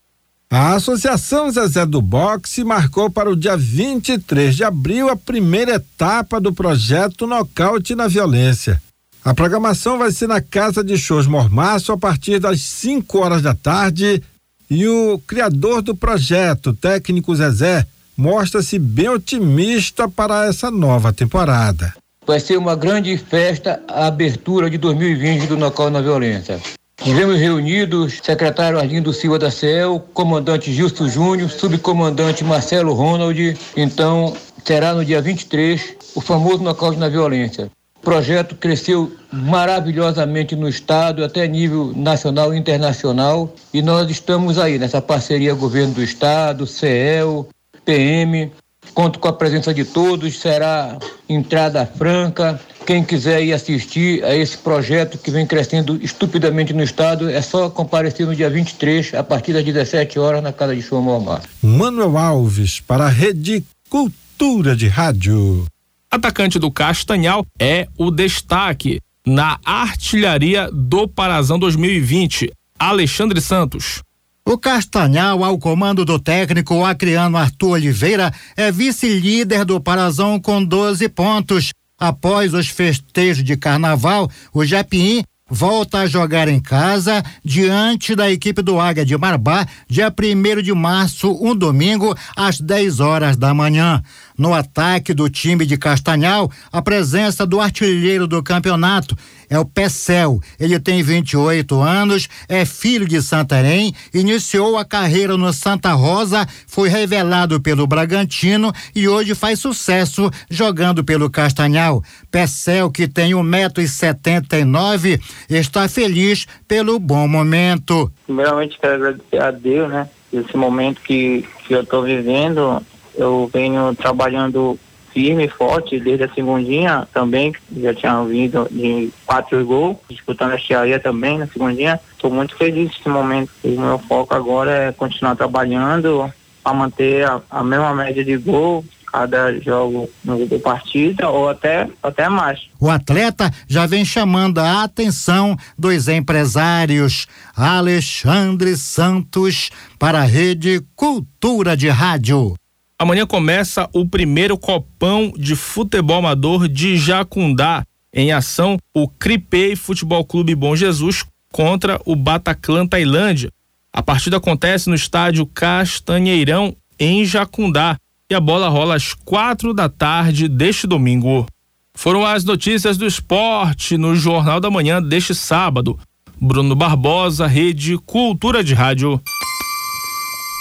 A 0.49 0.75
Associação 0.75 1.51
Zezé 1.51 1.85
do 1.85 2.01
Boxe 2.01 2.63
marcou 2.63 3.09
para 3.09 3.29
o 3.29 3.35
dia 3.35 3.57
23 3.57 4.55
de 4.55 4.63
abril 4.63 5.09
a 5.09 5.15
primeira 5.15 5.75
etapa 5.75 6.39
do 6.39 6.53
projeto 6.53 7.27
Nocaute 7.27 7.93
na 7.95 8.07
Violência. 8.07 8.81
A 9.25 9.33
programação 9.33 9.97
vai 9.97 10.09
ser 10.09 10.27
na 10.27 10.39
Casa 10.39 10.81
de 10.81 10.97
Shows 10.97 11.27
Mormaço 11.27 11.91
a 11.91 11.97
partir 11.97 12.39
das 12.39 12.61
5 12.61 13.19
horas 13.19 13.41
da 13.41 13.53
tarde 13.53 14.23
e 14.69 14.87
o 14.87 15.21
criador 15.27 15.81
do 15.81 15.93
projeto, 15.93 16.73
técnico 16.73 17.35
Zezé, 17.35 17.85
mostra-se 18.15 18.79
bem 18.79 19.09
otimista 19.09 20.07
para 20.07 20.45
essa 20.45 20.71
nova 20.71 21.11
temporada. 21.11 21.93
Vai 22.25 22.39
ser 22.39 22.57
uma 22.57 22.75
grande 22.75 23.17
festa 23.17 23.83
a 23.85 24.07
abertura 24.07 24.69
de 24.69 24.77
2020 24.77 25.45
do 25.47 25.57
Nocal 25.57 25.89
na 25.89 26.01
Violência. 26.01 26.57
Estivemos 26.99 27.39
reunidos, 27.39 28.19
secretário 28.21 28.79
Arlindo 28.79 29.13
Silva 29.13 29.39
da 29.39 29.51
CEL, 29.51 30.03
comandante 30.13 30.73
Gilson 30.73 31.07
Júnior, 31.07 31.49
subcomandante 31.49 32.43
Marcelo 32.43 32.93
Ronald. 32.93 33.57
Então, 33.77 34.35
será 34.65 34.93
no 34.93 35.05
dia 35.05 35.21
23 35.21 35.95
o 36.15 36.19
famoso 36.19 36.63
nocaute 36.63 36.97
na 36.97 37.07
violência. 37.07 37.71
O 37.97 37.99
projeto 38.01 38.55
cresceu 38.55 39.11
maravilhosamente 39.31 40.55
no 40.55 40.67
estado, 40.67 41.23
até 41.23 41.47
nível 41.47 41.93
nacional 41.95 42.53
e 42.53 42.57
internacional, 42.57 43.53
e 43.73 43.81
nós 43.81 44.09
estamos 44.09 44.57
aí 44.57 44.79
nessa 44.79 45.01
parceria 45.01 45.53
governo 45.53 45.93
do 45.93 46.03
estado, 46.03 46.65
CEL, 46.65 47.47
PM. 47.85 48.51
Conto 48.93 49.19
com 49.19 49.27
a 49.27 49.33
presença 49.33 49.73
de 49.73 49.85
todos, 49.85 50.39
será 50.39 50.97
entrada 51.29 51.85
franca. 51.85 52.59
Quem 52.87 53.03
quiser 53.03 53.43
ir 53.43 53.51
assistir 53.51 54.23
a 54.23 54.33
esse 54.33 54.57
projeto 54.57 55.17
que 55.17 55.29
vem 55.29 55.45
crescendo 55.45 55.99
estupidamente 56.01 56.71
no 56.71 56.81
estado, 56.81 57.29
é 57.29 57.41
só 57.41 57.69
comparecer 57.69 58.25
no 58.25 58.33
dia 58.33 58.49
23, 58.49 59.13
a 59.13 59.21
partir 59.21 59.51
das 59.51 59.65
17 59.65 60.17
horas, 60.17 60.41
na 60.41 60.53
casa 60.53 60.73
de 60.73 60.79
João 60.79 61.01
Mormar. 61.01 61.41
Manuel 61.61 62.17
Alves, 62.17 62.79
para 62.79 63.07
a 63.07 63.09
Rede 63.09 63.61
Cultura 63.89 64.73
de 64.73 64.87
Rádio. 64.87 65.65
Atacante 66.09 66.57
do 66.57 66.71
Castanhal 66.71 67.45
é 67.59 67.89
o 67.97 68.09
destaque 68.09 69.01
na 69.25 69.59
artilharia 69.65 70.69
do 70.71 71.09
Parazão 71.09 71.59
2020, 71.59 72.49
Alexandre 72.79 73.41
Santos. 73.41 74.01
O 74.47 74.57
Castanhal, 74.57 75.43
ao 75.43 75.57
comando 75.57 76.05
do 76.05 76.17
técnico 76.17 76.85
Acriano 76.85 77.35
Arthur 77.35 77.71
Oliveira, 77.71 78.33
é 78.55 78.71
vice-líder 78.71 79.65
do 79.65 79.77
Parazão 79.81 80.39
com 80.39 80.63
12 80.63 81.09
pontos. 81.09 81.73
Após 81.99 82.53
os 82.53 82.67
festejos 82.67 83.43
de 83.43 83.57
carnaval, 83.57 84.29
o 84.53 84.63
Japim 84.63 85.23
volta 85.49 85.99
a 85.99 86.05
jogar 86.05 86.47
em 86.47 86.59
casa 86.59 87.23
diante 87.43 88.13
da 88.13 88.29
equipe 88.29 88.61
do 88.61 88.79
Águia 88.79 89.03
de 89.03 89.17
Marabá, 89.17 89.65
dia 89.87 90.13
1 90.13 90.61
de 90.61 90.73
março, 90.73 91.31
um 91.41 91.55
domingo, 91.55 92.15
às 92.35 92.59
10 92.59 92.99
horas 92.99 93.35
da 93.35 93.51
manhã. 93.51 94.03
No 94.37 94.53
ataque 94.53 95.13
do 95.13 95.29
time 95.29 95.65
de 95.65 95.77
Castanhal, 95.77 96.51
a 96.71 96.81
presença 96.81 97.45
do 97.45 97.59
artilheiro 97.59 98.27
do 98.27 98.43
campeonato 98.43 99.17
é 99.49 99.57
o 99.57 99.65
Pecel. 99.65 100.39
Ele 100.59 100.79
tem 100.79 101.01
28 101.01 101.81
anos, 101.81 102.29
é 102.47 102.63
filho 102.65 103.07
de 103.07 103.19
Santarém, 103.21 103.95
iniciou 104.13 104.77
a 104.77 104.85
carreira 104.85 105.35
no 105.37 105.51
Santa 105.51 105.93
Rosa, 105.93 106.45
foi 106.67 106.89
revelado 106.89 107.59
pelo 107.61 107.87
Bragantino 107.87 108.71
e 108.93 109.07
hoje 109.07 109.33
faz 109.33 109.59
sucesso 109.59 110.29
jogando 110.49 111.03
pelo 111.03 111.29
Castanhal. 111.29 112.03
Pecel, 112.29 112.91
que 112.91 113.07
tem 113.07 113.31
1,79m, 113.31 115.19
está 115.49 115.89
feliz 115.89 116.45
pelo 116.67 116.99
bom 116.99 117.27
momento. 117.27 118.11
Primeiramente 118.25 118.77
quero 118.79 118.95
agradecer 118.95 119.41
a 119.41 119.49
Deus, 119.51 119.89
né? 119.89 120.07
Esse 120.31 120.57
momento 120.57 121.01
que, 121.01 121.47
que 121.65 121.73
eu 121.73 121.81
estou 121.81 122.03
vivendo, 122.03 122.83
eu 123.17 123.49
venho 123.51 123.93
trabalhando 123.95 124.79
firme 125.11 125.45
e 125.45 125.49
forte 125.49 125.99
desde 125.99 126.25
a 126.25 126.33
segundinha 126.33 127.07
também, 127.11 127.51
já 127.75 127.93
tinha 127.93 128.23
vindo 128.23 128.67
de 128.69 129.09
quatro 129.25 129.65
gols, 129.65 129.97
disputando 130.07 130.51
a 130.51 130.57
chiaria 130.57 130.99
também 130.99 131.39
na 131.39 131.47
segundinha. 131.47 131.99
Estou 132.11 132.29
muito 132.29 132.55
feliz 132.55 132.91
nesse 132.95 133.09
momento. 133.09 133.49
O 133.63 133.69
meu 133.69 133.97
foco 133.97 134.35
agora 134.35 134.71
é 134.71 134.91
continuar 134.91 135.35
trabalhando 135.35 136.31
para 136.63 136.73
manter 136.73 137.25
a, 137.25 137.41
a 137.49 137.63
mesma 137.63 137.95
média 137.95 138.23
de 138.23 138.37
gol 138.37 138.85
cada 139.11 139.57
jogo 139.59 140.07
da 140.23 140.59
partida 140.59 141.29
ou 141.29 141.49
até 141.49 141.89
até 142.03 142.29
mais. 142.29 142.67
O 142.79 142.89
atleta 142.89 143.49
já 143.67 143.85
vem 143.87 144.05
chamando 144.05 144.59
a 144.59 144.83
atenção 144.83 145.57
dos 145.77 146.07
empresários. 146.07 147.25
Alexandre 147.55 148.75
Santos 148.75 149.71
para 149.97 150.19
a 150.19 150.25
Rede 150.25 150.81
Cultura 150.95 151.75
de 151.75 151.89
Rádio. 151.89 152.53
Amanhã 152.99 153.27
começa 153.27 153.87
o 153.93 154.07
primeiro 154.07 154.57
Copão 154.57 155.31
de 155.37 155.55
Futebol 155.55 156.17
Amador 156.17 156.67
de 156.67 156.97
Jacundá. 156.97 157.85
Em 158.11 158.31
ação, 158.31 158.79
o 158.91 159.07
Cripei 159.07 159.75
Futebol 159.75 160.25
Clube 160.25 160.55
Bom 160.55 160.75
Jesus 160.75 161.23
contra 161.51 162.01
o 162.05 162.15
Bataclan 162.15 162.87
Tailândia. 162.87 163.51
A 163.93 164.01
partida 164.01 164.37
acontece 164.37 164.89
no 164.89 164.95
estádio 164.95 165.45
Castanheirão, 165.45 166.75
em 166.99 167.23
Jacundá, 167.23 167.97
e 168.31 168.33
a 168.33 168.39
bola 168.39 168.67
rola 168.67 168.95
às 168.95 169.13
quatro 169.13 169.75
da 169.75 169.87
tarde 169.87 170.47
deste 170.47 170.87
domingo. 170.87 171.45
Foram 171.93 172.25
as 172.25 172.43
notícias 172.43 172.97
do 172.97 173.05
esporte 173.05 173.95
no 173.95 174.15
Jornal 174.15 174.59
da 174.59 174.71
Manhã 174.71 175.01
deste 175.01 175.35
sábado. 175.35 175.99
Bruno 176.41 176.75
Barbosa, 176.75 177.45
Rede 177.45 177.95
Cultura 177.99 178.63
de 178.63 178.73
Rádio. 178.73 179.21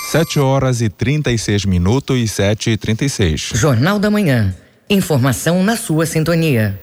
7 0.07 0.39
horas 0.39 0.81
e 0.81 0.89
36 0.89 1.65
minutos 1.65 2.17
e 2.17 2.29
7 2.29 2.71
e 2.71 2.77
36. 2.77 3.51
Jornal 3.55 3.99
da 3.99 4.09
Manhã. 4.09 4.55
Informação 4.89 5.65
na 5.65 5.77
sua 5.77 6.07
sintonia. 6.07 6.81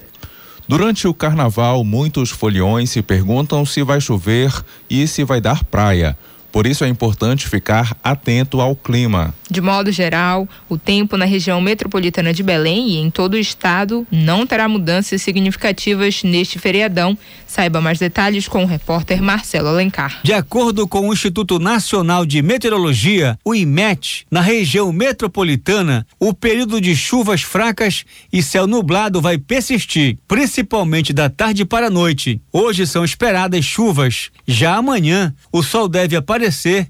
Durante 0.68 1.08
o 1.08 1.14
carnaval, 1.14 1.82
muitos 1.84 2.30
foliões 2.30 2.90
se 2.90 3.00
perguntam 3.00 3.64
se 3.64 3.82
vai 3.82 3.98
chover 3.98 4.52
e 4.90 5.08
se 5.08 5.24
vai 5.24 5.40
dar 5.40 5.64
praia. 5.64 6.18
Por 6.54 6.68
isso 6.68 6.84
é 6.84 6.88
importante 6.88 7.48
ficar 7.48 7.96
atento 8.00 8.60
ao 8.60 8.76
clima. 8.76 9.34
De 9.50 9.60
modo 9.60 9.90
geral, 9.90 10.48
o 10.68 10.78
tempo 10.78 11.16
na 11.16 11.24
região 11.24 11.60
metropolitana 11.60 12.32
de 12.32 12.44
Belém 12.44 12.90
e 12.90 12.96
em 12.98 13.10
todo 13.10 13.34
o 13.34 13.38
estado 13.38 14.06
não 14.10 14.46
terá 14.46 14.68
mudanças 14.68 15.20
significativas 15.20 16.22
neste 16.22 16.60
feriadão. 16.60 17.18
Saiba 17.44 17.80
mais 17.80 17.98
detalhes 17.98 18.46
com 18.46 18.62
o 18.62 18.66
repórter 18.66 19.20
Marcelo 19.20 19.68
Alencar. 19.68 20.20
De 20.22 20.32
acordo 20.32 20.86
com 20.86 21.08
o 21.08 21.12
Instituto 21.12 21.58
Nacional 21.58 22.24
de 22.24 22.40
Meteorologia, 22.40 23.36
o 23.44 23.52
IMET, 23.52 24.24
na 24.30 24.40
região 24.40 24.92
metropolitana, 24.92 26.06
o 26.20 26.32
período 26.32 26.80
de 26.80 26.94
chuvas 26.94 27.42
fracas 27.42 28.04
e 28.32 28.42
céu 28.42 28.66
nublado 28.66 29.20
vai 29.20 29.38
persistir, 29.38 30.18
principalmente 30.26 31.12
da 31.12 31.28
tarde 31.28 31.64
para 31.64 31.88
a 31.88 31.90
noite. 31.90 32.40
Hoje 32.52 32.86
são 32.86 33.04
esperadas 33.04 33.64
chuvas. 33.64 34.30
Já 34.46 34.76
amanhã, 34.76 35.34
o 35.52 35.62
sol 35.62 35.88
deve 35.88 36.16
aparecer, 36.16 36.43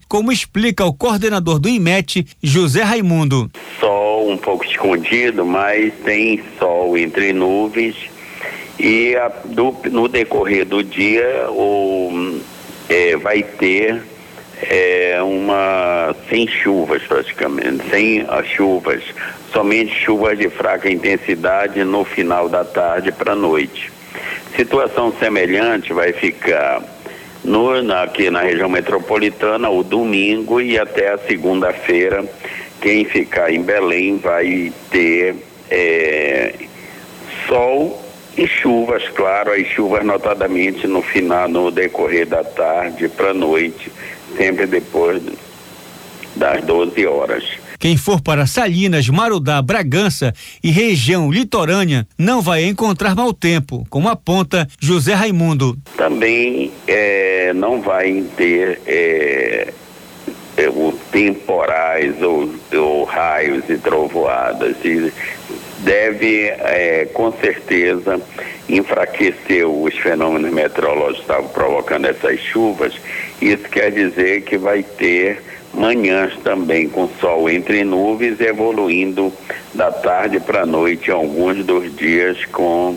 como 0.08 0.32
explica 0.32 0.84
o 0.84 0.92
coordenador 0.92 1.58
do 1.58 1.68
IMET, 1.68 2.26
José 2.42 2.82
Raimundo. 2.82 3.50
Sol 3.80 4.30
um 4.30 4.36
pouco 4.36 4.64
escondido, 4.64 5.44
mas 5.44 5.92
tem 6.04 6.42
sol 6.58 6.96
entre 6.96 7.32
nuvens 7.32 7.94
e 8.78 9.14
a, 9.16 9.28
do, 9.44 9.76
no 9.90 10.08
decorrer 10.08 10.64
do 10.64 10.82
dia 10.82 11.46
o, 11.50 12.40
é, 12.88 13.16
vai 13.16 13.42
ter 13.42 14.02
é, 14.62 15.20
uma 15.22 16.14
sem 16.28 16.48
chuvas 16.48 17.02
praticamente, 17.02 17.88
sem 17.90 18.24
as 18.28 18.46
chuvas, 18.46 19.02
somente 19.52 19.94
chuvas 19.94 20.38
de 20.38 20.48
fraca 20.48 20.90
intensidade 20.90 21.82
no 21.84 22.04
final 22.04 22.48
da 22.48 22.64
tarde 22.64 23.12
para 23.12 23.32
a 23.32 23.36
noite. 23.36 23.92
Situação 24.56 25.12
semelhante 25.18 25.92
vai 25.92 26.12
ficar 26.12 26.82
no, 27.44 27.82
na, 27.82 28.02
aqui 28.02 28.30
na 28.30 28.40
região 28.40 28.68
metropolitana 28.68 29.68
o 29.68 29.82
domingo 29.82 30.60
e 30.60 30.78
até 30.78 31.12
a 31.12 31.18
segunda-feira. 31.18 32.24
Quem 32.80 33.04
ficar 33.04 33.52
em 33.52 33.62
Belém 33.62 34.18
vai 34.18 34.72
ter 34.90 35.36
é, 35.70 36.54
sol 37.46 38.02
e 38.36 38.46
chuvas, 38.46 39.08
claro, 39.10 39.52
as 39.52 39.66
chuvas 39.66 40.04
notadamente 40.04 40.86
no 40.86 41.02
final, 41.02 41.48
no 41.48 41.70
decorrer 41.70 42.26
da 42.26 42.42
tarde 42.42 43.08
para 43.08 43.32
noite, 43.32 43.92
sempre 44.36 44.66
depois 44.66 45.22
das 46.34 46.64
12 46.64 47.06
horas. 47.06 47.63
Quem 47.84 47.98
for 47.98 48.18
para 48.18 48.46
Salinas, 48.46 49.10
Marudá, 49.10 49.60
Bragança 49.60 50.32
e 50.62 50.70
região 50.70 51.30
litorânea 51.30 52.08
não 52.16 52.40
vai 52.40 52.64
encontrar 52.64 53.14
mau 53.14 53.30
tempo, 53.30 53.86
como 53.90 54.08
aponta 54.08 54.66
José 54.80 55.12
Raimundo. 55.12 55.76
Também 55.94 56.72
é, 56.88 57.52
não 57.52 57.82
vai 57.82 58.24
ter 58.38 58.80
é, 58.86 59.74
é, 60.56 60.68
o 60.70 60.98
temporais 61.12 62.22
ou, 62.22 62.54
ou, 62.72 63.04
raios 63.04 63.68
e 63.68 63.76
trovoadas. 63.76 64.76
E 64.82 65.12
deve, 65.80 66.46
é, 66.46 67.06
com 67.12 67.30
certeza, 67.32 68.18
enfraquecer 68.66 69.68
os 69.68 69.94
fenômenos 69.98 70.50
meteorológicos 70.50 71.16
que 71.16 71.30
estavam 71.30 71.48
provocando 71.50 72.06
essas 72.06 72.40
chuvas. 72.40 72.94
Isso 73.42 73.68
quer 73.68 73.92
dizer 73.92 74.40
que 74.44 74.56
vai 74.56 74.82
ter 74.82 75.42
manhãs 75.74 76.36
também 76.42 76.88
com 76.88 77.08
sol 77.20 77.48
entre 77.48 77.84
nuvens, 77.84 78.40
evoluindo 78.40 79.32
da 79.74 79.90
tarde 79.90 80.40
para 80.40 80.62
a 80.62 80.66
noite, 80.66 81.10
alguns 81.10 81.64
dos 81.64 81.94
dias 81.96 82.44
com 82.46 82.96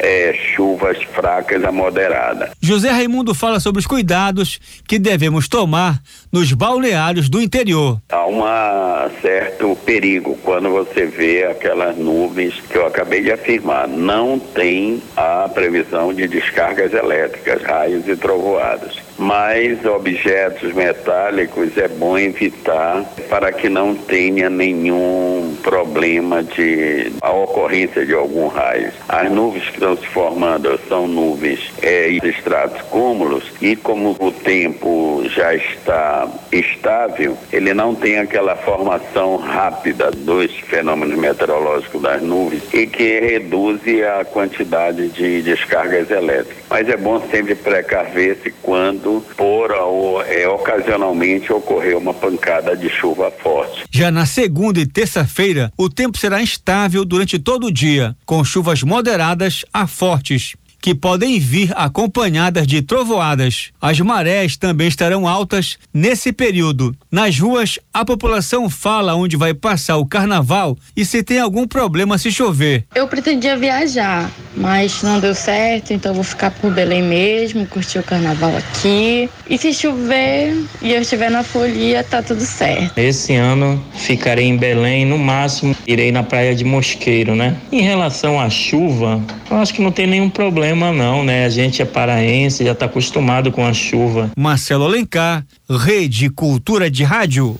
é, 0.00 0.32
chuvas 0.54 1.02
fracas 1.02 1.62
a 1.62 1.70
moderadas. 1.70 2.50
José 2.60 2.90
Raimundo 2.90 3.34
fala 3.34 3.60
sobre 3.60 3.80
os 3.80 3.86
cuidados 3.86 4.58
que 4.88 4.98
devemos 4.98 5.46
tomar 5.46 6.00
nos 6.32 6.52
balneários 6.52 7.28
do 7.28 7.40
interior. 7.40 8.00
Há 8.08 8.26
um 8.26 8.40
certo 9.20 9.76
perigo 9.84 10.38
quando 10.42 10.70
você 10.70 11.04
vê 11.04 11.44
aquelas 11.44 11.96
nuvens 11.96 12.54
que 12.70 12.76
eu 12.76 12.86
acabei 12.86 13.22
de 13.22 13.30
afirmar. 13.30 13.86
Não 13.86 14.38
tem 14.38 15.02
a 15.16 15.48
previsão 15.52 16.14
de 16.14 16.26
descargas 16.26 16.94
elétricas, 16.94 17.62
raios 17.62 18.08
e 18.08 18.16
trovoadas 18.16 18.99
mas 19.20 19.84
objetos 19.84 20.72
metálicos 20.72 21.76
é 21.76 21.86
bom 21.86 22.16
evitar 22.16 23.04
para 23.28 23.52
que 23.52 23.68
não 23.68 23.94
tenha 23.94 24.48
nenhum 24.48 25.54
problema 25.62 26.42
de 26.42 27.12
a 27.20 27.30
ocorrência 27.30 28.06
de 28.06 28.14
algum 28.14 28.48
raio. 28.48 28.90
As 29.06 29.30
nuvens 29.30 29.64
que 29.64 29.74
estão 29.74 29.94
se 29.94 30.06
formando 30.06 30.80
são 30.88 31.06
nuvens 31.06 31.70
é, 31.82 32.08
estratos 32.08 32.80
cúmulos 32.88 33.44
e 33.60 33.76
como 33.76 34.16
o 34.18 34.32
tempo 34.32 35.22
já 35.26 35.54
está 35.54 36.26
estável, 36.50 37.36
ele 37.52 37.74
não 37.74 37.94
tem 37.94 38.18
aquela 38.18 38.56
formação 38.56 39.36
rápida 39.36 40.10
dos 40.10 40.50
fenômenos 40.60 41.18
meteorológicos 41.18 42.00
das 42.00 42.22
nuvens 42.22 42.62
e 42.72 42.86
que 42.86 43.20
reduz 43.20 43.80
a 44.18 44.24
quantidade 44.24 45.08
de 45.08 45.42
descargas 45.42 46.10
elétricas. 46.10 46.64
Mas 46.70 46.88
é 46.88 46.96
bom 46.96 47.20
sempre 47.30 47.54
precaver-se 47.54 48.50
quando 48.62 49.09
por 49.36 49.70
é, 50.28 50.46
ocasionalmente 50.48 51.52
ocorrer 51.52 51.96
uma 51.96 52.14
pancada 52.14 52.76
de 52.76 52.88
chuva 52.88 53.30
forte. 53.30 53.84
Já 53.90 54.10
na 54.10 54.26
segunda 54.26 54.78
e 54.78 54.86
terça-feira, 54.86 55.72
o 55.76 55.88
tempo 55.88 56.18
será 56.18 56.42
instável 56.42 57.04
durante 57.04 57.38
todo 57.38 57.66
o 57.66 57.72
dia, 57.72 58.14
com 58.24 58.44
chuvas 58.44 58.82
moderadas 58.82 59.64
a 59.72 59.86
fortes 59.86 60.54
que 60.80 60.94
podem 60.94 61.38
vir 61.38 61.72
acompanhadas 61.76 62.66
de 62.66 62.82
trovoadas. 62.82 63.70
As 63.80 64.00
marés 64.00 64.56
também 64.56 64.88
estarão 64.88 65.28
altas 65.28 65.78
nesse 65.92 66.32
período. 66.32 66.96
Nas 67.10 67.38
ruas, 67.38 67.78
a 67.92 68.04
população 68.04 68.70
fala 68.70 69.14
onde 69.14 69.36
vai 69.36 69.52
passar 69.52 69.96
o 69.98 70.06
carnaval 70.06 70.76
e 70.96 71.04
se 71.04 71.22
tem 71.22 71.38
algum 71.38 71.66
problema 71.66 72.16
se 72.16 72.32
chover. 72.32 72.84
Eu 72.94 73.06
pretendia 73.06 73.56
viajar, 73.56 74.30
mas 74.56 75.02
não 75.02 75.20
deu 75.20 75.34
certo, 75.34 75.92
então 75.92 76.14
vou 76.14 76.24
ficar 76.24 76.50
por 76.50 76.72
Belém 76.72 77.02
mesmo, 77.02 77.66
curtir 77.66 77.98
o 77.98 78.02
carnaval 78.02 78.56
aqui. 78.56 79.28
E 79.48 79.58
se 79.58 79.74
chover 79.74 80.56
e 80.80 80.92
eu 80.92 81.02
estiver 81.02 81.30
na 81.30 81.42
folia, 81.42 82.02
tá 82.02 82.22
tudo 82.22 82.44
certo. 82.44 82.96
Esse 82.96 83.34
ano 83.34 83.82
ficarei 83.94 84.46
em 84.46 84.56
Belém, 84.56 85.04
no 85.04 85.18
máximo 85.18 85.74
irei 85.86 86.12
na 86.12 86.22
praia 86.22 86.54
de 86.54 86.64
Mosqueiro, 86.64 87.34
né? 87.34 87.56
Em 87.70 87.82
relação 87.82 88.40
à 88.40 88.48
chuva, 88.48 89.20
eu 89.50 89.56
acho 89.56 89.74
que 89.74 89.82
não 89.82 89.92
tem 89.92 90.06
nenhum 90.06 90.30
problema 90.30 90.69
problema 90.70 90.92
não, 90.92 91.24
né? 91.24 91.44
A 91.44 91.48
gente 91.48 91.82
é 91.82 91.84
paraense, 91.84 92.64
já 92.64 92.72
está 92.72 92.86
acostumado 92.86 93.50
com 93.50 93.66
a 93.66 93.72
chuva. 93.72 94.30
Marcelo 94.36 94.84
Alencar, 94.84 95.44
Rede 95.68 96.30
Cultura 96.30 96.90
de 96.90 97.02
Rádio. 97.02 97.58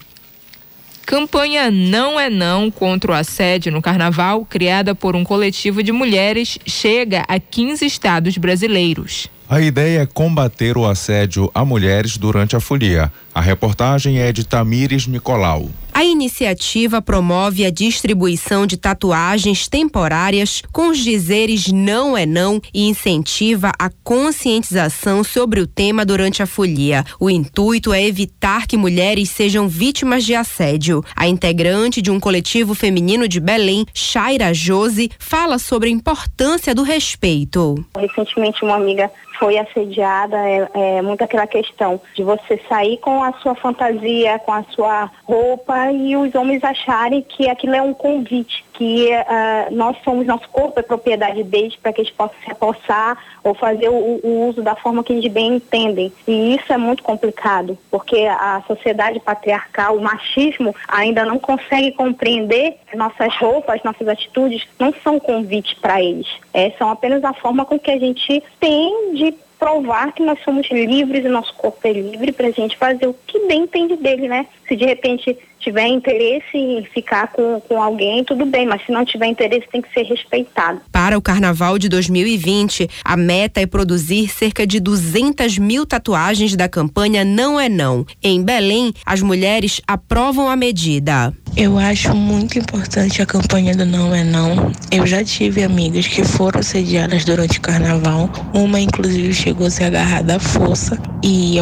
Campanha 1.04 1.70
Não 1.72 2.20
é 2.20 2.30
Não 2.30 2.70
contra 2.70 3.10
o 3.10 3.14
assédio 3.14 3.72
no 3.72 3.82
carnaval, 3.82 4.46
criada 4.48 4.94
por 4.94 5.16
um 5.16 5.24
coletivo 5.24 5.82
de 5.82 5.90
mulheres, 5.90 6.56
chega 6.64 7.24
a 7.26 7.40
15 7.40 7.84
estados 7.84 8.38
brasileiros. 8.38 9.28
A 9.48 9.60
ideia 9.60 10.02
é 10.02 10.06
combater 10.06 10.78
o 10.78 10.86
assédio 10.86 11.50
a 11.52 11.64
mulheres 11.64 12.16
durante 12.16 12.54
a 12.54 12.60
folia. 12.60 13.12
A 13.32 13.40
reportagem 13.40 14.18
é 14.18 14.32
de 14.32 14.44
Tamires 14.44 15.06
Nicolau. 15.06 15.68
A 15.92 16.04
iniciativa 16.04 17.02
promove 17.02 17.64
a 17.64 17.70
distribuição 17.70 18.66
de 18.66 18.76
tatuagens 18.76 19.68
temporárias 19.68 20.62
com 20.72 20.88
os 20.88 20.98
dizeres 20.98 21.70
não 21.70 22.16
é 22.16 22.24
não 22.24 22.60
e 22.72 22.88
incentiva 22.88 23.70
a 23.78 23.90
conscientização 24.02 25.22
sobre 25.22 25.60
o 25.60 25.66
tema 25.66 26.04
durante 26.04 26.42
a 26.42 26.46
folia. 26.46 27.04
O 27.20 27.28
intuito 27.28 27.92
é 27.92 28.02
evitar 28.02 28.66
que 28.66 28.76
mulheres 28.76 29.28
sejam 29.30 29.68
vítimas 29.68 30.24
de 30.24 30.34
assédio. 30.34 31.04
A 31.14 31.28
integrante 31.28 32.00
de 32.00 32.10
um 32.10 32.18
coletivo 32.18 32.74
feminino 32.74 33.28
de 33.28 33.38
Belém, 33.38 33.84
Shaira 33.92 34.54
Jose, 34.54 35.10
fala 35.18 35.58
sobre 35.58 35.88
a 35.88 35.92
importância 35.92 36.74
do 36.74 36.82
respeito. 36.82 37.84
Recentemente, 37.96 38.64
uma 38.64 38.76
amiga 38.76 39.10
foi 39.40 39.56
assediada, 39.58 40.36
é, 40.36 40.68
é 40.74 41.02
muito 41.02 41.24
aquela 41.24 41.46
questão 41.46 41.98
de 42.14 42.22
você 42.22 42.60
sair 42.68 42.98
com 42.98 43.24
a 43.24 43.29
sua 43.38 43.54
fantasia, 43.54 44.38
com 44.38 44.52
a 44.52 44.62
sua 44.70 45.10
roupa 45.24 45.90
e 45.92 46.16
os 46.16 46.34
homens 46.34 46.62
acharem 46.62 47.22
que 47.22 47.48
aquilo 47.48 47.74
é 47.74 47.82
um 47.82 47.94
convite, 47.94 48.64
que 48.74 49.08
uh, 49.10 49.74
nós 49.74 49.96
somos, 50.02 50.26
nosso 50.26 50.48
corpo 50.48 50.80
é 50.80 50.82
propriedade 50.82 51.42
deles 51.42 51.76
para 51.76 51.92
que 51.92 52.00
eles 52.00 52.10
possam 52.10 52.36
se 52.44 52.50
apossar 52.50 53.18
ou 53.42 53.54
fazer 53.54 53.88
o, 53.88 54.20
o, 54.22 54.48
uso 54.48 54.62
da 54.62 54.74
forma 54.74 55.04
que 55.04 55.12
eles 55.12 55.30
bem 55.30 55.56
entendem. 55.56 56.12
E 56.26 56.56
isso 56.56 56.72
é 56.72 56.76
muito 56.76 57.02
complicado, 57.02 57.76
porque 57.90 58.26
a 58.26 58.62
sociedade 58.66 59.20
patriarcal, 59.20 59.96
o 59.96 60.02
machismo 60.02 60.74
ainda 60.88 61.24
não 61.24 61.38
consegue 61.38 61.92
compreender 61.92 62.76
nossas 62.94 63.34
roupas, 63.36 63.82
nossas 63.82 64.08
atitudes 64.08 64.66
não 64.78 64.92
são 65.02 65.18
convite 65.18 65.76
para 65.76 66.02
eles. 66.02 66.26
É, 66.52 66.70
são 66.72 66.90
apenas 66.90 67.22
a 67.24 67.32
forma 67.32 67.64
com 67.64 67.78
que 67.78 67.90
a 67.90 67.98
gente 67.98 68.42
tem 68.58 69.14
de 69.14 69.34
provar 69.60 70.12
que 70.12 70.24
nós 70.24 70.38
somos 70.42 70.66
livres 70.70 71.24
e 71.24 71.28
nosso 71.28 71.54
corpo 71.54 71.78
é 71.84 71.92
livre 71.92 72.32
para 72.32 72.48
a 72.48 72.50
gente 72.50 72.76
fazer 72.78 73.06
o 73.06 73.14
que 73.26 73.46
bem 73.46 73.64
entende 73.64 73.94
dele, 73.96 74.26
né? 74.26 74.46
Se 74.66 74.74
de 74.74 74.86
repente 74.86 75.36
tiver 75.60 75.86
interesse 75.86 76.56
em 76.56 76.82
ficar 76.84 77.28
com, 77.28 77.60
com 77.60 77.80
alguém, 77.80 78.24
tudo 78.24 78.46
bem, 78.46 78.66
mas 78.66 78.84
se 78.84 78.90
não 78.90 79.04
tiver 79.04 79.26
interesse, 79.26 79.68
tem 79.70 79.82
que 79.82 79.92
ser 79.92 80.04
respeitado. 80.04 80.80
Para 80.90 81.16
o 81.16 81.22
Carnaval 81.22 81.78
de 81.78 81.88
2020, 81.88 82.88
a 83.04 83.16
meta 83.16 83.60
é 83.60 83.66
produzir 83.66 84.28
cerca 84.28 84.66
de 84.66 84.80
200 84.80 85.58
mil 85.58 85.84
tatuagens 85.84 86.56
da 86.56 86.68
campanha 86.68 87.24
Não 87.24 87.60
é 87.60 87.68
Não. 87.68 88.06
Em 88.22 88.42
Belém, 88.42 88.92
as 89.04 89.20
mulheres 89.20 89.80
aprovam 89.86 90.48
a 90.48 90.56
medida. 90.56 91.32
Eu 91.56 91.76
acho 91.78 92.14
muito 92.14 92.58
importante 92.58 93.20
a 93.20 93.26
campanha 93.26 93.74
do 93.74 93.84
Não 93.84 94.14
é 94.14 94.24
Não. 94.24 94.72
Eu 94.90 95.06
já 95.06 95.22
tive 95.22 95.62
amigas 95.62 96.06
que 96.06 96.24
foram 96.24 96.62
sediadas 96.62 97.24
durante 97.24 97.58
o 97.58 97.62
carnaval. 97.62 98.30
Uma, 98.54 98.80
inclusive, 98.80 99.34
chegou 99.50 99.66
a 99.66 99.70
ser 99.70 99.84
agarrada 99.84 100.36
à 100.36 100.38
força 100.38 100.96
e 101.24 101.56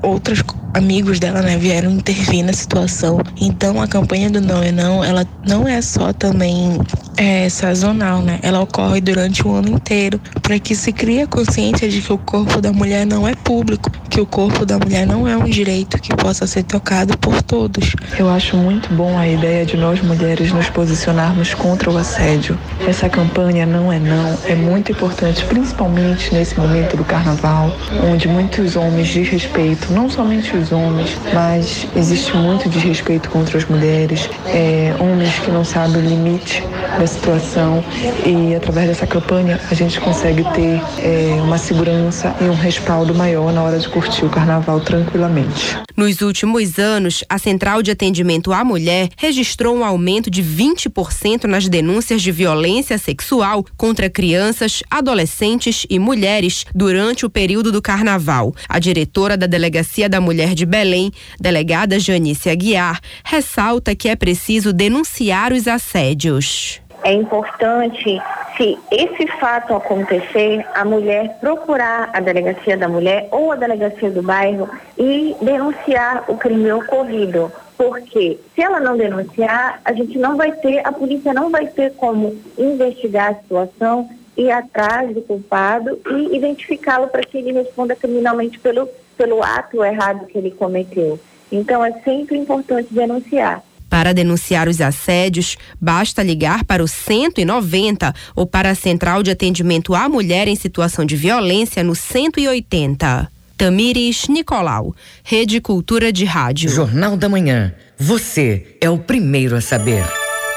outras 0.00 0.44
amigos 0.74 1.18
dela 1.18 1.42
né, 1.42 1.58
vieram 1.58 1.90
intervir 1.90 2.44
na 2.44 2.52
situação. 2.52 3.20
Então 3.40 3.82
a 3.82 3.88
campanha 3.88 4.30
do 4.30 4.40
Não 4.40 4.62
é 4.62 4.70
Não, 4.70 5.02
ela 5.02 5.26
não 5.44 5.66
é 5.66 5.82
só 5.82 6.12
também 6.12 6.78
é, 7.16 7.48
sazonal, 7.48 8.22
né? 8.22 8.38
Ela 8.42 8.60
ocorre 8.60 9.00
durante 9.00 9.46
o 9.46 9.54
ano 9.54 9.70
inteiro 9.70 10.20
para 10.40 10.56
que 10.60 10.76
se 10.76 10.92
crie 10.92 11.22
a 11.22 11.26
consciência 11.26 11.88
de 11.88 12.00
que 12.00 12.12
o 12.12 12.18
corpo 12.18 12.60
da 12.60 12.72
mulher 12.72 13.04
não 13.04 13.26
é 13.26 13.34
público, 13.34 13.90
que 14.12 14.20
o 14.20 14.26
corpo 14.26 14.66
da 14.66 14.78
mulher 14.78 15.06
não 15.06 15.26
é 15.26 15.34
um 15.34 15.44
direito 15.44 15.98
que 15.98 16.14
possa 16.14 16.46
ser 16.46 16.64
tocado 16.64 17.16
por 17.16 17.40
todos. 17.40 17.96
Eu 18.18 18.28
acho 18.28 18.58
muito 18.58 18.92
bom 18.92 19.18
a 19.18 19.26
ideia 19.26 19.64
de 19.64 19.74
nós 19.74 20.02
mulheres 20.02 20.52
nos 20.52 20.68
posicionarmos 20.68 21.54
contra 21.54 21.90
o 21.90 21.96
assédio. 21.96 22.58
Essa 22.86 23.08
campanha 23.08 23.64
Não 23.64 23.90
é 23.90 23.98
Não 23.98 24.38
é 24.46 24.54
muito 24.54 24.92
importante, 24.92 25.42
principalmente 25.46 26.34
nesse 26.34 26.60
momento 26.60 26.94
do 26.94 27.04
carnaval, 27.04 27.74
onde 28.04 28.28
muitos 28.28 28.76
homens 28.76 29.08
desrespeitam 29.08 29.88
não 29.92 30.10
somente 30.10 30.54
os 30.54 30.72
homens, 30.72 31.16
mas 31.32 31.86
existe 31.96 32.36
muito 32.36 32.68
desrespeito 32.68 33.30
contra 33.30 33.56
as 33.56 33.64
mulheres, 33.64 34.28
é, 34.48 34.94
homens 35.00 35.38
que 35.38 35.50
não 35.50 35.64
sabem 35.64 35.96
o 35.96 36.06
limite 36.06 36.62
da 36.98 37.06
situação 37.06 37.82
e 38.26 38.54
através 38.54 38.88
dessa 38.88 39.06
campanha 39.06 39.58
a 39.70 39.74
gente 39.74 39.98
consegue 40.00 40.44
ter 40.52 40.82
é, 40.98 41.40
uma 41.42 41.56
segurança 41.56 42.34
e 42.42 42.44
um 42.44 42.54
respaldo 42.54 43.14
maior 43.14 43.50
na 43.54 43.62
hora 43.62 43.78
de 43.78 43.88
curtir 43.88 44.01
o 44.24 44.28
carnaval 44.28 44.80
tranquilamente. 44.80 45.78
Nos 45.96 46.20
últimos 46.20 46.78
anos, 46.78 47.24
a 47.28 47.38
Central 47.38 47.82
de 47.82 47.90
Atendimento 47.90 48.52
à 48.52 48.64
Mulher 48.64 49.08
registrou 49.16 49.76
um 49.76 49.84
aumento 49.84 50.30
de 50.30 50.42
20% 50.42 51.44
nas 51.44 51.68
denúncias 51.68 52.20
de 52.20 52.32
violência 52.32 52.98
sexual 52.98 53.64
contra 53.76 54.10
crianças, 54.10 54.82
adolescentes 54.90 55.86
e 55.88 55.98
mulheres 55.98 56.66
durante 56.74 57.24
o 57.24 57.30
período 57.30 57.70
do 57.70 57.80
carnaval. 57.80 58.54
A 58.68 58.78
diretora 58.78 59.36
da 59.36 59.46
Delegacia 59.46 60.08
da 60.08 60.20
Mulher 60.20 60.54
de 60.54 60.66
Belém, 60.66 61.10
delegada 61.40 61.98
Janice 61.98 62.50
Aguiar, 62.50 63.00
ressalta 63.24 63.94
que 63.94 64.08
é 64.08 64.16
preciso 64.16 64.72
denunciar 64.72 65.52
os 65.52 65.68
assédios. 65.68 66.80
É 67.04 67.12
importante, 67.12 68.20
se 68.56 68.78
esse 68.90 69.26
fato 69.38 69.74
acontecer, 69.74 70.64
a 70.74 70.84
mulher 70.84 71.38
procurar 71.40 72.10
a 72.12 72.20
delegacia 72.20 72.76
da 72.76 72.88
mulher 72.88 73.28
ou 73.30 73.52
a 73.52 73.56
delegacia 73.56 74.10
do 74.10 74.22
bairro 74.22 74.68
e 74.98 75.34
denunciar 75.40 76.24
o 76.28 76.36
crime 76.36 76.70
ocorrido. 76.72 77.50
Porque 77.76 78.38
se 78.54 78.62
ela 78.62 78.78
não 78.78 78.96
denunciar, 78.96 79.80
a 79.84 79.92
gente 79.92 80.18
não 80.18 80.36
vai 80.36 80.52
ter, 80.52 80.86
a 80.86 80.92
polícia 80.92 81.32
não 81.32 81.50
vai 81.50 81.66
ter 81.66 81.94
como 81.94 82.36
investigar 82.56 83.32
a 83.32 83.34
situação, 83.34 84.08
ir 84.36 84.50
atrás 84.50 85.14
do 85.14 85.22
culpado 85.22 85.98
e 86.10 86.36
identificá-lo 86.36 87.08
para 87.08 87.22
que 87.22 87.38
ele 87.38 87.52
responda 87.52 87.96
criminalmente 87.96 88.58
pelo 88.58 88.88
pelo 89.16 89.42
ato 89.42 89.84
errado 89.84 90.26
que 90.26 90.38
ele 90.38 90.50
cometeu. 90.50 91.18
Então 91.50 91.84
é 91.84 91.92
sempre 92.00 92.36
importante 92.36 92.92
denunciar. 92.92 93.62
Para 93.92 94.14
denunciar 94.14 94.68
os 94.68 94.80
assédios, 94.80 95.58
basta 95.78 96.22
ligar 96.22 96.64
para 96.64 96.82
o 96.82 96.88
190 96.88 98.14
ou 98.34 98.46
para 98.46 98.70
a 98.70 98.74
Central 98.74 99.22
de 99.22 99.30
Atendimento 99.30 99.94
à 99.94 100.08
Mulher 100.08 100.48
em 100.48 100.56
Situação 100.56 101.04
de 101.04 101.14
Violência 101.14 101.84
no 101.84 101.94
180. 101.94 103.30
Tamires 103.54 104.28
Nicolau, 104.28 104.94
Rede 105.22 105.60
Cultura 105.60 106.10
de 106.10 106.24
Rádio. 106.24 106.70
Jornal 106.70 107.18
da 107.18 107.28
Manhã. 107.28 107.74
Você 107.98 108.78
é 108.80 108.88
o 108.88 108.96
primeiro 108.96 109.54
a 109.56 109.60
saber. 109.60 110.06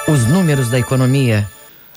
Os 0.07 0.25
números 0.25 0.69
da 0.69 0.79
economia 0.79 1.45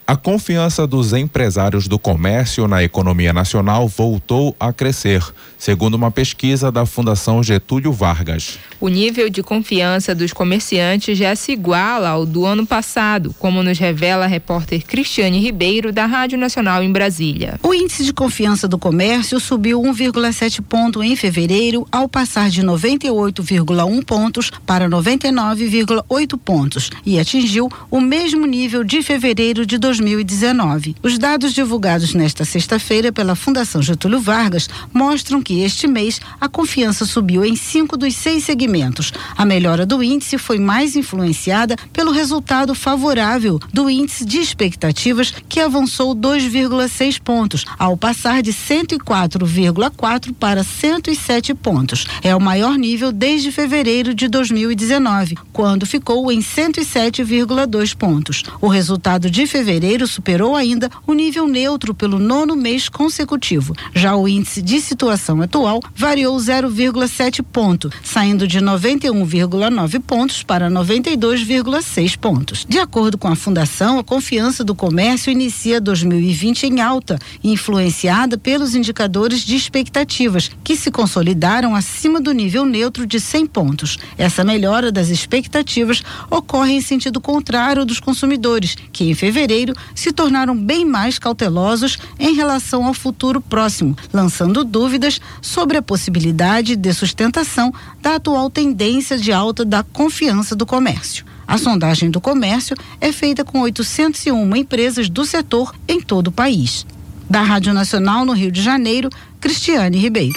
a 0.08 0.16
confiança 0.16 0.86
dos 0.86 1.12
empresários 1.12 1.86
do 1.86 1.98
comércio 1.98 2.66
na 2.66 2.82
economia 2.82 3.30
nacional 3.30 3.86
voltou 3.86 4.56
a 4.58 4.72
crescer, 4.72 5.22
segundo 5.58 5.96
uma 5.96 6.10
pesquisa 6.10 6.72
da 6.72 6.86
Fundação 6.86 7.42
Getúlio 7.42 7.92
Vargas. 7.92 8.58
O 8.80 8.88
nível 8.88 9.28
de 9.28 9.42
confiança 9.42 10.14
dos 10.14 10.32
comerciantes 10.32 11.18
já 11.18 11.36
se 11.36 11.52
iguala 11.52 12.08
ao 12.08 12.24
do 12.24 12.46
ano 12.46 12.66
passado, 12.66 13.34
como 13.38 13.62
nos 13.62 13.78
revela 13.78 14.24
a 14.24 14.26
repórter 14.26 14.82
Cristiane 14.82 15.40
Ribeiro, 15.40 15.92
da 15.92 16.06
Rádio 16.06 16.38
Nacional 16.38 16.82
em 16.82 16.90
Brasília. 16.90 17.60
O 17.62 17.74
índice 17.74 18.02
de 18.02 18.14
confiança 18.14 18.66
do 18.66 18.78
comércio 18.78 19.38
subiu 19.38 19.78
1,7 19.82 20.62
ponto 20.62 21.02
em 21.02 21.16
fevereiro, 21.16 21.86
ao 21.92 22.08
passar 22.08 22.48
de 22.48 22.62
98,1 22.62 24.02
pontos 24.06 24.50
para 24.64 24.88
99,8 24.88 26.38
pontos, 26.42 26.88
e 27.04 27.18
atingiu 27.18 27.68
o 27.90 28.00
mesmo 28.00 28.46
nível 28.46 28.82
de 28.82 29.02
fevereiro 29.02 29.66
de 29.66 29.76
2020. 29.76 29.97
2019. 29.98 30.96
Os 31.02 31.18
dados 31.18 31.52
divulgados 31.52 32.14
nesta 32.14 32.44
sexta-feira 32.44 33.12
pela 33.12 33.34
Fundação 33.34 33.82
Getúlio 33.82 34.20
Vargas 34.20 34.68
mostram 34.92 35.42
que 35.42 35.60
este 35.60 35.86
mês 35.86 36.20
a 36.40 36.48
confiança 36.48 37.04
subiu 37.04 37.44
em 37.44 37.56
cinco 37.56 37.96
dos 37.96 38.14
seis 38.14 38.44
segmentos. 38.44 39.12
A 39.36 39.44
melhora 39.44 39.84
do 39.84 40.02
índice 40.02 40.38
foi 40.38 40.58
mais 40.58 40.96
influenciada 40.96 41.76
pelo 41.92 42.12
resultado 42.12 42.74
favorável 42.74 43.58
do 43.72 43.90
índice 43.90 44.24
de 44.24 44.38
expectativas, 44.38 45.32
que 45.48 45.60
avançou 45.60 46.14
2,6 46.14 47.20
pontos, 47.20 47.64
ao 47.78 47.96
passar 47.96 48.42
de 48.42 48.52
104,4 48.52 50.32
para 50.38 50.62
107 50.62 51.54
pontos. 51.54 52.06
É 52.22 52.34
o 52.34 52.40
maior 52.40 52.76
nível 52.76 53.10
desde 53.10 53.50
fevereiro 53.50 54.14
de 54.14 54.28
2019, 54.28 55.36
quando 55.52 55.86
ficou 55.86 56.30
em 56.30 56.40
107,2 56.40 57.96
pontos. 57.96 58.42
O 58.60 58.68
resultado 58.68 59.30
de 59.30 59.46
fevereiro 59.46 59.87
superou 60.06 60.54
ainda 60.54 60.90
o 61.06 61.12
nível 61.12 61.46
neutro 61.46 61.94
pelo 61.94 62.18
nono 62.18 62.54
mês 62.54 62.88
consecutivo. 62.88 63.74
Já 63.94 64.14
o 64.16 64.28
índice 64.28 64.60
de 64.60 64.80
situação 64.80 65.40
atual 65.40 65.80
variou 65.94 66.36
0,7 66.36 67.42
ponto, 67.42 67.90
saindo 68.02 68.46
de 68.46 68.60
91,9 68.60 70.00
pontos 70.00 70.42
para 70.42 70.70
92,6 70.70 72.18
pontos. 72.18 72.66
De 72.68 72.78
acordo 72.78 73.16
com 73.16 73.28
a 73.28 73.36
Fundação, 73.36 73.98
a 73.98 74.04
confiança 74.04 74.62
do 74.62 74.74
comércio 74.74 75.30
inicia 75.30 75.80
2020 75.80 76.64
em 76.64 76.80
alta, 76.80 77.18
influenciada 77.42 78.36
pelos 78.36 78.74
indicadores 78.74 79.40
de 79.40 79.56
expectativas, 79.56 80.50
que 80.62 80.76
se 80.76 80.90
consolidaram 80.90 81.74
acima 81.74 82.20
do 82.20 82.32
nível 82.32 82.64
neutro 82.64 83.06
de 83.06 83.20
100 83.20 83.46
pontos. 83.46 83.98
Essa 84.16 84.44
melhora 84.44 84.90
das 84.90 85.08
expectativas 85.08 86.02
ocorre 86.30 86.72
em 86.72 86.80
sentido 86.80 87.20
contrário 87.20 87.84
dos 87.84 88.00
consumidores, 88.00 88.76
que 88.92 89.04
em 89.04 89.14
fevereiro 89.14 89.74
se 89.94 90.12
tornaram 90.12 90.56
bem 90.56 90.84
mais 90.84 91.18
cautelosos 91.18 91.98
em 92.18 92.34
relação 92.34 92.84
ao 92.86 92.94
futuro 92.94 93.40
próximo, 93.40 93.96
lançando 94.12 94.64
dúvidas 94.64 95.20
sobre 95.40 95.76
a 95.76 95.82
possibilidade 95.82 96.76
de 96.76 96.92
sustentação 96.92 97.72
da 98.00 98.16
atual 98.16 98.50
tendência 98.50 99.18
de 99.18 99.32
alta 99.32 99.64
da 99.64 99.82
confiança 99.82 100.54
do 100.54 100.66
comércio. 100.66 101.24
A 101.46 101.56
sondagem 101.56 102.10
do 102.10 102.20
comércio 102.20 102.76
é 103.00 103.10
feita 103.10 103.42
com 103.44 103.60
801 103.60 104.56
empresas 104.56 105.08
do 105.08 105.24
setor 105.24 105.74
em 105.88 106.00
todo 106.00 106.28
o 106.28 106.32
país. 106.32 106.86
Da 107.28 107.42
Rádio 107.42 107.72
Nacional 107.72 108.24
no 108.24 108.32
Rio 108.32 108.52
de 108.52 108.60
Janeiro, 108.60 109.08
Cristiane 109.40 109.96
Ribeiro. 109.96 110.34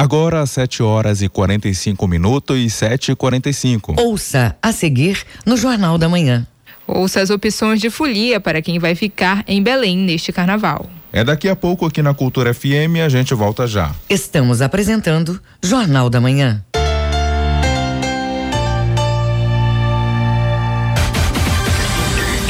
Agora 0.00 0.40
às 0.40 0.50
7 0.52 0.82
horas 0.82 1.20
e 1.20 1.28
45 1.28 2.08
minutos 2.08 2.58
e 2.58 2.70
7 2.70 3.12
e 3.12 3.14
45. 3.14 4.00
Ouça 4.00 4.56
a 4.62 4.72
seguir 4.72 5.26
no 5.44 5.58
Jornal 5.58 5.98
da 5.98 6.08
Manhã. 6.08 6.46
Ouça 6.92 7.20
as 7.20 7.30
opções 7.30 7.80
de 7.80 7.88
folia 7.88 8.40
para 8.40 8.60
quem 8.60 8.78
vai 8.78 8.96
ficar 8.96 9.44
em 9.46 9.62
Belém 9.62 9.96
neste 9.96 10.32
carnaval. 10.32 10.90
É 11.12 11.22
daqui 11.22 11.48
a 11.48 11.54
pouco 11.54 11.86
aqui 11.86 12.02
na 12.02 12.12
Cultura 12.12 12.52
FM 12.52 12.98
a 13.04 13.08
gente 13.08 13.32
volta 13.32 13.66
já. 13.66 13.94
Estamos 14.08 14.60
apresentando 14.60 15.40
Jornal 15.62 16.10
da 16.10 16.20
Manhã. 16.20 16.64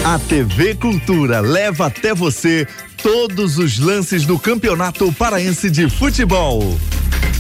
A 0.03 0.19
TV 0.19 0.75
Cultura 0.75 1.41
leva 1.41 1.87
até 1.87 2.15
você 2.15 2.67
todos 3.03 3.59
os 3.59 3.79
lances 3.79 4.25
do 4.25 4.39
Campeonato 4.39 5.13
Paraense 5.13 5.71
de 5.71 5.89
Futebol. 5.89 6.79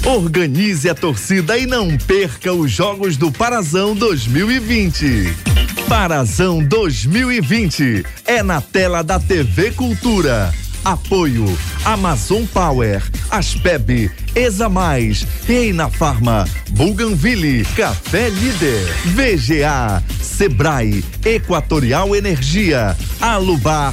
Organize 0.04 0.88
a 0.88 0.94
torcida 0.94 1.56
e 1.58 1.66
não 1.66 1.96
perca 1.96 2.52
os 2.52 2.70
Jogos 2.70 3.16
do 3.16 3.32
Parazão 3.32 3.94
2020. 3.94 5.59
Parazão 5.90 6.62
2020 6.64 8.04
é 8.24 8.44
na 8.44 8.60
tela 8.60 9.02
da 9.02 9.18
TV 9.18 9.72
Cultura. 9.72 10.54
Apoio. 10.84 11.44
Amazon 11.84 12.44
Power, 12.46 13.02
Aspeb, 13.28 14.08
Exa 14.36 14.68
Mais, 14.68 15.26
Reina 15.48 15.90
Farma, 15.90 16.46
Buganville, 16.70 17.64
Café 17.74 18.28
Líder, 18.28 18.86
VGA, 19.06 20.00
Sebrae, 20.22 21.02
Equatorial 21.24 22.14
Energia, 22.14 22.96
Alubar 23.20 23.92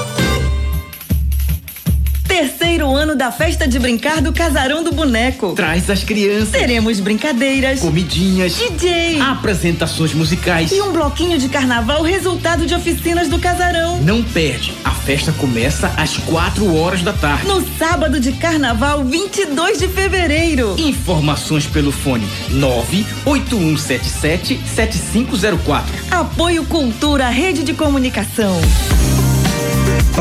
Terceiro 2.31 2.95
ano 2.95 3.13
da 3.13 3.29
festa 3.29 3.67
de 3.67 3.77
brincar 3.77 4.21
do 4.21 4.31
Casarão 4.31 4.85
do 4.85 4.93
Boneco. 4.93 5.51
Traz 5.51 5.89
as 5.89 6.01
crianças. 6.01 6.51
Teremos 6.51 7.01
brincadeiras, 7.01 7.81
comidinhas, 7.81 8.55
DJ, 8.55 9.19
apresentações 9.19 10.13
musicais 10.13 10.71
e 10.71 10.81
um 10.81 10.93
bloquinho 10.93 11.37
de 11.37 11.49
carnaval 11.49 12.01
resultado 12.01 12.65
de 12.65 12.73
oficinas 12.73 13.27
do 13.27 13.37
Casarão. 13.37 14.01
Não 14.01 14.23
perde. 14.23 14.73
A 14.81 14.91
festa 14.91 15.33
começa 15.33 15.93
às 15.97 16.15
quatro 16.19 16.73
horas 16.73 17.01
da 17.01 17.11
tarde. 17.11 17.45
No 17.45 17.61
sábado 17.77 18.17
de 18.17 18.31
carnaval, 18.31 19.03
22 19.03 19.79
de 19.79 19.89
fevereiro. 19.89 20.75
Informações 20.79 21.67
pelo 21.67 21.91
fone 21.91 22.25
98177 22.49 24.57
7504. 24.73 25.93
Apoio 26.09 26.63
Cultura, 26.63 27.27
Rede 27.27 27.61
de 27.61 27.73
Comunicação. 27.73 28.57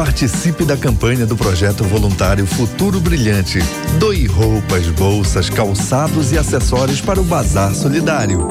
Participe 0.01 0.65
da 0.65 0.79
campanha 0.79 1.27
do 1.27 1.37
projeto 1.37 1.85
voluntário 1.85 2.47
Futuro 2.47 2.99
Brilhante. 2.99 3.59
Doe 3.99 4.25
roupas, 4.25 4.87
bolsas, 4.87 5.51
calçados 5.51 6.33
e 6.33 6.39
acessórios 6.39 7.03
para 7.03 7.21
o 7.21 7.23
Bazar 7.23 7.75
Solidário. 7.75 8.49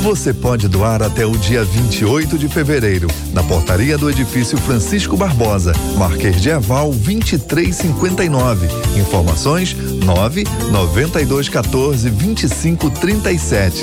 Você 0.00 0.32
pode 0.32 0.68
doar 0.68 1.02
até 1.02 1.26
o 1.26 1.36
dia 1.36 1.64
28 1.64 2.38
de 2.38 2.48
fevereiro, 2.48 3.08
na 3.32 3.42
portaria 3.42 3.98
do 3.98 4.08
edifício 4.08 4.56
Francisco 4.58 5.16
Barbosa, 5.16 5.72
Marquês 5.96 6.40
de 6.40 6.52
Aval 6.52 6.92
2359. 6.92 8.68
Informações 8.96 9.74
9 9.74 10.44
9214 10.70 12.10
2537. 12.10 13.82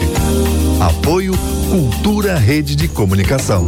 Apoio 0.80 1.34
Cultura 1.70 2.38
Rede 2.38 2.78
de 2.78 2.88
Comunicação. 2.88 3.68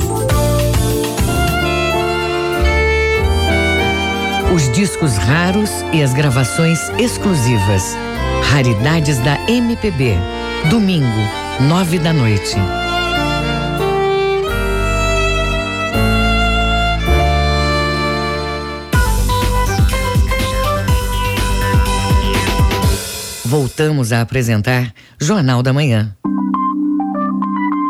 Os 4.54 4.72
discos 4.72 5.18
raros 5.18 5.70
e 5.94 6.02
as 6.02 6.14
gravações 6.14 6.80
exclusivas. 6.98 7.96
Raridades 8.50 9.18
da 9.20 9.38
MPB. 9.50 10.16
Domingo, 10.70 11.06
nove 11.68 12.00
da 12.00 12.14
noite. 12.14 12.56
Voltamos 23.48 24.12
a 24.12 24.22
apresentar 24.22 24.94
Jornal 25.20 25.64
da 25.64 25.72
Manhã. 25.72 26.17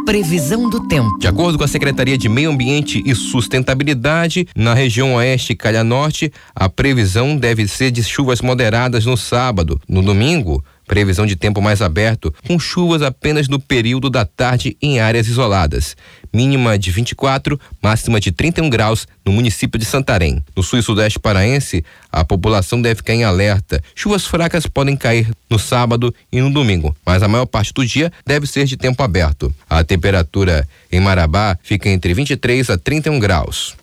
Previsão 0.08 0.70
do 0.70 0.88
tempo. 0.88 1.20
De 1.20 1.28
acordo 1.28 1.58
com 1.58 1.66
a 1.66 1.68
Secretaria 1.68 2.18
de 2.18 2.30
Meio 2.30 2.50
Ambiente 2.50 3.04
e 3.06 3.14
Sustentabilidade, 3.14 4.48
na 4.56 4.74
região 4.74 5.16
oeste 5.16 5.52
e 5.52 5.56
calha 5.56 5.84
norte, 5.84 6.32
a 6.56 6.70
previsão 6.70 7.36
deve 7.36 7.68
ser 7.68 7.92
de 7.92 8.02
chuvas 8.02 8.40
moderadas 8.40 9.06
no 9.06 9.18
sábado. 9.18 9.78
No 9.86 10.02
domingo, 10.02 10.64
Previsão 10.88 11.26
de 11.26 11.36
tempo 11.36 11.62
mais 11.62 11.82
aberto, 11.82 12.34
com 12.48 12.58
chuvas 12.58 13.02
apenas 13.02 13.50
no 13.50 13.60
período 13.60 14.10
da 14.10 14.24
tarde 14.24 14.78
em 14.82 15.02
áreas 15.02 15.28
isoladas. 15.28 15.98
Mínima 16.38 16.78
de 16.78 16.92
24, 16.92 17.60
máxima 17.82 18.20
de 18.20 18.32
31 18.32 18.70
graus 18.70 19.08
no 19.26 19.32
município 19.32 19.80
de 19.80 19.86
Santarém. 19.86 20.44
No 20.56 20.62
sul 20.62 20.78
e 20.78 20.84
sudeste 20.84 21.18
paraense, 21.18 21.84
a 22.12 22.24
população 22.24 22.80
deve 22.80 22.98
ficar 22.98 23.16
em 23.16 23.24
alerta. 23.24 23.84
Chuvas 23.96 24.28
fracas 24.28 24.68
podem 24.68 24.96
cair 24.96 25.32
no 25.50 25.58
sábado 25.58 26.14
e 26.32 26.40
no 26.40 26.54
domingo, 26.54 26.96
mas 27.04 27.24
a 27.24 27.28
maior 27.28 27.48
parte 27.48 27.74
do 27.74 27.84
dia 27.84 28.14
deve 28.24 28.46
ser 28.46 28.66
de 28.66 28.78
tempo 28.78 29.02
aberto. 29.02 29.52
A 29.68 29.84
temperatura 29.84 30.68
em 30.92 31.00
Marabá 31.00 31.58
fica 31.64 31.90
entre 31.90 32.14
23 32.14 32.70
a 32.70 32.78
31 32.78 33.18
graus. 33.18 33.76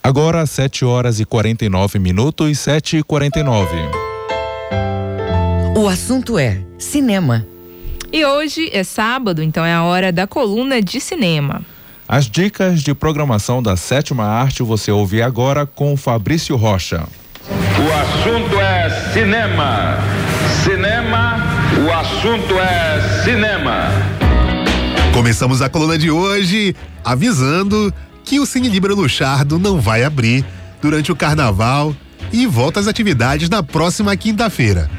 Agora 0.00 0.46
7 0.46 0.84
horas 0.84 1.18
e 1.18 1.24
49 1.24 1.98
minutos, 1.98 2.56
7 2.60 2.98
e 2.98 3.02
49. 3.02 3.76
O 5.76 5.88
assunto 5.88 6.38
é 6.38 6.62
cinema. 6.78 7.44
E 8.12 8.24
hoje 8.24 8.68
é 8.72 8.82
sábado, 8.82 9.40
então 9.42 9.64
é 9.64 9.72
a 9.72 9.84
hora 9.84 10.10
da 10.10 10.26
coluna 10.26 10.82
de 10.82 11.00
cinema. 11.00 11.62
As 12.08 12.28
dicas 12.28 12.82
de 12.82 12.92
programação 12.92 13.62
da 13.62 13.76
sétima 13.76 14.24
arte 14.24 14.64
você 14.64 14.90
ouve 14.90 15.22
agora 15.22 15.64
com 15.64 15.96
Fabrício 15.96 16.56
Rocha. 16.56 17.06
O 17.48 17.92
assunto 17.92 18.60
é 18.60 19.12
cinema. 19.12 19.96
Cinema, 20.64 21.36
o 21.86 21.92
assunto 21.92 22.58
é 22.58 23.22
cinema. 23.22 23.88
Começamos 25.14 25.62
a 25.62 25.68
coluna 25.68 25.96
de 25.96 26.10
hoje 26.10 26.74
avisando 27.04 27.94
que 28.24 28.40
o 28.40 28.46
Cine 28.46 28.68
Libra 28.68 28.92
Luchardo 28.92 29.56
não 29.56 29.80
vai 29.80 30.02
abrir 30.02 30.44
durante 30.82 31.12
o 31.12 31.16
carnaval 31.16 31.94
e 32.32 32.44
volta 32.44 32.80
às 32.80 32.88
atividades 32.88 33.48
na 33.48 33.62
próxima 33.62 34.16
quinta-feira. 34.16 34.90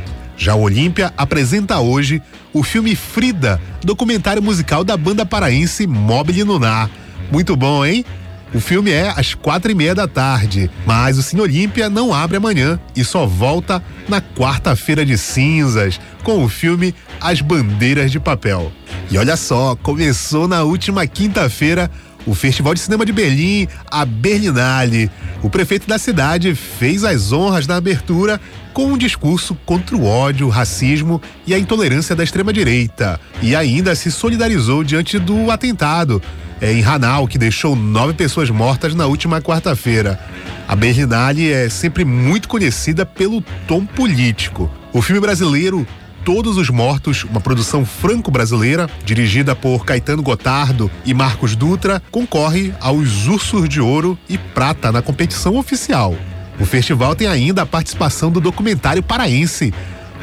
Já 0.42 0.56
o 0.56 0.62
Olímpia 0.62 1.14
apresenta 1.16 1.80
hoje 1.80 2.20
o 2.52 2.64
filme 2.64 2.96
Frida, 2.96 3.62
documentário 3.84 4.42
musical 4.42 4.84
da 4.84 4.98
banda 4.98 5.24
paraense 5.24 5.86
Mobile 5.86 6.42
Lunar. 6.42 6.90
Muito 7.32 7.56
bom, 7.56 7.86
hein? 7.86 8.04
O 8.52 8.60
filme 8.60 8.90
é 8.90 9.14
às 9.16 9.36
quatro 9.36 9.72
e 9.72 9.76
meia 9.76 9.94
da 9.94 10.08
tarde, 10.08 10.68
mas 10.84 11.20
o 11.20 11.22
Cine 11.22 11.44
Olímpia 11.44 11.92
não 11.92 12.12
abre 12.12 12.38
amanhã 12.38 12.80
e 12.96 13.04
só 13.04 13.28
volta 13.28 13.84
na 14.10 14.20
quarta-feira 14.20 15.06
de 15.06 15.16
cinzas 15.16 16.02
com 16.24 16.44
o 16.44 16.50
filme 16.50 16.96
As 17.22 17.40
Bandeiras 17.40 18.12
de 18.12 18.20
Papel. 18.20 18.72
E 19.12 19.20
olha 19.20 19.38
só, 19.38 19.76
começou 19.76 20.48
na 20.48 20.64
última 20.64 21.06
quinta-feira 21.06 21.90
o 22.26 22.36
Festival 22.36 22.74
de 22.74 22.80
Cinema 22.80 23.06
de 23.06 23.12
Berlim, 23.12 23.68
a 23.90 24.06
Berlinale. 24.06 25.10
O 25.42 25.50
prefeito 25.50 25.88
da 25.88 25.98
cidade 25.98 26.54
fez 26.56 27.04
as 27.04 27.32
honras 27.32 27.68
na 27.68 27.76
abertura 27.76 28.40
com 28.74 28.86
um 28.86 28.98
discurso 28.98 29.56
contra 29.66 29.96
o 29.96 30.06
ódio, 30.06 30.48
o 30.48 30.50
racismo 30.50 31.22
e 31.46 31.54
a 31.54 31.60
intolerância 31.60 32.16
da 32.16 32.24
extrema-direita. 32.24 33.20
E 33.42 33.56
ainda 33.56 33.96
se 33.96 34.12
solidarizou 34.12 34.84
diante 34.84 35.20
do 35.20 35.52
atentado 35.52 36.22
é, 36.62 36.72
em 36.72 36.84
Hanau, 36.84 37.28
que 37.28 37.38
deixou 37.38 37.76
nove 37.76 38.14
pessoas 38.14 38.50
mortas 38.50 38.94
na 38.94 39.08
última 39.08 39.42
quarta-feira. 39.42 40.20
A 40.68 40.76
Berlinale 40.76 41.52
é 41.52 41.68
sempre 41.68 42.06
muito 42.06 42.48
conhecida 42.48 43.06
pelo 43.06 43.42
tom 43.68 43.86
político. 43.86 44.72
O 44.94 45.02
filme 45.02 45.20
brasileiro 45.20 45.86
Todos 46.24 46.56
os 46.58 46.70
Mortos, 46.70 47.24
uma 47.24 47.42
produção 47.42 47.84
franco-brasileira, 47.84 48.88
dirigida 49.04 49.56
por 49.56 49.84
Caetano 49.84 50.22
Gotardo 50.22 50.90
e 51.04 51.16
Marcos 51.16 51.56
Dutra, 51.56 52.02
concorre 52.12 52.72
aos 52.80 53.28
Ursos 53.28 53.68
de 53.68 53.82
Ouro 53.82 54.18
e 54.30 54.38
Prata 54.38 54.92
na 54.92 55.02
competição 55.02 55.58
oficial. 55.58 56.16
O 56.60 56.66
festival 56.66 57.16
tem 57.16 57.28
ainda 57.28 57.64
a 57.64 57.66
participação 57.66 58.30
do 58.30 58.40
documentário 58.40 59.02
paraense 59.02 59.74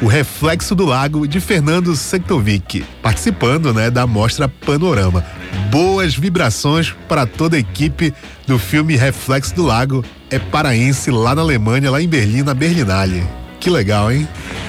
O 0.01 0.07
Reflexo 0.07 0.73
do 0.73 0.85
Lago 0.85 1.27
de 1.27 1.41
Fernando 1.41 1.93
Sektovic, 1.93 2.85
participando 3.01 3.73
né, 3.73 3.91
da 3.91 4.07
mostra 4.07 4.47
Panorama. 4.47 5.25
Boas 5.69 6.15
vibrações 6.15 6.95
para 7.09 7.25
toda 7.25 7.57
a 7.57 7.59
equipe 7.59 8.13
do 8.47 8.57
filme 8.57 8.95
Reflexo 8.95 9.53
do 9.53 9.63
Lago. 9.63 10.05
É 10.29 10.39
paraense 10.39 11.11
lá 11.11 11.35
na 11.35 11.41
Alemanha, 11.41 11.91
lá 11.91 12.01
em 12.01 12.07
Berlim, 12.07 12.43
na 12.43 12.53
Berlinale. 12.53 13.38
Que 13.59 13.69
legal, 13.69 14.09
hein? 14.09 14.25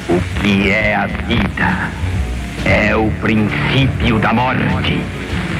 O 0.08 0.20
que 0.40 0.68
é 0.68 0.96
a 0.96 1.06
vida? 1.06 1.90
É 2.64 2.96
o 2.96 3.08
princípio 3.20 4.18
da 4.18 4.32
morte. 4.32 5.00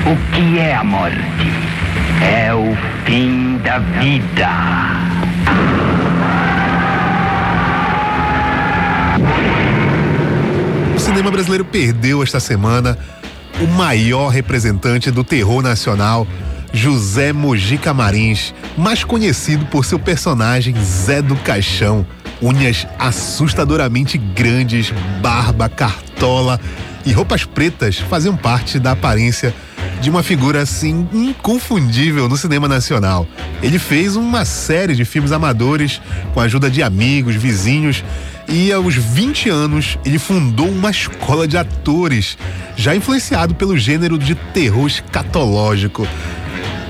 O 0.04 0.34
que 0.34 0.58
é 0.58 0.74
a 0.74 0.82
morte? 0.82 1.16
É 2.20 2.52
o 2.52 2.76
fim 3.04 3.56
da 3.58 3.78
vida. 3.78 4.48
O 10.96 10.98
cinema 10.98 11.30
brasileiro 11.30 11.64
perdeu 11.64 12.24
esta 12.24 12.40
semana 12.40 12.98
o 13.60 13.66
maior 13.68 14.30
representante 14.30 15.08
do 15.08 15.22
terror 15.22 15.62
nacional, 15.62 16.26
José 16.72 17.32
Mojica 17.32 17.94
Marins, 17.94 18.52
mais 18.76 19.04
conhecido 19.04 19.66
por 19.66 19.84
seu 19.84 20.00
personagem 20.00 20.74
Zé 20.82 21.22
do 21.22 21.36
Caixão 21.36 22.04
unhas 22.42 22.86
assustadoramente 22.98 24.16
grandes, 24.18 24.92
barba, 25.20 25.68
cartola 25.68 26.60
e 27.04 27.12
roupas 27.12 27.44
pretas 27.44 27.98
faziam 27.98 28.36
parte 28.36 28.78
da 28.78 28.92
aparência 28.92 29.54
de 30.00 30.08
uma 30.08 30.22
figura 30.22 30.62
assim 30.62 31.06
inconfundível 31.12 32.28
no 32.28 32.36
cinema 32.36 32.66
nacional. 32.66 33.26
Ele 33.62 33.78
fez 33.78 34.16
uma 34.16 34.44
série 34.44 34.94
de 34.94 35.04
filmes 35.04 35.32
amadores 35.32 36.00
com 36.32 36.40
a 36.40 36.44
ajuda 36.44 36.70
de 36.70 36.82
amigos, 36.82 37.34
vizinhos 37.34 38.02
e 38.48 38.72
aos 38.72 38.94
20 38.94 39.48
anos 39.48 39.98
ele 40.04 40.18
fundou 40.18 40.68
uma 40.68 40.90
escola 40.90 41.46
de 41.46 41.56
atores, 41.56 42.36
já 42.76 42.96
influenciado 42.96 43.54
pelo 43.54 43.76
gênero 43.76 44.18
de 44.18 44.34
terror 44.34 44.86
escatológico. 44.86 46.06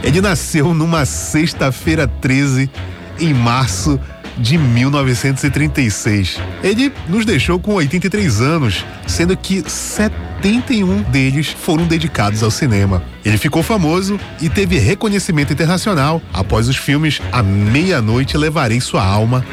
Ele 0.03 0.21
nasceu 0.21 0.73
numa 0.73 1.05
sexta-feira 1.05 2.09
13 2.09 2.71
em 3.19 3.35
março 3.35 4.01
de 4.41 4.57
1936. 4.57 6.41
Ele 6.63 6.93
nos 7.07 7.27
deixou 7.27 7.61
com 7.61 7.75
83 7.75 8.41
anos, 8.41 8.85
sendo 9.07 9.37
que 9.37 9.63
71 9.69 11.03
deles 11.03 11.49
foram 11.49 11.87
dedicados 11.87 12.43
ao 12.43 12.51
cinema. 12.51 13.03
Ele 13.25 13.37
ficou 13.37 13.63
famoso 13.63 14.19
e 14.41 14.49
teve 14.49 14.79
reconhecimento 14.79 15.53
internacional 15.53 16.23
após 16.33 16.69
os 16.69 16.77
filmes 16.77 17.21
A 17.31 17.43
Meia-Noite 17.43 18.39
Levarei 18.39 18.81
Sua 18.81 19.05
Alma, 19.05 19.45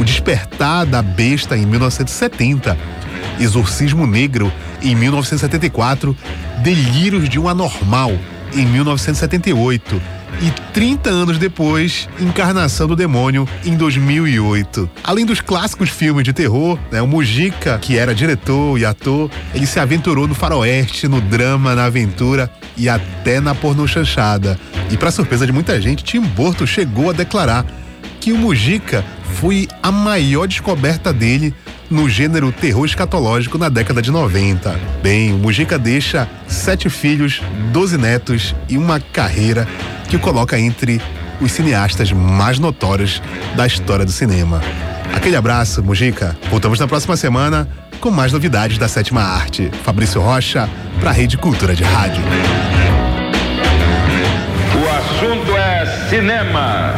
O 0.00 0.04
Despertar 0.04 0.84
da 0.84 1.00
Besta 1.00 1.56
em 1.56 1.64
1970, 1.64 2.76
Exorcismo 3.38 4.06
Negro 4.06 4.52
em 4.82 4.96
1974, 4.96 6.16
Delírios 6.62 7.28
de 7.28 7.38
um 7.38 7.48
Anormal 7.48 8.12
em 8.54 8.66
1978 8.66 10.21
e 10.40 10.50
30 10.72 11.10
anos 11.10 11.38
depois, 11.38 12.08
Encarnação 12.20 12.86
do 12.86 12.96
Demônio, 12.96 13.46
em 13.64 13.76
2008. 13.76 14.88
Além 15.04 15.26
dos 15.26 15.40
clássicos 15.40 15.90
filmes 15.90 16.24
de 16.24 16.32
terror, 16.32 16.78
né, 16.90 17.02
o 17.02 17.06
Mujica, 17.06 17.78
que 17.78 17.98
era 17.98 18.14
diretor 18.14 18.78
e 18.78 18.84
ator, 18.84 19.30
ele 19.54 19.66
se 19.66 19.78
aventurou 19.78 20.26
no 20.26 20.34
faroeste, 20.34 21.08
no 21.08 21.20
drama, 21.20 21.74
na 21.74 21.84
aventura 21.84 22.50
e 22.76 22.88
até 22.88 23.40
na 23.40 23.54
pornochanchada. 23.54 24.58
E 24.90 24.96
para 24.96 25.10
surpresa 25.10 25.46
de 25.46 25.52
muita 25.52 25.80
gente, 25.80 26.04
Tim 26.04 26.20
Burton 26.20 26.66
chegou 26.66 27.10
a 27.10 27.12
declarar 27.12 27.66
que 28.20 28.32
o 28.32 28.38
Mujica 28.38 29.04
foi 29.34 29.68
a 29.82 29.90
maior 29.90 30.46
descoberta 30.46 31.12
dele 31.12 31.54
no 31.90 32.08
gênero 32.08 32.50
terror 32.50 32.86
escatológico 32.86 33.58
na 33.58 33.68
década 33.68 34.00
de 34.00 34.10
90. 34.10 34.78
Bem, 35.02 35.32
o 35.32 35.36
Mujica 35.36 35.78
deixa 35.78 36.28
sete 36.46 36.88
filhos, 36.88 37.42
doze 37.72 37.98
netos 37.98 38.54
e 38.68 38.78
uma 38.78 38.98
carreira 38.98 39.68
que 40.12 40.16
o 40.16 40.20
coloca 40.20 40.58
entre 40.58 41.00
os 41.40 41.52
cineastas 41.52 42.12
mais 42.12 42.58
notórios 42.58 43.22
da 43.56 43.66
história 43.66 44.04
do 44.04 44.12
cinema. 44.12 44.60
Aquele 45.14 45.36
abraço, 45.36 45.82
Mujica. 45.82 46.36
Voltamos 46.50 46.78
na 46.78 46.86
próxima 46.86 47.16
semana 47.16 47.66
com 47.98 48.10
mais 48.10 48.30
novidades 48.30 48.76
da 48.76 48.88
sétima 48.88 49.22
arte. 49.22 49.70
Fabrício 49.82 50.20
Rocha, 50.20 50.68
para 51.00 51.08
a 51.08 51.12
Rede 51.14 51.38
Cultura 51.38 51.74
de 51.74 51.82
Rádio. 51.82 52.22
O 54.76 54.90
assunto 54.90 55.56
é 55.56 56.08
cinema. 56.10 56.94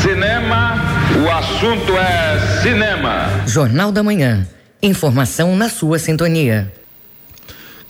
Cinema, 0.00 0.76
o 1.24 1.30
assunto 1.30 1.92
é 1.96 2.62
cinema. 2.62 3.30
Jornal 3.48 3.90
da 3.90 4.04
Manhã. 4.04 4.46
Informação 4.80 5.56
na 5.56 5.68
sua 5.68 5.98
sintonia. 5.98 6.72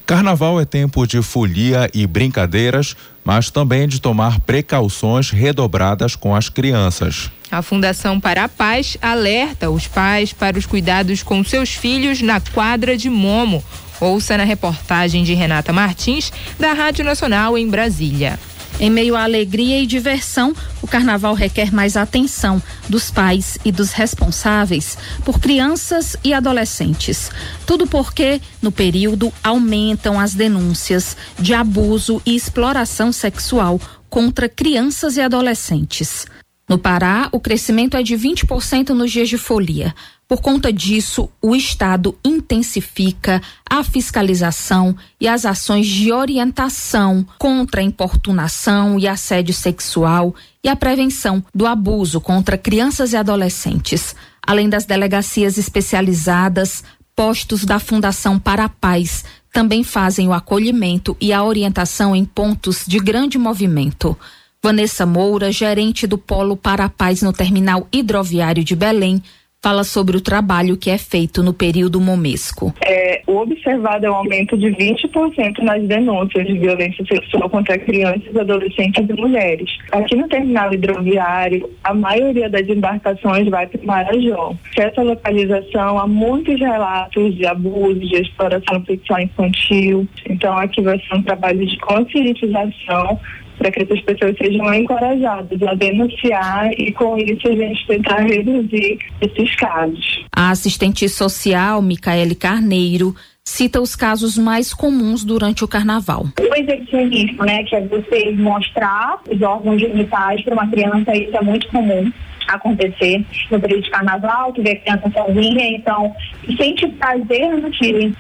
Carnaval 0.07 0.61
é 0.61 0.65
tempo 0.65 1.07
de 1.07 1.23
folia 1.23 1.89
e 1.95 2.07
brincadeiras, 2.07 2.95
mas 3.25 3.51
também 3.51 3.89
de 3.89 4.01
tomar 4.01 4.39
precauções 4.41 5.31
redobradas 5.31 6.15
com 6.15 6.37
as 6.37 6.49
crianças. 6.51 7.31
A 7.51 7.63
Fundação 7.63 8.21
para 8.21 8.45
a 8.45 8.49
Paz 8.49 8.99
alerta 9.01 9.71
os 9.71 9.87
pais 9.87 10.33
para 10.33 10.59
os 10.59 10.67
cuidados 10.67 11.23
com 11.23 11.43
seus 11.43 11.71
filhos 11.71 12.21
na 12.21 12.39
quadra 12.41 12.97
de 12.97 13.09
Momo, 13.09 13.65
Ouça 14.01 14.37
na 14.37 14.45
reportagem 14.45 15.23
de 15.23 15.35
Renata 15.35 15.73
Martins, 15.73 16.33
da 16.59 16.73
Rádio 16.73 17.05
Nacional 17.05 17.57
em 17.57 17.69
Brasília. 17.69 18.39
Em 18.81 18.91
meio 18.91 19.14
à 19.14 19.22
alegria 19.22 19.81
e 19.81 19.87
diversão, 19.87 20.53
o 20.83 20.87
carnaval 20.87 21.33
requer 21.35 21.72
mais 21.72 21.97
atenção 21.97 22.61
dos 22.89 23.11
pais 23.11 23.57
e 23.64 23.70
dos 23.70 23.93
responsáveis 23.93 24.99
por 25.25 25.39
crianças 25.39 26.16
e 26.25 26.35
adolescentes. 26.35 27.31
Tudo 27.66 27.87
porque, 27.87 28.41
no 28.61 28.72
período, 28.72 29.33
aumentam 29.43 30.18
as 30.18 30.35
denúncias 30.35 31.16
de 31.39 31.55
abuso 31.55 32.20
e 32.27 32.35
exploração 32.35 33.12
sexual 33.12 33.81
contra 34.11 34.49
crianças 34.49 35.16
e 35.16 35.20
adolescentes. 35.20 36.27
No 36.68 36.79
Pará, 36.79 37.29
o 37.31 37.39
crescimento 37.39 37.97
é 37.97 38.03
de 38.03 38.16
20% 38.16 38.91
nos 38.91 39.12
dias 39.12 39.29
de 39.29 39.37
folia. 39.37 39.95
Por 40.27 40.41
conta 40.41 40.72
disso, 40.72 41.29
o 41.41 41.55
Estado 41.55 42.18
intensifica 42.25 43.43
a 43.68 43.85
fiscalização 43.85 44.97
e 45.20 45.29
as 45.29 45.45
ações 45.45 45.87
de 45.87 46.12
orientação 46.12 47.27
contra 47.39 47.81
a 47.81 47.85
importunação 47.85 48.99
e 48.99 49.07
assédio 49.07 49.53
sexual 49.53 50.35
e 50.62 50.68
a 50.68 50.75
prevenção 50.75 51.45
do 51.55 51.66
abuso 51.66 52.20
contra 52.20 52.57
crianças 52.57 53.12
e 53.12 53.16
adolescentes, 53.16 54.16
além 54.47 54.68
das 54.68 54.87
delegacias 54.87 55.59
especializadas, 55.59 56.83
postos 57.14 57.64
da 57.64 57.79
Fundação 57.79 58.39
para 58.39 58.64
a 58.64 58.68
Paz 58.68 59.25
também 59.55 59.85
fazem 59.85 60.27
o 60.27 60.33
acolhimento 60.33 61.16
e 61.20 61.33
a 61.33 61.45
orientação 61.45 62.14
em 62.16 62.25
pontos 62.25 62.85
de 62.85 62.99
grande 62.99 63.39
movimento. 63.39 64.18
Vanessa 64.61 65.07
Moura, 65.07 65.53
gerente 65.53 66.09
do 66.09 66.18
Polo 66.18 66.57
para 66.57 66.87
a 66.87 66.89
Paz 66.89 67.22
no 67.22 67.33
Terminal 67.33 67.87
Hidroviário 67.93 68.64
de 68.64 68.75
Belém, 68.75 69.22
fala 69.65 69.83
sobre 69.83 70.15
o 70.15 70.21
trabalho 70.21 70.77
que 70.77 70.91
é 70.91 70.99
feito 70.99 71.43
no 71.43 71.55
período 71.55 71.99
momesco. 71.99 72.75
É, 72.85 73.23
o 73.27 73.39
observado 73.39 74.05
é 74.05 74.11
um 74.11 74.17
aumento 74.17 74.59
de 74.59 74.67
20% 74.67 75.61
nas 75.62 75.83
denúncias 75.85 76.47
de 76.47 76.59
violência 76.59 77.03
sexual 77.07 77.49
contra 77.49 77.79
crianças, 77.79 78.37
adolescentes 78.37 79.03
e 79.09 79.12
mulheres. 79.15 79.71
Aqui 79.91 80.17
no 80.17 80.29
terminal 80.29 80.71
hidroviário, 80.75 81.71
a 81.83 81.95
maioria 81.95 82.51
das 82.51 82.69
embarcações 82.69 83.49
vai 83.49 83.67
para 83.67 83.81
o 83.81 83.87
Marajó. 83.87 84.55
Essa 84.77 85.01
localização 85.01 85.99
há 85.99 86.07
muitos 86.07 86.61
relatos 86.61 87.35
de 87.35 87.47
abuso, 87.47 88.01
de 88.01 88.17
exploração 88.17 88.85
sexual 88.85 89.21
infantil. 89.21 90.07
Então, 90.29 90.59
aqui 90.59 90.83
vai 90.83 90.99
ser 90.99 91.15
um 91.15 91.23
trabalho 91.23 91.67
de 91.67 91.79
conscientização 91.79 93.19
para 93.59 93.71
que 93.71 93.83
essas 93.83 94.01
pessoas 94.03 94.37
sejam 94.37 94.73
encorajadas 94.75 95.63
a 95.63 95.75
denunciar 95.75 96.73
e 96.73 96.93
com 96.93 97.17
isso 97.19 97.49
a 97.49 97.53
gente 97.53 97.87
tentar 97.87 98.21
reduzir 98.21 98.99
esses 99.21 99.57
casos. 99.57 100.25
A 100.35 100.51
assistente 100.51 101.09
social, 101.09 101.81
Micaele 101.81 102.35
Carneiro, 102.35 103.15
cita 103.45 103.81
os 103.81 103.95
casos 103.95 104.39
mais 104.39 104.73
comuns 104.73 105.25
durante 105.25 105.65
o 105.65 105.69
carnaval. 105.69 106.27
O 106.41 106.55
exibicionismo, 106.55 107.45
né, 107.45 107.63
que 107.65 107.77
é 107.77 107.87
você 107.87 108.33
mostrar 108.33 109.21
os 109.31 109.41
órgãos 109.43 109.81
genitais 109.81 110.43
para 110.43 110.55
uma 110.55 110.67
criança, 110.69 111.15
isso 111.15 111.37
é 111.37 111.43
muito 111.43 111.69
comum 111.69 112.11
acontecer 112.49 113.25
no 113.51 113.61
período 113.61 113.85
de 113.85 113.91
carnaval, 113.91 114.53
tu 114.53 114.63
vê 114.63 114.73
a 114.73 114.77
criança 114.77 115.11
sozinha, 115.11 115.77
então 115.77 116.15
sente 116.57 116.87
prazer 116.89 117.57
naquilo 117.61 118.15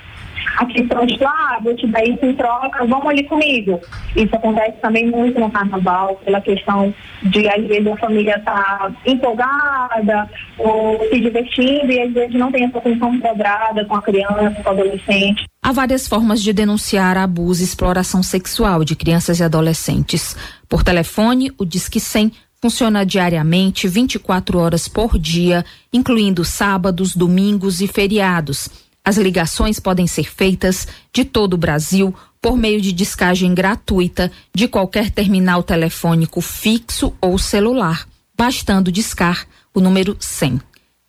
a 0.56 0.66
questão 0.66 1.06
de, 1.06 1.24
ah, 1.24 1.58
vou 1.62 1.74
te 1.74 1.86
dar 1.86 2.04
isso 2.04 2.24
em 2.24 2.34
troca, 2.34 2.84
vamos 2.86 3.06
ali 3.06 3.24
comigo. 3.24 3.80
Isso 4.14 4.34
acontece 4.34 4.78
também 4.80 5.10
muito 5.10 5.38
no 5.40 5.50
carnaval, 5.50 6.20
pela 6.24 6.40
questão 6.40 6.94
de, 7.22 7.48
às 7.48 7.64
vezes, 7.66 7.86
a 7.86 7.96
família 7.96 8.38
tá 8.40 8.92
empolgada 9.06 10.28
ou 10.58 11.00
se 11.08 11.20
divertindo 11.20 11.90
e, 11.90 12.00
às 12.00 12.12
vezes, 12.12 12.34
não 12.34 12.52
tem 12.52 12.64
essa 12.64 12.78
atenção 12.78 13.18
cobrada 13.20 13.84
com 13.84 13.96
a 13.96 14.02
criança, 14.02 14.62
com 14.62 14.70
o 14.70 14.72
adolescente. 14.72 15.44
Há 15.62 15.72
várias 15.72 16.06
formas 16.06 16.42
de 16.42 16.52
denunciar 16.52 17.16
abuso 17.16 17.62
e 17.62 17.64
exploração 17.64 18.22
sexual 18.22 18.84
de 18.84 18.94
crianças 18.94 19.40
e 19.40 19.44
adolescentes. 19.44 20.36
Por 20.68 20.82
telefone, 20.82 21.50
o 21.58 21.64
Disque 21.64 21.98
100 21.98 22.32
funciona 22.60 23.04
diariamente 23.04 23.86
24 23.86 24.58
horas 24.58 24.88
por 24.88 25.18
dia, 25.18 25.64
incluindo 25.92 26.44
sábados, 26.44 27.14
domingos 27.14 27.80
e 27.82 27.86
feriados 27.86 28.83
as 29.04 29.18
ligações 29.18 29.78
podem 29.78 30.06
ser 30.06 30.24
feitas 30.24 30.88
de 31.12 31.24
todo 31.24 31.54
o 31.54 31.58
Brasil 31.58 32.14
por 32.40 32.56
meio 32.56 32.80
de 32.80 32.92
descagem 32.92 33.54
gratuita 33.54 34.32
de 34.54 34.66
qualquer 34.66 35.10
terminal 35.10 35.62
telefônico 35.62 36.40
fixo 36.40 37.12
ou 37.20 37.38
celular, 37.38 38.06
bastando 38.36 38.90
discar 38.90 39.46
o 39.74 39.80
número 39.80 40.16
100. 40.18 40.60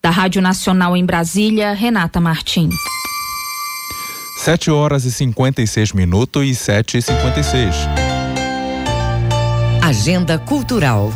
Da 0.02 0.10
Rádio 0.10 0.42
Nacional 0.42 0.96
em 0.96 1.06
Brasília, 1.06 1.74
Renata 1.74 2.20
Martins. 2.20 2.76
7 4.38 4.70
horas 4.70 5.06
e 5.06 5.12
56 5.12 5.94
minutos 5.94 6.46
e 6.46 6.54
7 6.54 6.98
e 6.98 7.02
56. 7.02 7.76
Agenda 9.82 10.38
Cultural. 10.38 11.12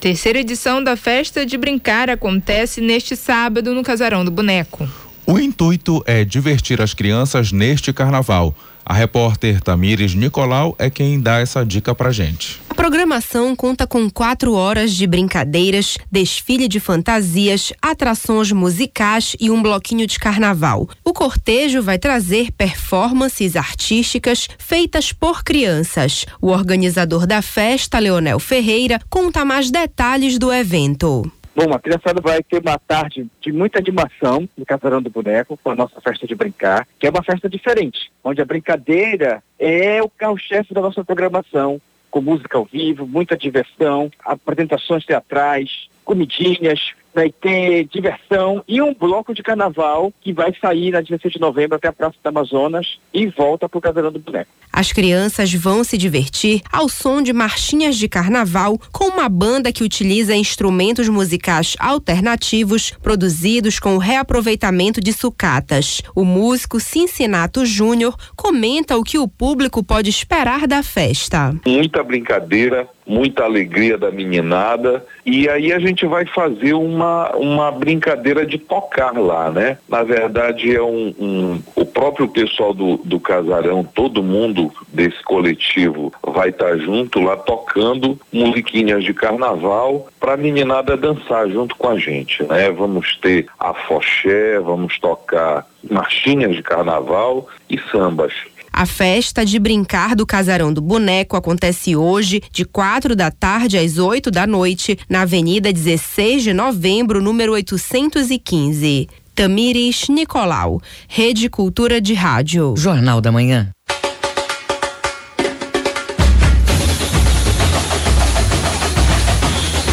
Terceira 0.00 0.38
edição 0.38 0.82
da 0.82 0.96
Festa 0.96 1.44
de 1.44 1.58
Brincar 1.58 2.08
acontece 2.08 2.80
neste 2.80 3.14
sábado 3.14 3.74
no 3.74 3.82
Casarão 3.82 4.24
do 4.24 4.30
Boneco. 4.30 4.88
O 5.26 5.38
intuito 5.38 6.02
é 6.06 6.24
divertir 6.24 6.80
as 6.80 6.94
crianças 6.94 7.52
neste 7.52 7.92
carnaval. 7.92 8.54
A 8.90 8.92
repórter 8.92 9.60
Tamires 9.60 10.16
Nicolau 10.16 10.74
é 10.76 10.90
quem 10.90 11.20
dá 11.20 11.38
essa 11.38 11.64
dica 11.64 11.94
pra 11.94 12.10
gente. 12.10 12.60
A 12.68 12.74
programação 12.74 13.54
conta 13.54 13.86
com 13.86 14.10
quatro 14.10 14.54
horas 14.54 14.90
de 14.90 15.06
brincadeiras, 15.06 15.96
desfile 16.10 16.66
de 16.66 16.80
fantasias, 16.80 17.72
atrações 17.80 18.50
musicais 18.50 19.36
e 19.38 19.48
um 19.48 19.62
bloquinho 19.62 20.08
de 20.08 20.18
carnaval. 20.18 20.88
O 21.04 21.12
cortejo 21.12 21.80
vai 21.80 22.00
trazer 22.00 22.50
performances 22.50 23.54
artísticas 23.54 24.48
feitas 24.58 25.12
por 25.12 25.44
crianças. 25.44 26.26
O 26.42 26.48
organizador 26.48 27.28
da 27.28 27.40
festa, 27.40 27.96
Leonel 28.00 28.40
Ferreira, 28.40 28.98
conta 29.08 29.44
mais 29.44 29.70
detalhes 29.70 30.36
do 30.36 30.52
evento. 30.52 31.30
Bom, 31.62 31.74
a 31.74 31.78
criançada 31.78 32.22
vai 32.22 32.42
ter 32.42 32.58
uma 32.58 32.78
tarde 32.78 33.26
de 33.38 33.52
muita 33.52 33.78
animação 33.78 34.48
no 34.56 34.64
Casarão 34.64 35.02
do 35.02 35.10
Boneco, 35.10 35.58
com 35.62 35.70
a 35.70 35.74
nossa 35.74 36.00
festa 36.00 36.26
de 36.26 36.34
brincar, 36.34 36.88
que 36.98 37.06
é 37.06 37.10
uma 37.10 37.22
festa 37.22 37.50
diferente, 37.50 38.10
onde 38.24 38.40
a 38.40 38.46
brincadeira 38.46 39.42
é 39.58 40.02
o 40.02 40.08
carro-chefe 40.08 40.72
da 40.72 40.80
nossa 40.80 41.04
programação, 41.04 41.78
com 42.10 42.22
música 42.22 42.56
ao 42.56 42.64
vivo, 42.64 43.06
muita 43.06 43.36
diversão, 43.36 44.10
apresentações 44.24 45.04
teatrais, 45.04 45.90
comidinhas, 46.02 46.94
vai 47.14 47.30
ter 47.30 47.84
diversão 47.84 48.62
e 48.66 48.80
um 48.80 48.94
bloco 48.94 49.34
de 49.34 49.42
carnaval 49.42 50.12
que 50.20 50.32
vai 50.32 50.54
sair 50.60 50.90
na 50.90 51.00
16 51.00 51.34
de 51.34 51.40
novembro 51.40 51.76
até 51.76 51.88
a 51.88 51.92
Praça 51.92 52.16
do 52.22 52.26
Amazonas 52.26 52.98
e 53.12 53.26
volta 53.26 53.68
para 53.68 53.78
o 53.78 53.80
Casarão 53.80 54.12
do 54.12 54.18
Boneco. 54.18 54.50
As 54.72 54.92
crianças 54.92 55.52
vão 55.52 55.82
se 55.82 55.98
divertir 55.98 56.62
ao 56.72 56.88
som 56.88 57.20
de 57.20 57.32
marchinhas 57.32 57.96
de 57.96 58.08
carnaval 58.08 58.78
com 58.92 59.06
uma 59.06 59.28
banda 59.28 59.72
que 59.72 59.82
utiliza 59.82 60.34
instrumentos 60.34 61.08
musicais 61.08 61.76
alternativos 61.78 62.92
produzidos 63.02 63.78
com 63.80 63.96
o 63.96 63.98
reaproveitamento 63.98 65.00
de 65.00 65.12
sucatas. 65.12 66.00
O 66.14 66.24
músico 66.24 66.78
Cincinato 66.78 67.66
Júnior 67.66 68.16
comenta 68.36 68.96
o 68.96 69.02
que 69.02 69.18
o 69.18 69.26
público 69.26 69.82
pode 69.82 70.08
esperar 70.08 70.66
da 70.66 70.82
festa. 70.82 71.52
Muita 71.66 72.02
brincadeira, 72.02 72.88
muita 73.10 73.42
alegria 73.42 73.98
da 73.98 74.08
meninada 74.12 75.04
e 75.26 75.48
aí 75.48 75.72
a 75.72 75.80
gente 75.80 76.06
vai 76.06 76.24
fazer 76.26 76.74
uma, 76.74 77.34
uma 77.34 77.72
brincadeira 77.72 78.46
de 78.46 78.56
tocar 78.56 79.18
lá, 79.18 79.50
né? 79.50 79.78
Na 79.88 80.04
verdade 80.04 80.74
é 80.74 80.80
um, 80.80 81.12
um 81.18 81.62
o 81.74 81.84
próprio 81.84 82.28
pessoal 82.28 82.72
do, 82.72 82.98
do 82.98 83.18
casarão, 83.18 83.82
todo 83.82 84.22
mundo 84.22 84.72
desse 84.92 85.20
coletivo 85.24 86.12
vai 86.22 86.50
estar 86.50 86.70
tá 86.70 86.76
junto 86.76 87.20
lá 87.20 87.36
tocando 87.36 88.16
musiquinhas 88.32 89.02
de 89.02 89.12
carnaval 89.12 90.06
para 90.20 90.34
a 90.34 90.36
meninada 90.36 90.96
dançar 90.96 91.48
junto 91.48 91.74
com 91.74 91.88
a 91.88 91.98
gente, 91.98 92.44
né? 92.44 92.70
Vamos 92.70 93.16
ter 93.16 93.46
a 93.58 93.74
foché, 93.74 94.60
vamos 94.60 95.00
tocar 95.00 95.66
marchinhas 95.88 96.54
de 96.54 96.62
carnaval 96.62 97.48
e 97.68 97.78
sambas. 97.90 98.32
A 98.72 98.86
festa 98.86 99.44
de 99.44 99.58
brincar 99.58 100.14
do 100.14 100.24
Casarão 100.24 100.72
do 100.72 100.80
Boneco 100.80 101.36
acontece 101.36 101.96
hoje, 101.96 102.40
de 102.52 102.64
quatro 102.64 103.14
da 103.16 103.30
tarde 103.30 103.76
às 103.76 103.98
oito 103.98 104.30
da 104.30 104.46
noite, 104.46 104.98
na 105.08 105.22
Avenida 105.22 105.72
16 105.72 106.42
de 106.44 106.52
Novembro, 106.52 107.20
número 107.20 107.52
815. 107.52 109.08
Tamires 109.34 110.08
Nicolau, 110.08 110.80
Rede 111.08 111.48
Cultura 111.48 112.00
de 112.00 112.14
Rádio. 112.14 112.74
Jornal 112.76 113.20
da 113.20 113.32
Manhã. 113.32 113.70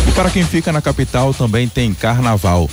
E 0.07 0.11
para 0.13 0.29
quem 0.29 0.43
fica 0.45 0.71
na 0.71 0.81
capital 0.81 1.33
também 1.33 1.67
tem 1.67 1.93
carnaval. 1.93 2.69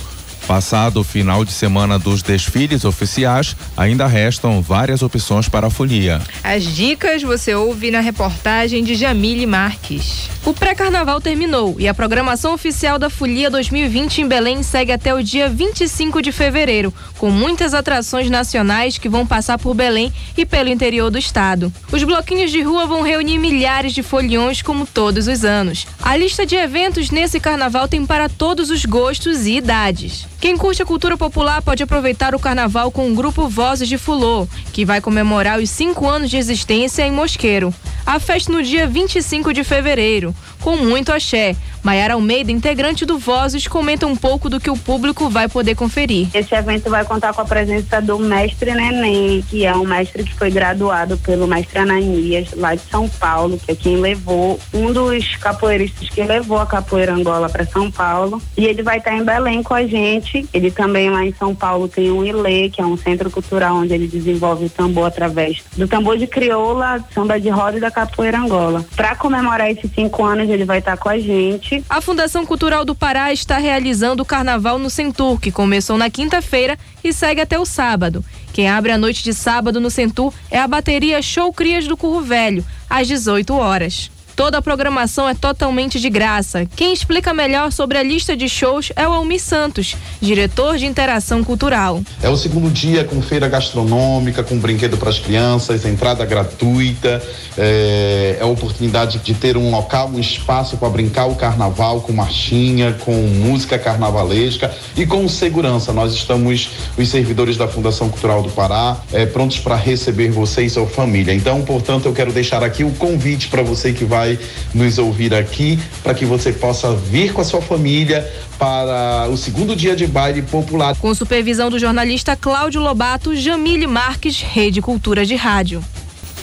Passado 0.47 0.99
o 0.99 1.03
final 1.03 1.43
de 1.43 1.51
semana 1.51 1.97
dos 1.97 2.21
desfiles 2.21 2.85
oficiais, 2.85 3.55
ainda 3.75 4.05
restam 4.05 4.61
várias 4.61 5.01
opções 5.01 5.49
para 5.49 5.67
a 5.67 5.69
folia. 5.71 6.21
As 6.43 6.63
dicas 6.63 7.23
você 7.23 7.55
ouve 7.55 7.89
na 7.89 7.99
reportagem 7.99 8.83
de 8.83 8.93
Jamile 8.93 9.47
Marques. 9.47 10.29
O 10.45 10.53
pré-carnaval 10.53 11.19
terminou 11.19 11.75
e 11.79 11.87
a 11.87 11.93
programação 11.95 12.53
oficial 12.53 12.99
da 12.99 13.09
Folia 13.09 13.49
2020 13.49 14.21
em 14.21 14.27
Belém 14.27 14.61
segue 14.61 14.91
até 14.91 15.11
o 15.11 15.23
dia 15.23 15.49
25 15.49 16.21
de 16.21 16.31
fevereiro, 16.31 16.93
com 17.17 17.31
muitas 17.31 17.73
atrações 17.73 18.29
nacionais 18.29 18.99
que 18.99 19.09
vão 19.09 19.25
passar 19.25 19.57
por 19.57 19.73
Belém 19.73 20.13
e 20.37 20.45
pelo 20.45 20.69
interior 20.69 21.09
do 21.09 21.17
estado. 21.17 21.73
Os 21.91 22.03
bloquinhos 22.03 22.51
de 22.51 22.61
rua 22.61 22.85
vão 22.85 23.01
reunir 23.01 23.39
milhares 23.39 23.93
de 23.93 24.03
foliões 24.03 24.61
como 24.61 24.85
todos 24.85 25.27
os 25.27 25.43
anos. 25.43 25.87
A 25.99 26.15
lista 26.15 26.45
de 26.45 26.55
eventos 26.55 27.09
nesse 27.09 27.39
carnaval 27.39 27.87
tem 27.87 28.05
para 28.05 28.29
todos 28.29 28.69
os 28.69 28.85
gostos 28.85 29.47
e 29.47 29.57
idades. 29.57 30.27
Quem 30.45 30.55
curte 30.55 30.83
a 30.83 30.85
cultura 30.85 31.17
popular 31.17 31.59
pode 31.63 31.81
aproveitar 31.81 32.35
o 32.35 32.39
carnaval 32.39 32.91
com 32.91 33.09
o 33.09 33.15
grupo 33.15 33.49
Vozes 33.49 33.89
de 33.89 33.97
Fulô, 33.97 34.47
que 34.71 34.85
vai 34.85 35.01
comemorar 35.01 35.57
os 35.59 35.71
cinco 35.71 36.07
anos 36.07 36.29
de 36.29 36.37
existência 36.37 37.01
em 37.01 37.11
Mosqueiro. 37.11 37.73
A 38.05 38.19
festa 38.19 38.51
no 38.51 38.61
dia 38.61 38.85
25 38.85 39.51
de 39.51 39.63
fevereiro, 39.63 40.35
com 40.65 40.77
muito 40.77 41.11
axé. 41.11 41.55
Maiara 41.83 42.15
Almeida, 42.15 42.51
integrante 42.51 43.05
do 43.05 43.19
Vozes, 43.19 43.67
comenta 43.67 44.07
um 44.07 44.15
pouco 44.15 44.49
do 44.49 44.59
que 44.59 44.71
o 44.71 44.75
público 44.75 45.29
vai 45.29 45.47
poder 45.47 45.75
conferir. 45.75 46.27
Esse 46.33 46.55
evento 46.55 46.89
vai 46.89 47.05
contar 47.05 47.31
com 47.31 47.41
a 47.41 47.45
presença 47.45 48.01
do 48.01 48.17
mestre 48.17 48.73
Neném, 48.73 49.45
que 49.47 49.63
é 49.63 49.75
um 49.75 49.85
mestre 49.85 50.23
que 50.23 50.33
foi 50.33 50.49
graduado 50.49 51.15
pelo 51.19 51.45
mestre 51.45 51.77
Ananias, 51.77 52.49
lá 52.55 52.73
de 52.73 52.81
São 52.89 53.07
Paulo, 53.07 53.59
que 53.63 53.71
é 53.71 53.75
quem 53.75 53.97
levou, 53.97 54.59
um 54.73 54.91
dos 54.91 55.35
capoeiristas 55.35 56.09
que 56.09 56.23
levou 56.23 56.57
a 56.57 56.65
capoeira 56.65 57.13
Angola 57.13 57.47
para 57.47 57.67
São 57.67 57.91
Paulo. 57.91 58.41
E 58.57 58.65
ele 58.65 58.81
vai 58.81 58.97
estar 58.97 59.15
em 59.15 59.23
Belém 59.23 59.61
com 59.61 59.75
a 59.75 59.85
gente. 59.85 60.49
Ele 60.51 60.71
também 60.71 61.11
lá 61.11 61.23
em 61.23 61.35
São 61.35 61.53
Paulo 61.53 61.87
tem 61.87 62.11
um 62.11 62.25
ILE, 62.25 62.71
que 62.71 62.81
é 62.81 62.85
um 62.85 62.97
centro 62.97 63.29
cultural 63.29 63.75
onde 63.75 63.93
ele 63.93 64.07
desenvolve 64.07 64.65
o 64.65 64.69
tambor 64.71 65.05
através 65.05 65.61
do 65.77 65.87
tambor 65.87 66.17
de 66.17 66.25
crioula, 66.25 67.05
samba 67.13 67.39
de 67.39 67.49
roda 67.49 67.77
e 67.77 67.79
da 67.79 67.91
capoeira 67.91 68.39
Angola. 68.39 68.83
Para 68.95 69.15
comemorar 69.15 69.69
esses 69.69 69.91
cinco 69.93 70.25
anos, 70.25 70.54
ele 70.55 70.65
vai 70.65 70.79
estar 70.79 70.97
com 70.97 71.09
a 71.09 71.19
gente. 71.19 71.83
A 71.89 72.01
Fundação 72.01 72.45
Cultural 72.45 72.83
do 72.83 72.95
Pará 72.95 73.31
está 73.31 73.57
realizando 73.57 74.23
o 74.23 74.25
Carnaval 74.25 74.79
no 74.79 74.89
Centur, 74.89 75.39
que 75.39 75.51
começou 75.51 75.97
na 75.97 76.09
quinta-feira 76.09 76.77
e 77.03 77.13
segue 77.13 77.41
até 77.41 77.59
o 77.59 77.65
sábado. 77.65 78.23
Quem 78.51 78.69
abre 78.69 78.91
a 78.91 78.97
noite 78.97 79.23
de 79.23 79.33
sábado 79.33 79.79
no 79.79 79.89
Centur 79.89 80.33
é 80.49 80.57
a 80.57 80.67
bateria 80.67 81.21
Show 81.21 81.51
Crias 81.53 81.87
do 81.87 81.97
Curro 81.97 82.21
Velho, 82.21 82.65
às 82.89 83.07
18 83.07 83.53
horas. 83.53 84.09
Toda 84.35 84.57
a 84.57 84.61
programação 84.61 85.29
é 85.29 85.33
totalmente 85.33 85.97
de 85.97 86.09
graça. 86.09 86.65
Quem 86.75 86.91
explica 86.91 87.33
melhor 87.33 87.71
sobre 87.71 87.97
a 87.97 88.03
lista 88.03 88.35
de 88.35 88.49
shows 88.49 88.91
é 88.93 89.07
o 89.07 89.13
Almir 89.13 89.41
Santos, 89.41 89.95
diretor 90.19 90.77
de 90.77 90.85
interação 90.85 91.41
cultural. 91.41 92.01
É 92.21 92.27
o 92.27 92.35
segundo 92.35 92.69
dia 92.69 93.05
com 93.05 93.21
feira 93.21 93.47
gastronômica, 93.47 94.43
com 94.43 94.57
brinquedo 94.57 94.97
para 94.97 95.09
as 95.09 95.19
crianças, 95.19 95.85
entrada 95.85 96.25
gratuita. 96.25 97.23
É, 97.57 98.35
é 98.37 98.43
a 98.43 98.45
oportunidade 98.45 99.19
de 99.19 99.33
ter 99.33 99.55
um 99.55 99.71
local, 99.71 100.09
um 100.09 100.19
espaço 100.19 100.75
para 100.75 100.89
brincar 100.89 101.27
o 101.27 101.35
carnaval 101.35 102.01
com 102.01 102.11
marchinha, 102.11 102.93
com 103.05 103.13
música 103.13 103.79
carnavalesca 103.79 104.69
e 104.97 105.05
com 105.05 105.25
segurança. 105.29 105.93
Nós 105.93 106.13
estamos, 106.13 106.71
os 106.97 107.07
servidores 107.07 107.55
da 107.55 107.69
Fundação 107.69 108.09
Cultural 108.09 108.43
do 108.43 108.49
Pará, 108.49 108.97
é, 109.13 109.25
prontos 109.25 109.59
para 109.59 109.77
receber 109.77 110.29
você 110.29 110.63
e 110.63 110.69
sua 110.69 110.87
família. 110.87 111.33
Então, 111.33 111.61
portanto, 111.61 112.07
eu 112.07 112.13
quero 112.13 112.33
deixar 112.33 112.65
aqui 112.65 112.83
o 112.83 112.91
convite 112.91 113.47
para 113.47 113.63
você 113.63 113.93
que 113.93 114.03
vai 114.03 114.24
vai 114.25 114.39
nos 114.73 114.97
ouvir 114.97 115.33
aqui, 115.33 115.79
para 116.03 116.13
que 116.13 116.25
você 116.25 116.51
possa 116.51 116.93
vir 116.95 117.31
com 117.31 117.41
a 117.41 117.45
sua 117.45 117.61
família 117.61 118.27
para 118.57 119.27
o 119.29 119.37
segundo 119.37 119.75
dia 119.75 119.95
de 119.95 120.07
baile 120.07 120.41
popular. 120.41 120.95
Com 120.95 121.13
supervisão 121.13 121.69
do 121.69 121.77
jornalista 121.77 122.35
Cláudio 122.35 122.81
Lobato, 122.81 123.35
Jamile 123.35 123.87
Marques, 123.87 124.41
Rede 124.41 124.81
Cultura 124.81 125.25
de 125.25 125.35
Rádio. 125.35 125.83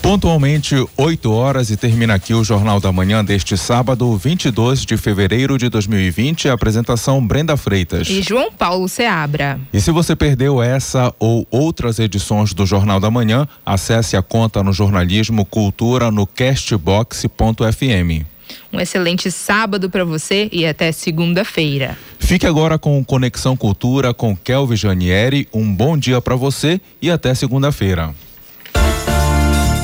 Pontualmente 0.03 0.75
8 0.97 1.33
horas 1.33 1.71
e 1.71 1.77
termina 1.77 2.15
aqui 2.15 2.35
o 2.35 2.43
Jornal 2.43 2.81
da 2.81 2.91
Manhã 2.91 3.25
deste 3.25 3.57
sábado, 3.57 4.17
22 4.17 4.85
de 4.85 4.97
fevereiro 4.97 5.57
de 5.57 5.69
2020. 5.69 6.49
apresentação 6.49 7.25
Brenda 7.25 7.57
Freitas 7.57 8.09
e 8.09 8.21
João 8.21 8.51
Paulo 8.51 8.89
Seabra. 8.89 9.61
E 9.73 9.81
se 9.81 9.93
você 9.93 10.17
perdeu 10.17 10.61
essa 10.61 11.15
ou 11.21 11.47
outras 11.53 12.01
edições 12.01 12.53
do 12.53 12.67
Jornal 12.67 12.99
da 12.99 13.13
Manhã, 13.13 13.47
acesse 13.65 14.17
a 14.17 14.23
conta 14.23 14.61
no 14.61 14.73
jornalismo 14.73 15.45
Cultura 15.45 16.11
no 16.11 16.27
castbox.fm. 16.27 18.27
Um 18.73 18.81
excelente 18.81 19.31
sábado 19.31 19.89
para 19.89 20.05
você 20.05 20.49
e 20.51 20.67
até 20.67 20.91
segunda-feira. 20.91 21.97
Fique 22.19 22.45
agora 22.45 22.77
com 22.77 23.05
Conexão 23.05 23.57
Cultura 23.57 24.13
com 24.13 24.37
Kelvin 24.37 24.77
Janieri. 24.77 25.49
Um 25.55 25.73
bom 25.73 25.97
dia 25.97 26.21
para 26.21 26.35
você 26.35 26.81
e 27.01 27.09
até 27.09 27.33
segunda-feira. 27.35 28.13